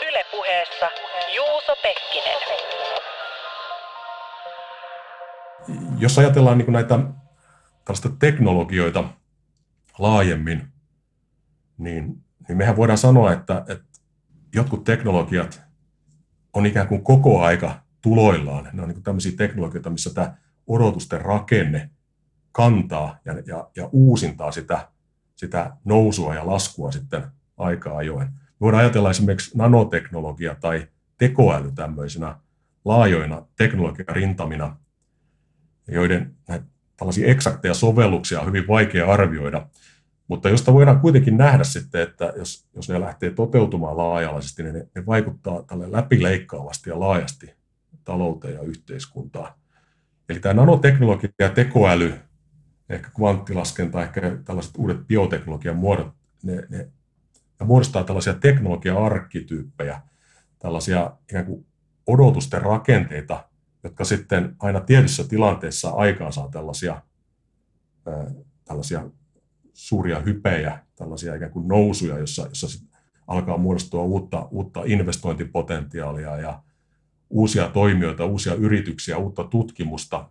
Ylepuheessa 0.08 0.86
Juuso 1.36 1.72
Pekkinen. 1.82 2.38
Jos 5.98 6.18
ajatellaan 6.18 6.58
niin 6.58 6.72
näitä 6.72 6.98
tällaista 7.84 8.08
teknologioita 8.18 9.04
laajemmin, 9.98 10.62
niin, 11.78 12.24
niin 12.48 12.58
mehän 12.58 12.76
voidaan 12.76 12.98
sanoa, 12.98 13.32
että, 13.32 13.64
että 13.68 13.84
jotkut 14.54 14.84
teknologiat 14.84 15.67
on 16.58 16.66
ikään 16.66 16.88
kuin 16.88 17.04
koko 17.04 17.42
aika 17.42 17.82
tuloillaan. 18.00 18.68
Ne 18.72 18.82
on 18.82 18.88
niin 18.88 19.02
tämmöisiä 19.02 19.32
teknologioita, 19.36 19.90
missä 19.90 20.14
tämä 20.14 20.34
odotusten 20.66 21.20
rakenne 21.20 21.90
kantaa 22.52 23.18
ja, 23.24 23.34
ja, 23.46 23.68
ja 23.76 23.88
uusintaa 23.92 24.52
sitä, 24.52 24.88
sitä 25.36 25.76
nousua 25.84 26.34
ja 26.34 26.46
laskua 26.46 26.92
sitten 26.92 27.22
aika 27.56 27.96
ajoin. 27.96 28.28
Me 28.28 28.60
voidaan 28.60 28.80
ajatella 28.80 29.10
esimerkiksi 29.10 29.58
nanoteknologia 29.58 30.54
tai 30.60 30.88
tekoäly 31.18 31.72
tämmöisenä 31.72 32.36
laajoina 32.84 33.42
teknologiarintamina, 33.56 34.76
joiden 35.88 36.34
näitä 36.48 36.64
tällaisia 36.96 37.28
eksakteja 37.28 37.74
sovelluksia 37.74 38.40
on 38.40 38.46
hyvin 38.46 38.68
vaikea 38.68 39.12
arvioida, 39.12 39.66
mutta 40.28 40.48
josta 40.48 40.72
voidaan 40.72 41.00
kuitenkin 41.00 41.36
nähdä 41.36 41.64
sitten, 41.64 42.02
että 42.02 42.32
jos, 42.36 42.68
jos 42.76 42.88
ne 42.88 43.00
lähtee 43.00 43.30
toteutumaan 43.30 43.96
laaja-alaisesti, 43.96 44.62
niin 44.62 44.74
ne, 44.74 44.88
ne 44.94 45.06
vaikuttaa 45.06 45.62
tälle 45.62 45.92
läpileikkaavasti 45.92 46.90
ja 46.90 47.00
laajasti 47.00 47.54
talouteen 48.04 48.54
ja 48.54 48.62
yhteiskuntaan. 48.62 49.54
Eli 50.28 50.40
tämä 50.40 50.54
nanoteknologia 50.54 51.30
ja 51.38 51.48
tekoäly, 51.48 52.14
ehkä 52.88 53.10
kvanttilaskenta, 53.16 54.02
ehkä 54.02 54.20
tällaiset 54.44 54.72
uudet 54.76 55.06
bioteknologian 55.06 55.76
muodot, 55.76 56.14
ne, 56.42 56.54
ne, 56.68 56.88
ne 57.60 57.66
muodostaa 57.66 58.04
tällaisia 58.04 58.34
teknologia-arkkityyppejä, 58.34 60.00
tällaisia 60.58 61.12
ikään 61.30 61.46
kuin 61.46 61.66
odotusten 62.06 62.62
rakenteita, 62.62 63.44
jotka 63.84 64.04
sitten 64.04 64.56
aina 64.58 64.80
tietyssä 64.80 65.28
tilanteessa 65.28 65.90
aikaansaa 65.90 66.48
tällaisia, 66.48 67.02
ää, 68.06 68.30
tällaisia 68.64 69.10
suuria 69.78 70.20
hypejä, 70.20 70.78
tällaisia 70.96 71.34
ikään 71.34 71.50
kuin 71.50 71.68
nousuja, 71.68 72.18
jossa, 72.18 72.46
jossa 72.48 72.86
alkaa 73.26 73.58
muodostua 73.58 74.02
uutta, 74.02 74.48
uutta 74.50 74.82
investointipotentiaalia 74.84 76.36
ja 76.36 76.62
uusia 77.30 77.68
toimijoita, 77.68 78.24
uusia 78.24 78.54
yrityksiä, 78.54 79.18
uutta 79.18 79.44
tutkimusta, 79.44 80.28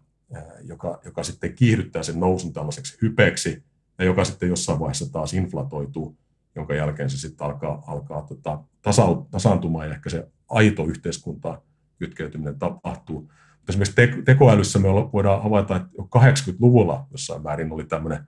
joka, 0.63 0.99
joka 1.05 1.23
sitten 1.23 1.53
kiihdyttää 1.53 2.03
sen 2.03 2.19
nousun 2.19 2.53
tällaiseksi 2.53 2.97
hypeeksi 3.01 3.63
ja 3.99 4.05
joka 4.05 4.25
sitten 4.25 4.49
jossain 4.49 4.79
vaiheessa 4.79 5.11
taas 5.11 5.33
inflatoituu, 5.33 6.17
jonka 6.55 6.75
jälkeen 6.75 7.09
se 7.09 7.17
sitten 7.17 7.47
alkaa, 7.47 7.83
alkaa 7.87 8.21
tota, 8.21 8.63
tasa, 8.81 9.07
tasaantumaan 9.31 9.87
ja 9.87 9.93
ehkä 9.93 10.09
se 10.09 10.27
aito 10.49 10.85
yhteiskunta 10.85 11.61
kytkeytyminen 11.99 12.59
tapahtuu. 12.59 13.19
Mutta 13.21 13.69
esimerkiksi 13.69 13.95
te, 13.95 14.21
tekoälyssä 14.25 14.79
me 14.79 14.87
voidaan 14.89 15.43
havaita, 15.43 15.75
että 15.75 15.89
jo 15.97 16.07
80-luvulla 16.17 17.07
jossain 17.11 17.43
määrin 17.43 17.71
oli 17.71 17.83
tämmöinen 17.83 18.27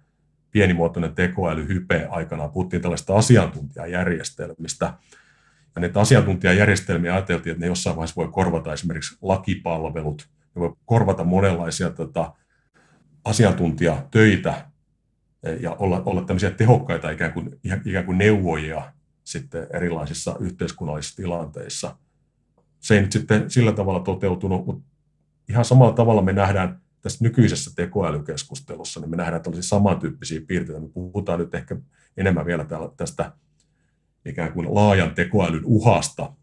pienimuotoinen 0.51 1.15
tekoälyhype 1.15 2.07
aikana. 2.09 2.47
Puhuttiin 2.47 2.81
tällaista 2.81 3.15
asiantuntijajärjestelmistä, 3.15 4.93
ja 5.75 5.81
näitä 5.81 5.99
asiantuntijajärjestelmiä 5.99 7.13
ajateltiin, 7.13 7.51
että 7.51 7.61
ne 7.61 7.67
jossain 7.67 7.95
vaiheessa 7.95 8.21
voi 8.21 8.27
korvata 8.31 8.73
esimerkiksi 8.73 9.17
lakipalvelut, 9.21 10.29
ne 10.55 10.59
voi 10.61 10.73
korvata 10.85 11.23
monenlaisia 11.23 11.89
tota, 11.89 12.33
asiantuntijatöitä 13.25 14.65
ja 15.59 15.71
olla, 15.71 16.03
olla 16.05 16.21
tämmöisiä 16.21 16.51
tehokkaita 16.51 17.09
ikään 17.09 17.33
kuin, 17.33 17.59
ikään 17.85 18.05
kuin 18.05 18.17
neuvojia 18.17 18.91
sitten 19.23 19.67
erilaisissa 19.73 20.35
yhteiskunnallisissa 20.39 21.15
tilanteissa. 21.15 21.95
Se 22.79 22.95
ei 22.95 23.01
nyt 23.01 23.11
sitten 23.11 23.51
sillä 23.51 23.71
tavalla 23.71 23.99
toteutunut, 23.99 24.65
mutta 24.65 24.89
ihan 25.49 25.65
samalla 25.65 25.93
tavalla 25.93 26.21
me 26.21 26.33
nähdään 26.33 26.81
tässä 27.01 27.23
nykyisessä 27.23 27.71
tekoälykeskustelussa, 27.75 28.99
niin 28.99 29.09
me 29.09 29.17
nähdään 29.17 29.41
tällaisia 29.41 29.69
samantyyppisiä 29.69 30.41
piirteitä. 30.47 30.81
Me 30.81 30.89
puhutaan 30.89 31.39
nyt 31.39 31.55
ehkä 31.55 31.75
enemmän 32.17 32.45
vielä 32.45 32.65
tästä 32.97 33.31
ikään 34.25 34.53
kuin 34.53 34.75
laajan 34.75 35.15
tekoälyn 35.15 35.65
uhasta. 35.65 36.33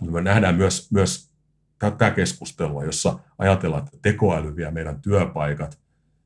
Mutta 0.00 0.14
me 0.14 0.22
nähdään 0.22 0.54
myös, 0.54 0.90
myös 0.90 1.30
tätä 1.78 2.10
keskustelua, 2.10 2.84
jossa 2.84 3.18
ajatellaan, 3.38 3.84
että 3.84 3.98
tekoäly 4.02 4.56
vie 4.56 4.70
meidän 4.70 5.02
työpaikat, 5.02 5.78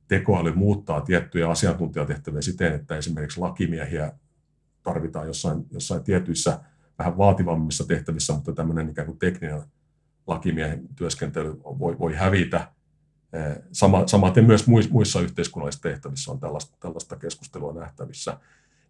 tekoäly 0.08 0.52
muuttaa 0.54 1.00
tiettyjä 1.00 1.50
asiantuntijatehtäviä 1.50 2.42
siten, 2.42 2.74
että 2.74 2.96
esimerkiksi 2.96 3.40
lakimiehiä 3.40 4.12
tarvitaan 4.82 5.26
jossain, 5.26 5.66
jossain 5.70 6.04
tietyissä 6.04 6.60
vähän 6.98 7.18
vaativammissa 7.18 7.86
tehtävissä, 7.86 8.32
mutta 8.32 8.52
tämmöinen 8.52 8.90
ikään 8.90 9.06
kuin 9.06 9.18
tekninen 9.18 9.62
lakimiehen 10.26 10.88
työskentely 10.96 11.60
voi, 11.64 11.98
voi 11.98 12.14
hävitä. 12.14 12.72
Sama, 13.72 14.06
samaten 14.06 14.44
myös 14.44 14.66
muissa 14.90 15.20
yhteiskunnallisissa 15.20 15.88
tehtävissä 15.88 16.32
on 16.32 16.40
tällaista, 16.40 16.76
tällaista 16.80 17.16
keskustelua 17.16 17.72
nähtävissä. 17.72 18.36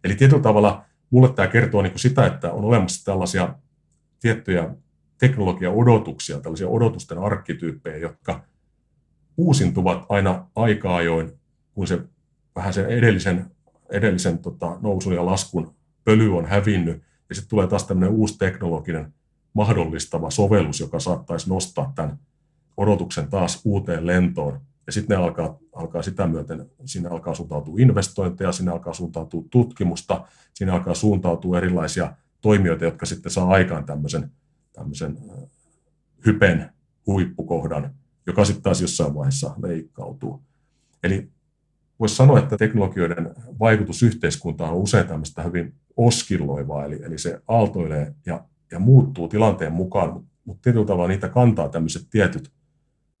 Eli 0.03 0.15
tietyllä 0.15 0.41
tavalla 0.41 0.85
mulle 1.09 1.33
tämä 1.33 1.47
kertoo 1.47 1.81
niin 1.81 1.91
kuin 1.91 1.99
sitä, 1.99 2.25
että 2.25 2.51
on 2.51 2.63
olemassa 2.63 3.05
tällaisia 3.05 3.55
tiettyjä 4.19 4.69
teknologia-odotuksia, 5.17 6.39
tällaisia 6.39 6.67
odotusten 6.67 7.17
arkkityyppejä, 7.17 7.97
jotka 7.97 8.43
uusintuvat 9.37 10.05
aina 10.09 10.47
aika 10.55 10.95
ajoin, 10.95 11.39
kun 11.73 11.87
se 11.87 11.99
vähän 12.55 12.73
sen 12.73 12.85
edellisen, 12.85 13.51
edellisen 13.89 14.39
tota, 14.39 14.77
nousun 14.81 15.13
ja 15.13 15.25
laskun 15.25 15.75
pöly 16.03 16.37
on 16.37 16.45
hävinnyt, 16.45 17.01
ja 17.29 17.35
sitten 17.35 17.49
tulee 17.49 17.67
taas 17.67 17.83
tämmöinen 17.83 18.15
uusi 18.15 18.37
teknologinen 18.37 19.13
mahdollistava 19.53 20.29
sovellus, 20.29 20.79
joka 20.79 20.99
saattaisi 20.99 21.49
nostaa 21.49 21.91
tämän 21.95 22.19
odotuksen 22.77 23.27
taas 23.29 23.61
uuteen 23.65 24.07
lentoon. 24.07 24.59
Ja 24.85 24.91
sitten 24.91 25.17
ne 25.17 25.23
alkaa, 25.23 25.57
alkaa 25.73 26.01
sitä 26.01 26.27
myöten, 26.27 26.65
sinne 26.85 27.09
alkaa 27.09 27.33
suuntautua 27.35 27.75
investointeja, 27.79 28.51
sinne 28.51 28.71
alkaa 28.71 28.93
suuntautua 28.93 29.43
tutkimusta, 29.49 30.25
sinne 30.53 30.73
alkaa 30.73 30.93
suuntautua 30.93 31.57
erilaisia 31.57 32.13
toimijoita, 32.41 32.85
jotka 32.85 33.05
sitten 33.05 33.31
saa 33.31 33.49
aikaan 33.49 33.85
tämmöisen, 33.85 34.31
tämmöisen 34.73 35.17
hypen 36.25 36.69
huippukohdan, 37.07 37.93
joka 38.27 38.45
sitten 38.45 38.63
taas 38.63 38.81
jossain 38.81 39.15
vaiheessa 39.15 39.55
leikkautuu. 39.63 40.41
Eli 41.03 41.29
voisi 41.99 42.15
sanoa, 42.15 42.39
että 42.39 42.57
teknologioiden 42.57 43.35
vaikutus 43.59 44.03
yhteiskuntaan 44.03 44.73
on 44.73 44.81
usein 44.81 45.07
tämmöistä 45.07 45.43
hyvin 45.43 45.73
oskilloivaa, 45.97 46.85
eli, 46.85 46.99
eli 47.03 47.17
se 47.17 47.41
aaltoilee 47.47 48.15
ja, 48.25 48.43
ja 48.71 48.79
muuttuu 48.79 49.27
tilanteen 49.27 49.73
mukaan, 49.73 50.23
mutta 50.45 50.61
tietyllä 50.61 50.85
tavalla 50.85 51.07
niitä 51.07 51.29
kantaa 51.29 51.69
tämmöiset 51.69 52.07
tietyt 52.09 52.51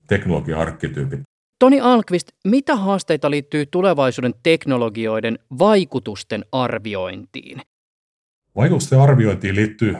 teknologia-arkkityypit. 0.09 1.19
Toni 1.59 1.79
Alkvist, 1.81 2.27
mitä 2.47 2.75
haasteita 2.75 3.31
liittyy 3.31 3.65
tulevaisuuden 3.65 4.33
teknologioiden 4.43 5.39
vaikutusten 5.59 6.45
arviointiin? 6.51 7.61
Vaikutusten 8.55 8.99
arviointiin 8.99 9.55
liittyy 9.55 9.95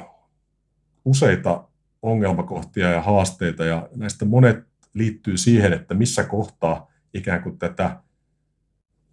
useita 1.05 1.63
ongelmakohtia 2.01 2.91
ja 2.91 3.01
haasteita, 3.01 3.65
ja 3.65 3.89
näistä 3.95 4.25
monet 4.25 4.57
liittyy 4.93 5.37
siihen, 5.37 5.73
että 5.73 5.93
missä 5.93 6.23
kohtaa 6.23 6.91
ikään 7.13 7.43
kuin 7.43 7.59
tätä 7.59 7.99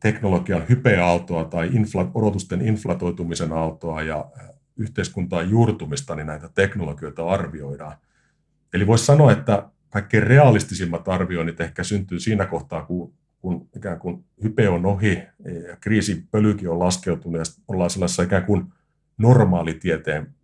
teknologian 0.01 0.69
hypeaaltoa 0.69 1.45
tai 1.45 1.69
infla, 1.73 2.11
odotusten 2.15 2.69
inflatoitumisen 2.69 3.53
aaltoa 3.53 4.03
ja 4.03 4.25
yhteiskuntaan 4.77 5.51
juurtumista, 5.51 6.15
niin 6.15 6.27
näitä 6.27 6.49
teknologioita 6.55 7.29
arvioidaan. 7.29 7.97
Eli 8.75 8.87
voisi 8.87 9.05
sanoa, 9.05 9.33
että 9.33 9.69
kaikkein 9.91 10.23
realistisimmat 10.23 11.09
arvioinnit 11.09 11.61
ehkä 11.61 11.85
syntyy 11.85 12.21
siinä 12.21 12.47
kohtaa, 12.47 12.85
kun, 12.85 13.15
kun 13.39 13.69
ikään 13.77 13.99
kuin 13.99 14.25
hype 14.43 14.69
on 14.69 14.87
ohi 14.87 15.23
ja 15.69 15.77
kriisin 15.81 16.29
pölykin 16.31 16.69
on 16.69 16.79
laskeutunut 16.79 17.39
ja 17.39 17.45
ollaan 17.69 17.91
sellaisessa 17.91 18.23
ikään 18.23 18.45
kuin 18.45 18.73
normaalitieteen 19.19 20.35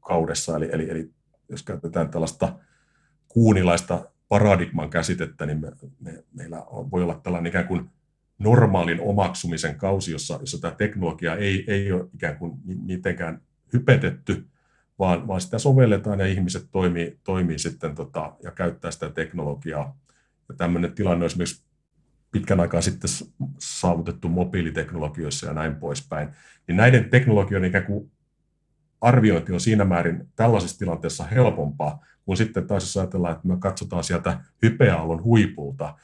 kaudessa. 0.00 0.56
Eli, 0.56 0.68
eli, 0.72 0.90
eli 0.90 1.10
jos 1.48 1.62
käytetään 1.62 2.08
tällaista 2.08 2.58
kuunilaista 3.28 4.10
paradigman 4.28 4.90
käsitettä, 4.90 5.46
niin 5.46 5.60
me, 5.60 5.72
me, 6.00 6.24
meillä 6.32 6.56
voi 6.68 7.02
olla 7.02 7.20
tällainen 7.22 7.50
ikään 7.50 7.68
kuin 7.68 7.90
normaalin 8.38 9.00
omaksumisen 9.00 9.76
kausi, 9.76 10.12
jossa, 10.12 10.36
jossa 10.40 10.60
tämä 10.60 10.74
teknologia 10.74 11.36
ei, 11.36 11.64
ei 11.66 11.92
ole 11.92 12.08
ikään 12.14 12.38
kuin 12.38 12.52
mitenkään 12.64 13.40
hypetetty, 13.72 14.46
vaan, 14.98 15.28
vaan 15.28 15.40
sitä 15.40 15.58
sovelletaan 15.58 16.20
ja 16.20 16.26
ihmiset 16.26 16.68
toimii, 16.72 17.18
toimii 17.24 17.58
sitten 17.58 17.94
tota, 17.94 18.32
ja 18.42 18.50
käyttää 18.50 18.90
sitä 18.90 19.10
teknologiaa. 19.10 19.98
Ja 20.48 20.54
tämmöinen 20.54 20.92
tilanne 20.92 21.24
on 21.24 21.26
esimerkiksi 21.26 21.64
pitkän 22.30 22.60
aikaa 22.60 22.80
sitten 22.80 23.10
saavutettu 23.58 24.28
mobiiliteknologioissa 24.28 25.46
ja 25.46 25.52
näin 25.52 25.76
poispäin. 25.76 26.28
Niin 26.68 26.76
näiden 26.76 27.10
teknologioiden 27.10 27.68
ikään 27.68 27.84
kuin 27.84 28.10
arviointi 29.00 29.52
on 29.52 29.60
siinä 29.60 29.84
määrin 29.84 30.28
tällaisessa 30.36 30.78
tilanteessa 30.78 31.24
helpompaa, 31.24 32.04
kun 32.24 32.36
sitten 32.36 32.66
taas 32.66 32.82
jos 32.82 32.96
ajatellaan, 32.96 33.34
että 33.34 33.48
me 33.48 33.56
katsotaan 33.58 34.04
sieltä 34.04 34.40
hypeäallon 34.62 35.24
huipulta. 35.24 35.94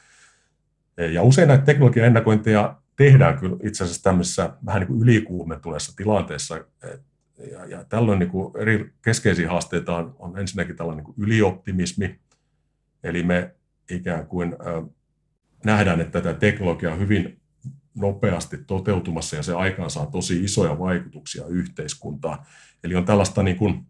Ja 1.12 1.22
usein 1.22 1.48
näitä 1.48 1.64
teknologian 1.64 2.06
ennakointeja 2.06 2.76
tehdään 2.96 3.38
kyllä 3.38 3.56
itse 3.62 3.84
asiassa 3.84 4.02
tämmöisessä 4.02 4.50
vähän 4.66 4.80
niin 4.80 4.88
kuin 4.88 5.02
ylikuumentuneessa 5.02 5.96
tilanteessa, 5.96 6.64
ja, 7.52 7.64
ja 7.64 7.84
tällöin 7.84 8.18
niin 8.18 8.30
kuin 8.30 8.56
eri 8.56 8.92
keskeisiä 9.02 9.50
haasteita 9.50 9.96
on, 9.96 10.16
on 10.18 10.38
ensinnäkin 10.38 10.76
tällainen 10.76 11.04
niin 11.04 11.14
ylioptimismi, 11.18 12.20
eli 13.04 13.22
me 13.22 13.54
ikään 13.90 14.26
kuin 14.26 14.56
äh, 14.66 14.90
nähdään, 15.64 16.00
että 16.00 16.20
tämä 16.20 16.34
teknologia 16.34 16.92
on 16.92 16.98
hyvin 16.98 17.40
nopeasti 17.94 18.58
toteutumassa 18.66 19.36
ja 19.36 19.42
se 19.42 19.54
aikaan 19.54 19.90
saa 19.90 20.06
tosi 20.06 20.44
isoja 20.44 20.78
vaikutuksia 20.78 21.46
yhteiskuntaan. 21.46 22.38
Eli 22.84 22.94
on 22.94 23.04
tällaista 23.04 23.42
niin 23.42 23.56
kuin, 23.56 23.86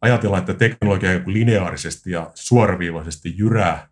ajatellaan, 0.00 0.40
että 0.40 0.54
teknologia 0.54 1.20
lineaarisesti 1.26 2.10
ja 2.10 2.30
suoraviivaisesti 2.34 3.34
jyrää 3.36 3.88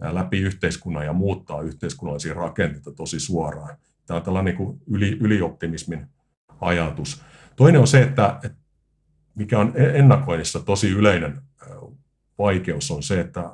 läpi 0.00 0.40
yhteiskunnan 0.40 1.04
ja 1.04 1.12
muuttaa 1.12 1.62
yhteiskunnallisia 1.62 2.34
rakenteita 2.34 2.92
tosi 2.92 3.20
suoraan. 3.20 3.76
Tämä 4.06 4.16
on 4.16 4.22
tällainen 4.22 4.54
niin 4.54 4.66
kuin 4.66 4.80
yli, 4.86 5.16
ylioptimismin 5.20 6.06
ajatus. 6.60 7.22
Toinen 7.58 7.80
on 7.80 7.86
se, 7.86 8.02
että, 8.02 8.40
mikä 9.34 9.58
on 9.58 9.72
ennakoinnissa 9.76 10.60
tosi 10.60 10.90
yleinen 10.90 11.42
vaikeus, 12.38 12.90
on 12.90 13.02
se, 13.02 13.20
että 13.20 13.50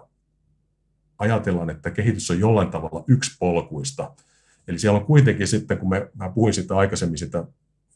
ajatellaan, 1.18 1.70
että 1.70 1.90
kehitys 1.90 2.30
on 2.30 2.40
jollain 2.40 2.70
tavalla 2.70 3.04
yksipolkuista. 3.08 4.14
Eli 4.68 4.78
siellä 4.78 4.98
on 4.98 5.06
kuitenkin 5.06 5.46
sitten, 5.46 5.78
kun 5.78 5.88
me, 5.88 6.10
mä 6.14 6.28
puhuin 6.28 6.54
sitä 6.54 6.76
aikaisemmin 6.76 7.18
sitä 7.18 7.44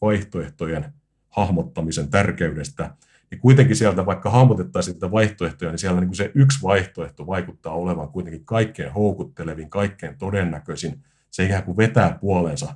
vaihtoehtojen 0.01 0.93
hahmottamisen 1.29 2.09
tärkeydestä, 2.09 2.95
niin 3.31 3.39
kuitenkin 3.39 3.75
sieltä, 3.75 4.05
vaikka 4.05 4.29
hahmotettaisiin 4.29 4.93
sitä 4.93 5.11
vaihtoehtoja, 5.11 5.71
niin 5.71 5.79
siellä 5.79 5.99
niin 5.99 6.07
kuin 6.07 6.17
se 6.17 6.31
yksi 6.35 6.61
vaihtoehto 6.63 7.27
vaikuttaa 7.27 7.73
olevan 7.73 8.09
kuitenkin 8.09 8.45
kaikkein 8.45 8.93
houkuttelevin, 8.93 9.69
kaikkein 9.69 10.17
todennäköisin. 10.17 11.03
Se 11.31 11.45
ikään 11.45 11.63
kuin 11.63 11.77
vetää 11.77 12.17
puoleensa 12.21 12.75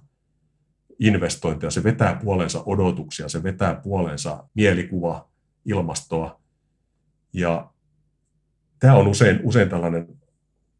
investointeja, 1.07 1.71
se 1.71 1.83
vetää 1.83 2.19
puolensa 2.23 2.63
odotuksia, 2.65 3.29
se 3.29 3.43
vetää 3.43 3.75
puolensa 3.75 4.43
mielikuva, 4.53 5.29
ilmastoa. 5.65 6.41
Ja 7.33 7.71
tämä 8.79 8.95
on 8.95 9.07
usein, 9.07 9.39
usein 9.43 9.69
tällainen 9.69 10.07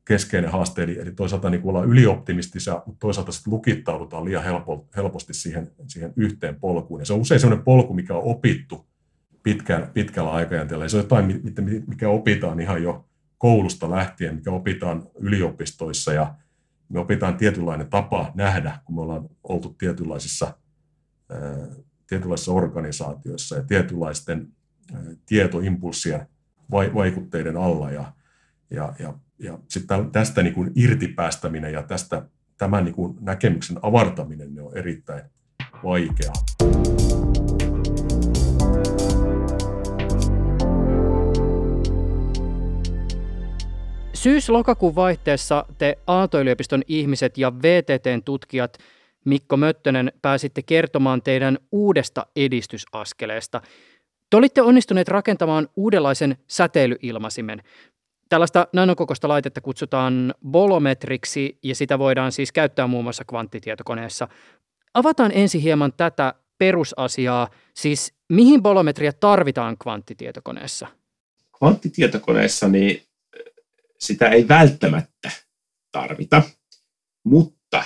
keskeinen 0.06 0.52
haaste, 0.52 0.84
eli, 0.84 1.00
eli 1.00 1.12
toisaalta 1.12 1.50
niin 1.50 1.62
ollaan 1.64 1.88
ylioptimistisia, 1.88 2.84
mutta 2.86 3.00
toisaalta 3.00 3.32
sitten 3.32 3.54
lukittaudutaan 3.54 4.26
liian 4.26 4.44
helpo, 4.44 4.88
helposti 4.96 5.34
siihen, 5.34 5.72
siihen 5.88 6.14
yhteen 6.16 6.60
polkuun. 6.60 7.02
Ja 7.02 7.06
se 7.06 7.14
on 7.14 7.22
usein 7.22 7.40
sellainen 7.40 7.66
polku, 7.66 7.94
mikä 7.94 8.16
on 8.16 8.24
opittu 8.24 8.86
pitkällä, 9.44 9.88
pitkällä 9.88 10.32
aikajänteellä. 10.32 10.86
Ja 10.86 10.90
se 10.90 10.98
on 10.98 11.04
jotain, 11.04 11.42
mikä 11.88 12.10
opitaan 12.10 12.60
ihan 12.60 12.84
jo 12.84 13.06
koulusta 13.38 13.92
lähtien, 13.92 14.36
mikä 14.36 14.52
opitaan 14.52 15.08
yliopistoissa 15.20 16.14
ja 16.14 16.36
me 16.90 17.00
opitaan 17.00 17.38
tietynlainen 17.38 17.90
tapa 17.90 18.32
nähdä, 18.36 18.80
kun 18.86 18.96
me 18.96 19.02
ollaan 19.02 19.30
oltu 19.44 19.70
tietynlaisissa, 19.70 20.58
tietynlaisissa 22.08 22.52
organisaatioissa 22.52 23.56
ja 23.56 23.64
tietynlaisten 23.64 24.48
tietoimpulssien 25.26 26.28
vaikutteiden 26.72 27.58
alla. 27.58 27.92
Ja, 27.92 28.14
ja, 28.70 28.94
ja, 29.00 29.14
ja 29.40 29.60
sitten 29.68 30.12
tästä 30.12 30.44
niin 30.44 30.54
kuin 30.54 30.72
irtipäästäminen 30.76 31.74
ja 31.74 31.84
tästä 31.84 32.26
tämän 32.58 32.86
niin 32.86 32.96
kuin 32.96 33.18
näkemyksen 33.20 33.80
avartaminen 33.82 34.56
ne 34.56 34.62
on 34.62 34.78
erittäin 34.78 35.24
vaikeaa. 35.84 36.34
Syys-lokakuun 44.24 44.96
vaihteessa 44.96 45.66
te 45.78 45.98
Aalto-yliopiston 46.08 46.82
ihmiset 46.88 47.38
ja 47.38 47.54
VTTn 47.54 48.24
tutkijat 48.26 48.78
Mikko 49.26 49.58
Möttönen 49.58 50.12
pääsitte 50.22 50.62
kertomaan 50.62 51.22
teidän 51.22 51.58
uudesta 51.72 52.26
edistysaskeleesta. 52.36 53.62
Te 54.30 54.38
olitte 54.38 54.62
onnistuneet 54.62 55.08
rakentamaan 55.08 55.68
uudenlaisen 55.76 56.38
säteilyilmasimen. 56.48 57.64
Tällaista 58.30 58.68
nanokokoista 58.74 59.28
laitetta 59.28 59.62
kutsutaan 59.62 60.34
bolometriksi 60.48 61.58
ja 61.64 61.76
sitä 61.76 62.00
voidaan 62.00 62.32
siis 62.32 62.52
käyttää 62.52 62.88
muun 62.88 63.04
muassa 63.04 63.26
kvanttitietokoneessa. 63.26 64.28
Avataan 64.94 65.32
ensin 65.34 65.62
hieman 65.62 65.94
tätä 65.98 66.34
perusasiaa, 66.58 67.48
siis 67.74 68.14
mihin 68.30 68.64
bolometria 68.64 69.14
tarvitaan 69.14 69.78
kvanttitietokoneessa? 69.78 70.88
Kvanttitietokoneessa 71.60 72.68
niin 72.68 73.02
sitä 74.04 74.30
ei 74.30 74.48
välttämättä 74.48 75.32
tarvita, 75.92 76.42
mutta 77.26 77.84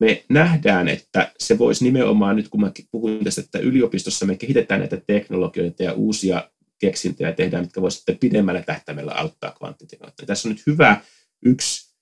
me 0.00 0.24
nähdään, 0.28 0.88
että 0.88 1.32
se 1.38 1.58
voisi 1.58 1.84
nimenomaan 1.84 2.36
nyt, 2.36 2.48
kun 2.48 2.60
mä 2.60 2.72
puhun 2.90 3.24
tästä, 3.24 3.40
että 3.40 3.58
yliopistossa 3.58 4.26
me 4.26 4.36
kehitetään 4.36 4.80
näitä 4.80 5.00
teknologioita 5.06 5.82
ja 5.82 5.92
uusia 5.92 6.50
keksintöjä 6.78 7.32
tehdään, 7.32 7.64
mitkä 7.64 7.80
voisivat 7.80 7.98
sitten 7.98 8.18
pidemmällä 8.18 8.62
tähtäimellä 8.62 9.12
auttaa 9.12 9.52
kvanttiteknologiaa. 9.52 10.26
Tässä 10.26 10.48
on 10.48 10.54
nyt 10.54 10.66
hyvä 10.66 11.00
yksi 11.44 11.94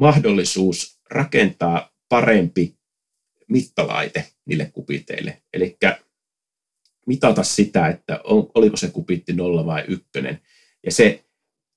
mahdollisuus 0.00 1.00
rakentaa 1.10 1.92
parempi 2.08 2.78
mittalaite 3.48 4.26
niille 4.46 4.70
kupiteille. 4.74 5.42
Eli 5.52 5.76
mitata 7.06 7.42
sitä, 7.42 7.88
että 7.88 8.20
oliko 8.24 8.76
se 8.76 8.90
kupitti 8.90 9.32
nolla 9.32 9.66
vai 9.66 9.84
ykkönen. 9.88 10.40
Ja 10.86 10.92
se 10.92 11.24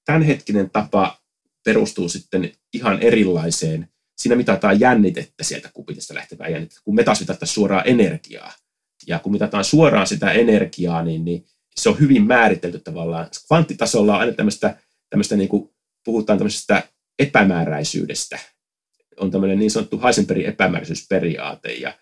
tämänhetkinen 0.05 0.69
tapa 0.69 1.21
perustuu 1.65 2.09
sitten 2.09 2.51
ihan 2.73 2.99
erilaiseen. 2.99 3.89
Siinä 4.17 4.35
mitataan 4.35 4.79
jännitettä 4.79 5.43
sieltä 5.43 5.69
kupitista 5.73 6.13
lähtevää 6.13 6.47
jännitettä, 6.47 6.81
kun 6.83 6.95
me 6.95 7.03
taas 7.03 7.19
mitataan 7.19 7.47
suoraan 7.47 7.87
energiaa. 7.87 8.51
Ja 9.07 9.19
kun 9.19 9.31
mitataan 9.31 9.63
suoraan 9.63 10.07
sitä 10.07 10.31
energiaa, 10.31 11.03
niin, 11.03 11.25
niin 11.25 11.45
se 11.75 11.89
on 11.89 11.99
hyvin 11.99 12.23
määritelty 12.27 12.79
tavallaan. 12.79 13.27
Kvanttitasolla 13.47 14.13
on 14.13 14.19
aina 14.19 14.31
tämmöistä, 14.31 14.77
tämmöistä 15.09 15.35
niin 15.35 15.49
kuin 15.49 15.69
puhutaan 16.05 16.39
tämmöisestä 16.39 16.83
epämääräisyydestä. 17.19 18.39
On 19.19 19.31
tämmöinen 19.31 19.59
niin 19.59 19.71
sanottu 19.71 20.01
Heisenbergin 20.03 20.45
epämääräisyysperiaate. 20.45 21.73
Ja 21.73 21.93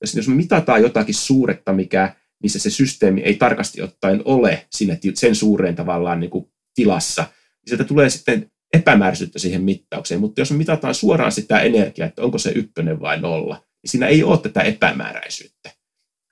jos, 0.00 0.14
jos 0.14 0.28
me 0.28 0.34
mitataan 0.34 0.82
jotakin 0.82 1.14
suuretta, 1.14 1.72
mikä, 1.72 2.14
missä 2.42 2.58
se 2.58 2.70
systeemi 2.70 3.20
ei 3.20 3.34
tarkasti 3.34 3.82
ottaen 3.82 4.22
ole 4.24 4.66
siinä, 4.70 4.96
sen 5.14 5.34
suureen 5.34 5.76
tavallaan 5.76 6.20
niin 6.20 6.30
kuin 6.30 6.52
tilassa, 6.74 7.24
sieltä 7.66 7.84
tulee 7.84 8.10
sitten 8.10 8.50
epämääräisyyttä 8.72 9.38
siihen 9.38 9.62
mittaukseen, 9.62 10.20
mutta 10.20 10.40
jos 10.40 10.50
me 10.50 10.56
mitataan 10.56 10.94
suoraan 10.94 11.32
sitä 11.32 11.60
energiaa, 11.60 12.08
että 12.08 12.22
onko 12.22 12.38
se 12.38 12.50
ykkönen 12.50 13.00
vai 13.00 13.20
nolla, 13.20 13.54
niin 13.54 13.90
siinä 13.90 14.06
ei 14.06 14.22
ole 14.22 14.38
tätä 14.38 14.60
epämääräisyyttä. 14.60 15.70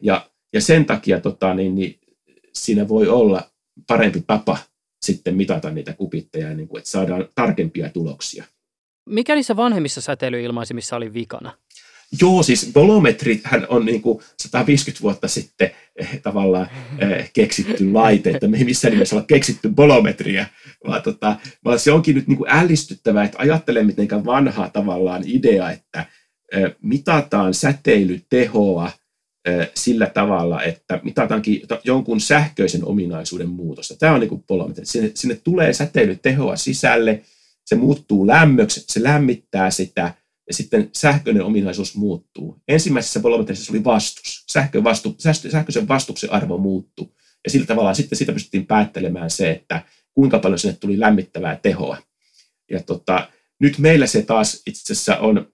Ja, 0.03 0.31
ja 0.53 0.61
sen 0.61 0.85
takia 0.85 1.21
tota, 1.21 1.55
niin, 1.55 1.75
niin, 1.75 2.01
siinä 2.53 2.89
voi 2.89 3.09
olla 3.09 3.51
parempi 3.87 4.25
tapa 4.27 4.59
sitten 5.03 5.35
mitata 5.35 5.71
niitä 5.71 5.93
kupitteja, 5.93 6.55
niin 6.55 6.69
kuin, 6.69 6.79
että 6.79 6.91
saadaan 6.91 7.29
tarkempia 7.35 7.91
tuloksia. 7.91 8.45
Mikä 9.09 9.35
niissä 9.35 9.57
vanhemmissa 9.57 10.01
säteilyilmaisimissa 10.01 10.97
oli 10.97 11.15
vikana? 11.15 11.59
Joo, 12.21 12.43
siis 12.43 12.71
bolometrithän 12.73 13.67
on 13.69 13.87
niin 13.87 14.03
kuin 14.03 14.23
150 14.39 15.03
vuotta 15.03 15.29
sitten 15.29 15.71
eh, 15.97 16.21
tavallaan 16.23 16.69
eh, 16.99 17.31
keksitty 17.33 17.93
laite, 17.93 18.31
että 18.31 18.49
me 18.49 18.57
ei 18.57 18.65
missään 18.65 18.93
nimessä 18.93 19.17
olla 19.17 19.27
keksitty 19.27 19.69
bolometriä, 19.69 20.47
vaan, 20.87 21.03
tota, 21.03 21.37
vaan 21.65 21.79
se 21.79 21.93
onkin 21.93 22.15
nyt 22.15 22.29
niin 22.29 22.39
kuin 22.39 22.51
ällistyttävää, 22.51 23.25
että 23.25 23.39
ajattelen 23.41 23.87
miten 23.87 24.25
vanha 24.25 24.69
tavallaan 24.69 25.23
idea, 25.27 25.71
että 25.71 26.07
eh, 26.53 26.75
mitataan 26.83 27.55
säteilytehoa 27.55 28.91
eh, 29.45 29.71
sillä 29.75 30.07
tavalla, 30.07 30.63
että 30.63 31.01
mitataankin 31.03 31.63
jonkun 31.85 32.21
sähköisen 32.21 32.85
ominaisuuden 32.85 33.49
muutosta. 33.49 33.97
Tämä 33.99 34.15
on 34.15 34.21
niin 34.21 34.29
kuin 34.29 34.45
bolometri. 34.49 34.87
Sinne, 34.87 35.11
sinne 35.15 35.41
tulee 35.45 35.73
säteilytehoa 35.73 36.57
sisälle, 36.57 37.23
se 37.65 37.77
muuttuu 37.77 38.27
lämmöksi, 38.27 38.85
se 38.87 39.03
lämmittää 39.03 39.71
sitä, 39.71 40.15
ja 40.49 40.55
sitten 40.55 40.91
sähköinen 40.93 41.43
ominaisuus 41.43 41.97
muuttuu. 41.97 42.63
Ensimmäisessä 42.69 43.21
bolometrissä 43.21 43.73
oli 43.73 43.85
vastus. 43.85 44.45
Sähkön 44.53 44.85
vastu, 44.85 45.17
sähköisen 45.51 45.89
vastuksen 45.89 46.33
arvo 46.33 46.59
muuttuu. 46.59 47.15
Ja 47.45 47.51
sillä 47.51 47.67
tavalla 47.67 47.95
sitten 47.95 48.19
siitä 48.19 48.33
pystyttiin 48.33 48.67
päättelemään 48.67 49.31
se, 49.31 49.51
että 49.51 49.83
kuinka 50.15 50.39
paljon 50.39 50.59
sinne 50.59 50.77
tuli 50.81 51.01
lämmittävää 51.01 51.57
tehoa. 51.63 51.97
Ja 52.71 52.83
tota, 52.83 53.29
nyt 53.61 53.79
meillä 53.79 54.07
se 54.07 54.23
taas 54.23 54.63
itse 54.67 54.93
asiassa 54.93 55.17
on, 55.17 55.53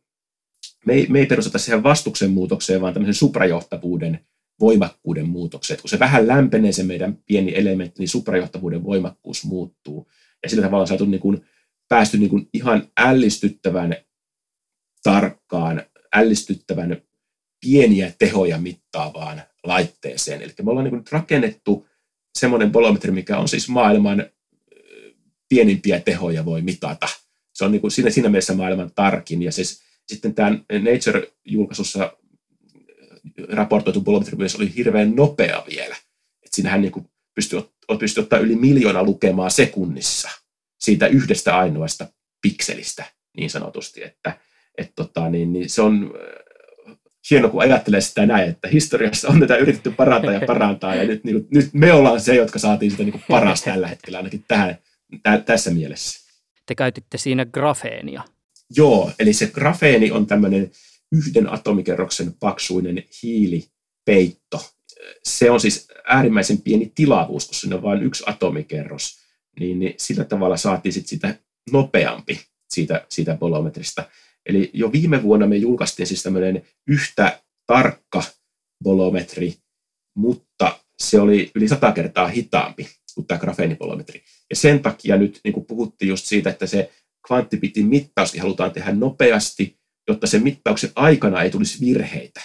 me 0.86 0.92
ei, 0.92 1.06
me 1.08 1.18
ei 1.18 1.26
perusteta 1.26 1.58
siihen 1.58 1.82
vastuksen 1.82 2.30
muutokseen, 2.30 2.80
vaan 2.80 2.94
tämmöisen 2.94 3.14
suprajohtavuuden 3.14 4.20
voimakkuuden 4.60 5.28
muutokseen. 5.28 5.80
Kun 5.80 5.90
se 5.90 5.98
vähän 5.98 6.26
lämpenee 6.26 6.72
se 6.72 6.82
meidän 6.82 7.18
pieni 7.26 7.56
elementti, 7.56 7.98
niin 7.98 8.08
suprajohtavuuden 8.08 8.84
voimakkuus 8.84 9.44
muuttuu. 9.44 10.10
Ja 10.42 10.48
sillä 10.48 10.62
tavalla 10.62 10.82
on 10.82 10.88
saatu 10.88 11.04
niin 11.04 11.20
kuin, 11.20 11.44
päästy 11.88 12.18
niin 12.18 12.30
kuin 12.30 12.48
ihan 12.52 12.88
ällistyttävän 12.96 13.96
tarkkaan, 15.04 15.82
ällistyttävän 16.12 17.02
pieniä 17.60 18.12
tehoja 18.18 18.58
mittaavaan 18.58 19.42
laitteeseen. 19.64 20.42
Eli 20.42 20.52
me 20.62 20.70
ollaan 20.70 20.84
niin 20.84 20.90
kuin 20.90 21.04
rakennettu 21.10 21.86
semmoinen 22.38 22.72
bolometri, 22.72 23.12
mikä 23.12 23.38
on 23.38 23.48
siis 23.48 23.68
maailman 23.68 24.26
pienimpiä 25.48 26.00
tehoja 26.00 26.44
voi 26.44 26.62
mitata. 26.62 27.08
Se 27.52 27.64
on 27.64 27.72
niin 27.72 27.90
siinä, 27.90 28.10
siinä 28.10 28.28
mielessä 28.28 28.54
maailman 28.54 28.90
tarkin. 28.94 29.42
Ja 29.42 29.52
siis, 29.52 29.82
sitten 30.08 30.34
tämä 30.34 30.50
Nature-julkaisussa 30.50 32.16
raportoitu 33.48 34.00
bolometri 34.00 34.36
myös 34.36 34.56
oli 34.56 34.74
hirveän 34.76 35.16
nopea 35.16 35.64
vielä. 35.70 35.96
Et 36.42 36.52
siinähän 36.52 36.82
niin 36.82 36.92
kuin 36.92 37.10
pystyi, 37.34 37.70
pystyi 37.98 38.22
ottaa 38.22 38.38
yli 38.38 38.56
miljoona 38.56 39.02
lukemaa 39.02 39.50
sekunnissa 39.50 40.28
siitä 40.80 41.06
yhdestä 41.06 41.58
ainoasta 41.58 42.06
pikselistä 42.42 43.04
niin 43.36 43.50
sanotusti, 43.50 44.02
että 44.02 44.38
et 44.78 44.92
tota, 44.96 45.30
niin, 45.30 45.52
niin 45.52 45.70
se 45.70 45.82
on 45.82 46.14
äh, 46.14 46.90
hieno, 47.30 47.48
kun 47.48 47.62
ajattelee 47.62 48.00
sitä 48.00 48.26
näin, 48.26 48.48
että 48.48 48.68
historiassa 48.68 49.28
on 49.28 49.40
tätä 49.40 49.56
yritetty 49.56 49.90
parantaa 49.90 50.32
ja 50.32 50.40
parantaa, 50.46 50.94
ja 50.94 51.04
nyt, 51.04 51.24
niin, 51.24 51.46
nyt 51.50 51.68
me 51.72 51.92
ollaan 51.92 52.20
se, 52.20 52.34
jotka 52.34 52.58
saatiin 52.58 52.90
sitä 52.90 53.02
niin 53.02 53.22
paras 53.28 53.62
tällä 53.64 53.88
hetkellä, 53.88 54.18
ainakin 54.18 54.44
tähän, 54.48 54.78
tä, 55.22 55.38
tässä 55.38 55.70
mielessä. 55.70 56.24
Te 56.66 56.74
käytitte 56.74 57.18
siinä 57.18 57.44
grafeenia. 57.44 58.22
Joo, 58.76 59.12
eli 59.18 59.32
se 59.32 59.46
grafeeni 59.46 60.10
on 60.10 60.26
tämmöinen 60.26 60.70
yhden 61.12 61.52
atomikerroksen 61.52 62.34
paksuinen 62.40 63.04
hiilipeitto. 63.22 64.70
Se 65.24 65.50
on 65.50 65.60
siis 65.60 65.88
äärimmäisen 66.08 66.58
pieni 66.58 66.92
tilavuus, 66.94 67.46
kun 67.46 67.54
siinä 67.54 67.76
on 67.76 67.82
vain 67.82 68.02
yksi 68.02 68.24
atomikerros, 68.26 69.18
niin, 69.60 69.78
niin 69.78 69.94
sillä 69.96 70.24
tavalla 70.24 70.56
saatiin 70.56 70.92
sit 70.92 71.06
sitä 71.06 71.34
nopeampi 71.72 72.40
siitä, 72.70 73.06
siitä 73.08 73.36
bolometrista. 73.36 74.04
Eli 74.46 74.70
jo 74.74 74.92
viime 74.92 75.22
vuonna 75.22 75.46
me 75.46 75.56
julkaistiin 75.56 76.06
siis 76.06 76.22
tämmöinen 76.22 76.62
yhtä 76.88 77.42
tarkka 77.66 78.22
bolometri, 78.84 79.54
mutta 80.16 80.78
se 81.02 81.20
oli 81.20 81.50
yli 81.54 81.68
sata 81.68 81.92
kertaa 81.92 82.28
hitaampi 82.28 82.88
kuin 83.14 83.26
tämä 83.26 83.38
grafeenibolometri. 83.38 84.22
Ja 84.50 84.56
sen 84.56 84.80
takia 84.80 85.16
nyt 85.16 85.40
niin 85.44 85.54
kuin 85.54 85.66
puhuttiin 85.66 86.08
just 86.08 86.26
siitä, 86.26 86.50
että 86.50 86.66
se 86.66 86.92
kvanttipitin 87.26 87.86
mittauskin 87.86 88.42
halutaan 88.42 88.72
tehdä 88.72 88.92
nopeasti, 88.92 89.78
jotta 90.08 90.26
sen 90.26 90.42
mittauksen 90.42 90.90
aikana 90.94 91.42
ei 91.42 91.50
tulisi 91.50 91.86
virheitä. 91.86 92.40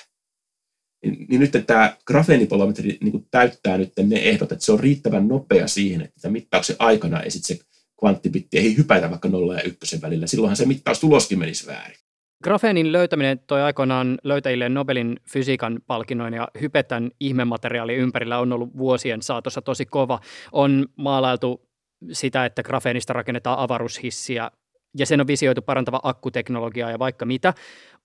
Niin, 1.05 1.25
niin 1.29 1.41
nyt 1.41 1.51
tämä 1.67 1.97
grafeenibolometri 2.05 2.97
niin 3.01 3.27
täyttää 3.31 3.77
nyt 3.77 3.93
ne 4.03 4.15
ehdot, 4.15 4.51
että 4.51 4.65
se 4.65 4.71
on 4.71 4.79
riittävän 4.79 5.27
nopea 5.27 5.67
siihen, 5.67 6.01
että 6.01 6.29
mittauksen 6.29 6.75
aikana 6.79 7.21
ei 7.21 7.31
sitten 7.31 7.57
se 7.57 7.63
kvanttibitti 7.99 8.57
ei 8.57 8.77
hypätä 8.77 9.09
vaikka 9.09 9.29
0 9.29 9.53
ja 9.53 9.61
1 9.61 10.01
välillä. 10.01 10.27
Silloinhan 10.27 10.57
se 10.57 10.65
mittaustuloskin 10.65 11.39
menisi 11.39 11.67
väärin. 11.67 11.97
Grafeenin 12.43 12.91
löytäminen 12.91 13.39
toi 13.47 13.61
aikoinaan 13.61 14.17
löytäjille 14.23 14.69
Nobelin 14.69 15.19
fysiikan 15.31 15.79
palkinnoin 15.87 16.33
ja 16.33 16.47
hypetän 16.61 17.11
ihmemateriaali 17.19 17.95
ympärillä 17.95 18.39
on 18.39 18.53
ollut 18.53 18.77
vuosien 18.77 19.21
saatossa 19.21 19.61
tosi 19.61 19.85
kova. 19.85 20.19
On 20.51 20.85
maalailtu 20.95 21.69
sitä, 22.11 22.45
että 22.45 22.63
grafeenista 22.63 23.13
rakennetaan 23.13 23.59
avaruushissiä 23.59 24.51
ja 24.97 25.05
sen 25.05 25.21
on 25.21 25.27
visioitu 25.27 25.61
parantava 25.61 25.99
akkuteknologiaa 26.03 26.91
ja 26.91 26.99
vaikka 26.99 27.25
mitä. 27.25 27.53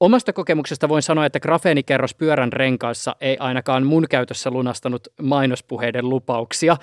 Omasta 0.00 0.32
kokemuksesta 0.32 0.88
voin 0.88 1.02
sanoa, 1.02 1.26
että 1.26 1.40
grafeenikerros 1.40 2.14
pyörän 2.14 2.52
renkaassa 2.52 3.16
ei 3.20 3.36
ainakaan 3.38 3.86
mun 3.86 4.06
käytössä 4.10 4.50
lunastanut 4.50 5.08
mainospuheiden 5.22 6.08
lupauksia. 6.08 6.76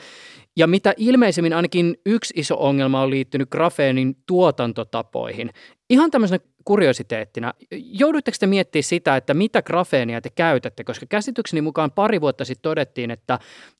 Ja 0.57 0.67
mitä 0.67 0.93
ilmeisemmin 0.97 1.53
ainakin 1.53 1.97
yksi 2.05 2.33
iso 2.37 2.55
ongelma 2.59 3.01
on 3.01 3.09
liittynyt 3.09 3.49
grafeenin 3.49 4.15
tuotantotapoihin. 4.27 5.49
Ihan 5.89 6.11
tämmöisenä 6.11 6.39
kuriositeettina, 6.65 7.53
joudutteko 7.71 8.35
te 8.39 8.47
miettimään 8.47 8.83
sitä, 8.83 9.15
että 9.15 9.33
mitä 9.33 9.61
grafeenia 9.61 10.21
te 10.21 10.29
käytätte, 10.29 10.83
koska 10.83 11.05
käsitykseni 11.09 11.61
mukaan 11.61 11.91
pari 11.91 12.21
vuotta 12.21 12.45
sitten 12.45 12.69
todettiin, 12.69 13.11
että 13.11 13.39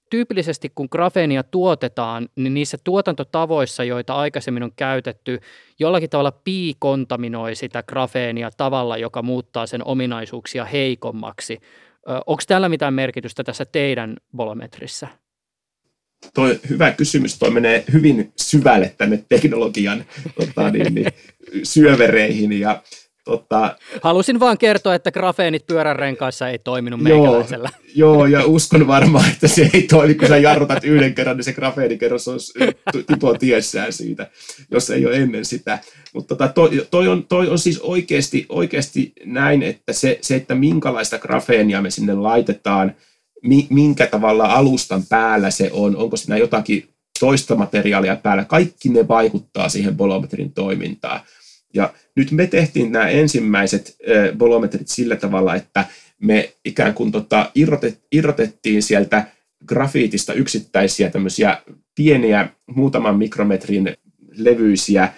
tyypillisesti 0.09 0.71
kun 0.75 0.87
grafeenia 0.91 1.43
tuotetaan, 1.43 2.29
niin 2.35 2.53
niissä 2.53 2.77
tuotantotavoissa, 2.83 3.83
joita 3.83 4.13
aikaisemmin 4.13 4.63
on 4.63 4.71
käytetty, 4.75 5.39
jollakin 5.79 6.09
tavalla 6.09 6.31
piikontaminoi 6.31 7.55
sitä 7.55 7.83
grafeenia 7.83 8.49
tavalla, 8.57 8.97
joka 8.97 9.21
muuttaa 9.21 9.65
sen 9.65 9.87
ominaisuuksia 9.87 10.65
heikommaksi. 10.65 11.59
Onko 12.07 12.43
tällä 12.47 12.69
mitään 12.69 12.93
merkitystä 12.93 13.43
tässä 13.43 13.65
teidän 13.65 14.17
bolometrissä? 14.35 15.07
Toi 16.33 16.59
hyvä 16.69 16.91
kysymys, 16.91 17.39
toi 17.39 17.51
menee 17.51 17.83
hyvin 17.93 18.31
syvälle 18.37 18.93
tänne 18.97 19.23
teknologian 19.29 20.05
tota, 20.35 20.69
niin, 20.69 20.95
niin, 20.95 21.07
syövereihin 21.63 22.59
ja 22.59 22.81
Tota, 23.23 23.75
Halusin 24.01 24.39
vaan 24.39 24.57
kertoa, 24.57 24.95
että 24.95 25.11
grafeenit 25.11 25.67
pyöränrenkaissa 25.67 26.49
ei 26.49 26.59
toiminut 26.59 27.01
meikäläisellä. 27.01 27.69
Joo, 27.95 28.13
joo, 28.13 28.25
ja 28.25 28.45
uskon 28.45 28.87
varmaan, 28.87 29.29
että 29.31 29.47
se 29.47 29.69
ei 29.73 29.81
toimi, 29.81 30.15
kun 30.15 30.27
sä 30.27 30.37
jarrutat 30.37 30.83
yhden 30.83 31.15
kerran, 31.15 31.37
niin 31.37 31.43
se 31.43 31.53
grafeenikerros 31.53 32.27
on 32.27 32.39
tipo 33.07 33.33
tiessään 33.33 33.93
siitä, 33.93 34.27
jos 34.71 34.89
ei 34.89 35.05
ole 35.05 35.15
ennen 35.15 35.45
sitä. 35.45 35.79
Mutta 36.13 36.35
tota, 36.35 36.53
toi, 36.53 36.87
toi, 36.91 37.07
on, 37.07 37.27
toi 37.27 37.49
on 37.49 37.59
siis 37.59 37.79
oikeasti, 37.79 38.45
oikeasti 38.49 39.13
näin, 39.25 39.63
että 39.63 39.93
se, 39.93 40.17
se, 40.21 40.35
että 40.35 40.55
minkälaista 40.55 41.19
grafeenia 41.19 41.81
me 41.81 41.89
sinne 41.89 42.13
laitetaan, 42.13 42.95
minkä 43.69 44.07
tavalla 44.07 44.45
alustan 44.45 45.03
päällä 45.09 45.51
se 45.51 45.69
on, 45.73 45.95
onko 45.95 46.17
siinä 46.17 46.37
jotakin 46.37 46.89
toista 47.19 47.55
materiaalia 47.55 48.15
päällä, 48.15 48.45
kaikki 48.45 48.89
ne 48.89 49.07
vaikuttaa 49.07 49.69
siihen 49.69 49.97
bolometrin 49.97 50.53
toimintaan. 50.53 51.19
Ja 51.73 51.93
nyt 52.15 52.31
me 52.31 52.47
tehtiin 52.47 52.91
nämä 52.91 53.07
ensimmäiset 53.07 53.97
bolometrit 54.37 54.87
sillä 54.87 55.15
tavalla, 55.15 55.55
että 55.55 55.85
me 56.21 56.53
ikään 56.65 56.93
kuin 56.93 57.11
tota, 57.11 57.51
irrotet, 57.55 57.99
irrotettiin 58.11 58.83
sieltä 58.83 59.25
grafiitista 59.65 60.33
yksittäisiä 60.33 61.09
tämmöisiä 61.09 61.61
pieniä 61.95 62.49
muutaman 62.65 63.17
mikrometrin 63.17 63.97
levyisiä 64.37 65.13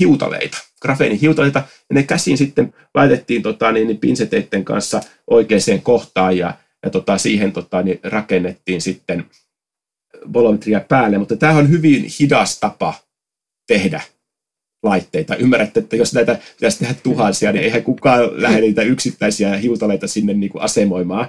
hiutaleita, 0.00 0.58
grafeenihiutaleita, 0.82 1.58
ja 1.90 1.94
ne 1.94 2.02
käsin 2.02 2.38
sitten 2.38 2.74
laitettiin 2.94 3.42
tota, 3.42 3.72
niin, 3.72 3.86
niin 3.86 3.98
pinseteiden 3.98 4.64
kanssa 4.64 5.00
oikeaan 5.26 5.80
kohtaan, 5.82 6.38
ja, 6.38 6.54
ja 6.84 6.90
tota, 6.90 7.18
siihen 7.18 7.52
tota, 7.52 7.82
niin 7.82 8.00
rakennettiin 8.02 8.80
sitten 8.80 9.24
bolometria 10.32 10.80
päälle, 10.80 11.18
mutta 11.18 11.36
tämä 11.36 11.52
on 11.52 11.70
hyvin 11.70 12.06
hidas 12.20 12.60
tapa 12.60 12.94
tehdä 13.66 14.00
laitteita. 14.82 15.36
Ymmärrätte, 15.36 15.80
että 15.80 15.96
jos 15.96 16.14
näitä 16.14 16.38
pitäisi 16.56 16.78
tehdä 16.78 16.94
tuhansia, 17.02 17.52
niin 17.52 17.64
eihän 17.64 17.82
kukaan 17.82 18.42
lähde 18.42 18.60
niitä 18.60 18.82
yksittäisiä 18.82 19.56
hiutaleita 19.56 20.08
sinne 20.08 20.34
niin 20.34 20.50
kuin 20.50 20.62
asemoimaan. 20.62 21.28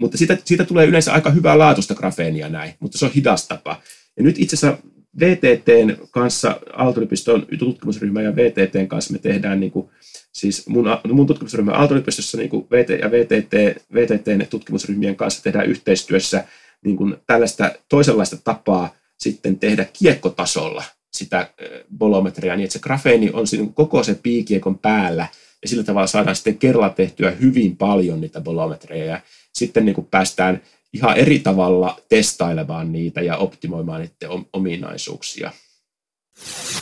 Mutta 0.00 0.18
siitä, 0.18 0.38
siitä 0.44 0.64
tulee 0.64 0.86
yleensä 0.86 1.12
aika 1.12 1.30
hyvää 1.30 1.58
laatusta 1.58 1.94
grafeenia 1.94 2.48
näin, 2.48 2.74
mutta 2.80 2.98
se 2.98 3.04
on 3.04 3.12
hidas 3.12 3.48
tapa. 3.48 3.80
Ja 4.16 4.22
nyt 4.22 4.38
itse 4.38 4.56
asiassa 4.56 4.82
VTTn 5.20 5.96
kanssa, 6.10 6.60
Aalto-yliopiston 6.72 7.46
tutkimusryhmä 7.58 8.22
ja 8.22 8.36
VTTn 8.36 8.88
kanssa 8.88 9.12
me 9.12 9.18
tehdään 9.18 9.60
niin 9.60 9.72
kuin, 9.72 9.88
siis 10.32 10.66
mun, 10.66 10.86
mun 11.12 11.26
tutkimusryhmä 11.26 11.72
Aalto-yliopistossa 11.72 12.38
niin 12.38 12.50
kuin 12.50 12.66
VT 12.70 12.88
ja 12.88 13.10
VTT, 13.10 13.82
VTTn 13.94 14.46
tutkimusryhmien 14.50 15.16
kanssa 15.16 15.42
tehdään 15.42 15.66
yhteistyössä 15.66 16.44
niin 16.84 16.96
kuin 16.96 17.16
tällaista 17.26 17.72
toisenlaista 17.88 18.36
tapaa 18.36 18.94
sitten 19.18 19.58
tehdä 19.58 19.86
kiekkotasolla 19.92 20.84
sitä 21.12 21.50
bolometria, 21.98 22.56
niin 22.56 22.64
että 22.64 22.72
se 22.72 22.78
grafeeni 22.78 23.30
on 23.32 23.46
siinä 23.46 23.68
koko 23.74 24.02
se 24.02 24.14
piikiekon 24.22 24.78
päällä, 24.78 25.28
ja 25.62 25.68
sillä 25.68 25.82
tavalla 25.82 26.06
saadaan 26.06 26.36
sitten 26.36 26.58
kerralla 26.58 26.90
tehtyä 26.90 27.30
hyvin 27.30 27.76
paljon 27.76 28.20
niitä 28.20 28.40
bolometreja 28.40 29.04
ja 29.04 29.20
sitten 29.52 29.84
niin 29.84 29.94
kuin 29.94 30.06
päästään 30.10 30.62
ihan 30.92 31.16
eri 31.16 31.38
tavalla 31.38 32.00
testailemaan 32.08 32.92
niitä 32.92 33.20
ja 33.20 33.36
optimoimaan 33.36 34.00
niiden 34.00 34.46
ominaisuuksia. 34.52 35.52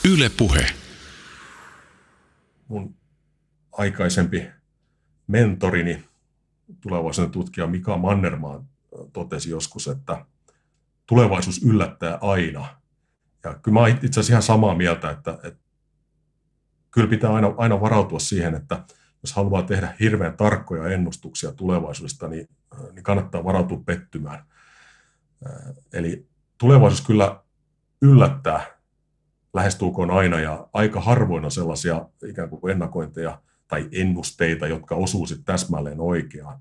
Yle 0.04 0.30
Puhe. 0.36 0.66
Mun 2.68 2.94
aikaisempi 3.78 4.50
mentorini, 5.26 6.04
tulevaisuuden 6.80 7.32
tutkija 7.32 7.66
Mika 7.66 7.96
Mannermaan 7.96 8.64
totesi 9.12 9.50
joskus, 9.50 9.88
että 9.88 10.26
tulevaisuus 11.06 11.62
yllättää 11.62 12.18
aina. 12.20 12.80
Ja 13.44 13.54
kyllä 13.54 13.80
mä 13.80 13.88
itse 13.88 14.06
asiassa 14.06 14.32
ihan 14.32 14.42
samaa 14.42 14.74
mieltä, 14.74 15.10
että, 15.10 15.38
että 15.42 15.60
kyllä 16.90 17.08
pitää 17.08 17.34
aina, 17.34 17.54
aina 17.56 17.80
varautua 17.80 18.18
siihen, 18.18 18.54
että 18.54 18.84
jos 19.22 19.32
haluaa 19.32 19.62
tehdä 19.62 19.94
hirveän 20.00 20.36
tarkkoja 20.36 20.88
ennustuksia 20.88 21.52
tulevaisuudesta, 21.52 22.28
niin, 22.28 22.48
niin 22.92 23.02
kannattaa 23.02 23.44
varautua 23.44 23.82
pettymään. 23.86 24.44
Eli 25.92 26.28
tulevaisuus 26.58 27.06
kyllä 27.06 27.42
yllättää 28.02 28.66
lähestulkoon 29.54 30.10
aina 30.10 30.40
ja 30.40 30.68
aika 30.72 31.00
harvoin 31.00 31.44
on 31.44 31.50
sellaisia 31.50 32.08
ikään 32.26 32.48
kuin 32.48 32.72
ennakointeja 32.72 33.42
tai 33.68 33.88
ennusteita, 33.92 34.66
jotka 34.66 34.94
osuu 34.94 35.26
sitten 35.26 35.44
täsmälleen 35.44 36.00
oikeaan. 36.00 36.58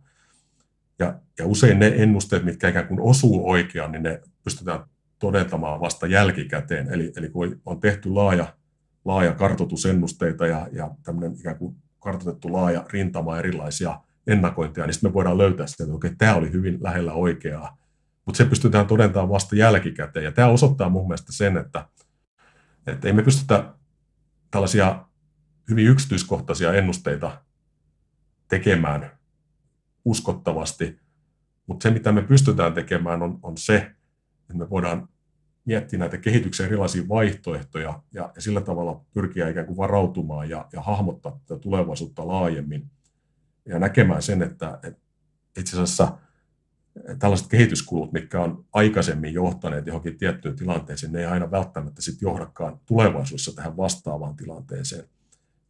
Ja, 0.99 1.19
ja 1.39 1.45
usein 1.45 1.79
ne 1.79 1.93
ennusteet, 1.95 2.43
mitkä 2.43 2.69
ikään 2.69 2.87
kuin 2.87 2.99
osuu 2.99 3.49
oikeaan, 3.49 3.91
niin 3.91 4.03
ne 4.03 4.21
pystytään 4.43 4.79
todentamaan 5.19 5.79
vasta 5.79 6.07
jälkikäteen. 6.07 6.93
Eli, 6.93 7.13
eli 7.15 7.29
kun 7.29 7.61
on 7.65 7.79
tehty 7.79 8.09
laaja, 8.09 8.53
laaja 9.05 9.33
kartoitusennusteita 9.33 10.47
ja, 10.47 10.67
ja 10.71 10.91
tämmöinen 11.03 11.39
ikään 11.39 11.57
kuin 11.57 11.75
kartoitettu 11.99 12.53
laaja 12.53 12.85
rintama 12.89 13.37
erilaisia 13.39 13.99
ennakointeja, 14.27 14.85
niin 14.85 14.93
sitten 14.93 15.09
me 15.09 15.13
voidaan 15.13 15.37
löytää 15.37 15.67
sitä, 15.67 15.83
että 15.83 15.95
okei, 15.95 16.15
tämä 16.17 16.35
oli 16.35 16.51
hyvin 16.51 16.77
lähellä 16.81 17.13
oikeaa. 17.13 17.77
Mutta 18.25 18.37
se 18.37 18.45
pystytään 18.45 18.87
todentamaan 18.87 19.29
vasta 19.29 19.55
jälkikäteen. 19.55 20.25
Ja 20.25 20.31
tämä 20.31 20.47
osoittaa 20.47 20.89
mun 20.89 21.07
mielestä 21.07 21.31
sen, 21.31 21.57
että, 21.57 21.85
että 22.87 23.07
ei 23.07 23.13
me 23.13 23.23
pystytä 23.23 23.73
tällaisia 24.51 25.05
hyvin 25.69 25.87
yksityiskohtaisia 25.87 26.73
ennusteita 26.73 27.41
tekemään 28.47 29.11
uskottavasti, 30.05 30.99
mutta 31.67 31.83
se, 31.83 31.91
mitä 31.91 32.11
me 32.11 32.21
pystytään 32.21 32.73
tekemään, 32.73 33.21
on, 33.21 33.39
on 33.43 33.57
se, 33.57 33.75
että 34.41 34.53
me 34.53 34.69
voidaan 34.69 35.09
miettiä 35.65 35.99
näitä 35.99 36.17
kehityksen 36.17 36.65
erilaisia 36.65 37.07
vaihtoehtoja 37.07 38.01
ja, 38.11 38.31
ja 38.35 38.41
sillä 38.41 38.61
tavalla 38.61 39.05
pyrkiä 39.13 39.49
ikään 39.49 39.65
kuin 39.65 39.77
varautumaan 39.77 40.49
ja, 40.49 40.67
ja 40.73 40.81
hahmottaa 40.81 41.39
tätä 41.45 41.59
tulevaisuutta 41.61 42.27
laajemmin 42.27 42.91
ja 43.65 43.79
näkemään 43.79 44.21
sen, 44.21 44.41
että, 44.41 44.79
että 44.83 45.01
itse 45.57 45.75
asiassa 45.75 46.17
tällaiset 47.19 47.47
kehityskulut, 47.47 48.11
mitkä 48.11 48.41
on 48.41 48.65
aikaisemmin 48.73 49.33
johtaneet 49.33 49.87
johonkin 49.87 50.17
tiettyyn 50.17 50.55
tilanteeseen, 50.55 51.13
ne 51.13 51.19
ei 51.19 51.25
aina 51.25 51.51
välttämättä 51.51 52.01
sit 52.01 52.21
johdakaan 52.21 52.79
tulevaisuudessa 52.85 53.55
tähän 53.55 53.77
vastaavaan 53.77 54.35
tilanteeseen. 54.35 55.09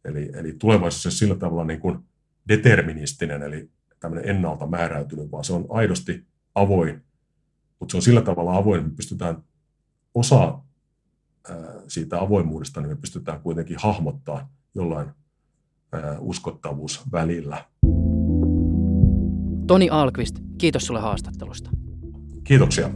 Eli, 0.06 0.30
eli 0.34 0.52
tulevaisuus 0.52 1.06
on 1.06 1.12
sillä 1.12 1.34
tavalla 1.34 1.64
niin 1.64 1.80
kuin 1.80 1.98
deterministinen, 2.48 3.42
eli 3.42 3.70
tämmöinen 4.00 4.30
ennalta 4.30 4.66
määräytynyt, 4.66 5.30
vaan 5.30 5.44
se 5.44 5.52
on 5.52 5.66
aidosti 5.68 6.26
avoin, 6.54 7.02
mutta 7.80 7.92
se 7.92 7.96
on 7.96 8.02
sillä 8.02 8.22
tavalla 8.22 8.56
avoin, 8.56 8.78
että 8.78 8.90
me 8.90 8.96
pystytään 8.96 9.42
osa 10.14 10.58
siitä 11.88 12.20
avoimuudesta, 12.20 12.80
niin 12.80 12.88
me 12.90 12.96
pystytään 12.96 13.40
kuitenkin 13.40 13.76
hahmottaa 13.80 14.52
jollain 14.74 15.08
uskottavuus 16.18 17.02
välillä. 17.12 17.64
Toni 19.66 19.88
Alkvist, 19.90 20.38
kiitos 20.58 20.86
sulle 20.86 21.00
haastattelusta. 21.00 21.70
Kiitoksia. 22.44 22.90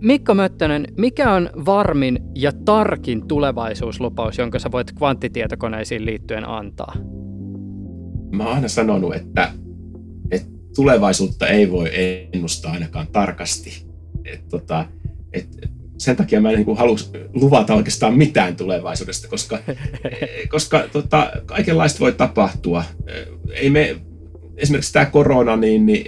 Mikko 0.00 0.34
Möttönen, 0.34 0.86
mikä 0.96 1.32
on 1.32 1.50
varmin 1.66 2.18
ja 2.34 2.52
tarkin 2.52 3.28
tulevaisuuslupaus, 3.28 4.38
jonka 4.38 4.58
sä 4.58 4.72
voit 4.72 4.92
kvanttitietokoneisiin 4.92 6.06
liittyen 6.06 6.48
antaa? 6.48 6.94
Mä 8.32 8.44
oon 8.44 8.54
aina 8.54 8.68
sanonut, 8.68 9.14
että, 9.14 9.52
että 10.30 10.48
tulevaisuutta 10.76 11.46
ei 11.46 11.70
voi 11.70 11.90
ennustaa 11.92 12.72
ainakaan 12.72 13.06
tarkasti. 13.12 13.86
Et, 14.24 14.48
tota, 14.48 14.86
et, 15.32 15.48
sen 15.98 16.16
takia 16.16 16.40
mä 16.40 16.50
en 16.50 16.64
niin 16.66 16.76
halua 16.76 16.96
luvata 17.34 17.74
oikeastaan 17.74 18.14
mitään 18.14 18.56
tulevaisuudesta, 18.56 19.28
koska, 19.28 19.58
koska 20.52 20.84
tota, 20.92 21.30
kaikenlaista 21.46 22.00
voi 22.00 22.12
tapahtua. 22.12 22.84
Ei 23.52 23.70
me 23.70 23.96
esimerkiksi 24.58 24.92
tämä 24.92 25.06
korona, 25.06 25.56
niin, 25.56 25.86
niin 25.86 26.04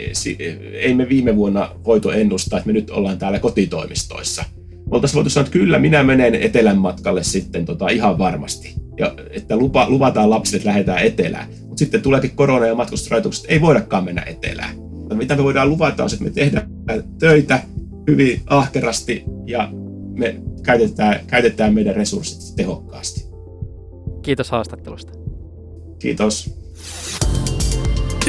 ei 0.72 0.94
me 0.94 1.08
viime 1.08 1.36
vuonna 1.36 1.70
voitu 1.84 2.10
ennustaa, 2.10 2.58
että 2.58 2.66
me 2.66 2.72
nyt 2.72 2.90
ollaan 2.90 3.18
täällä 3.18 3.38
kotitoimistoissa. 3.38 4.44
Me 4.70 4.96
oltaisiin 4.96 5.16
voitu 5.16 5.30
sanoa, 5.30 5.46
että 5.46 5.58
kyllä 5.58 5.78
minä 5.78 6.02
menen 6.02 6.34
etelän 6.34 6.78
matkalle 6.78 7.22
sitten 7.22 7.64
tota, 7.64 7.88
ihan 7.88 8.18
varmasti. 8.18 8.74
Ja 8.98 9.14
että 9.30 9.56
lupa, 9.56 9.90
luvataan 9.90 10.30
lapsille, 10.30 10.56
että 10.56 10.68
lähdetään 10.68 11.02
etelään. 11.06 11.46
Mutta 11.60 11.78
sitten 11.78 12.02
tuleekin 12.02 12.30
korona 12.34 12.66
ja 12.66 12.74
matkustusrajoitukset, 12.74 13.44
ei 13.48 13.60
voidakaan 13.60 14.04
mennä 14.04 14.22
etelään. 14.22 14.76
Ja 15.10 15.16
mitä 15.16 15.36
me 15.36 15.42
voidaan 15.42 15.68
luvata 15.70 16.02
on 16.02 16.10
se, 16.10 16.16
että 16.16 16.24
me 16.24 16.30
tehdään 16.30 16.68
töitä 17.18 17.62
hyvin 18.10 18.40
ahkerasti 18.46 19.24
ja 19.46 19.68
me 20.18 20.36
käytetään, 20.62 21.20
käytetään 21.26 21.74
meidän 21.74 21.96
resurssit 21.96 22.56
tehokkaasti. 22.56 23.24
Kiitos 24.22 24.50
haastattelusta. 24.50 25.12
Kiitos. 25.98 26.60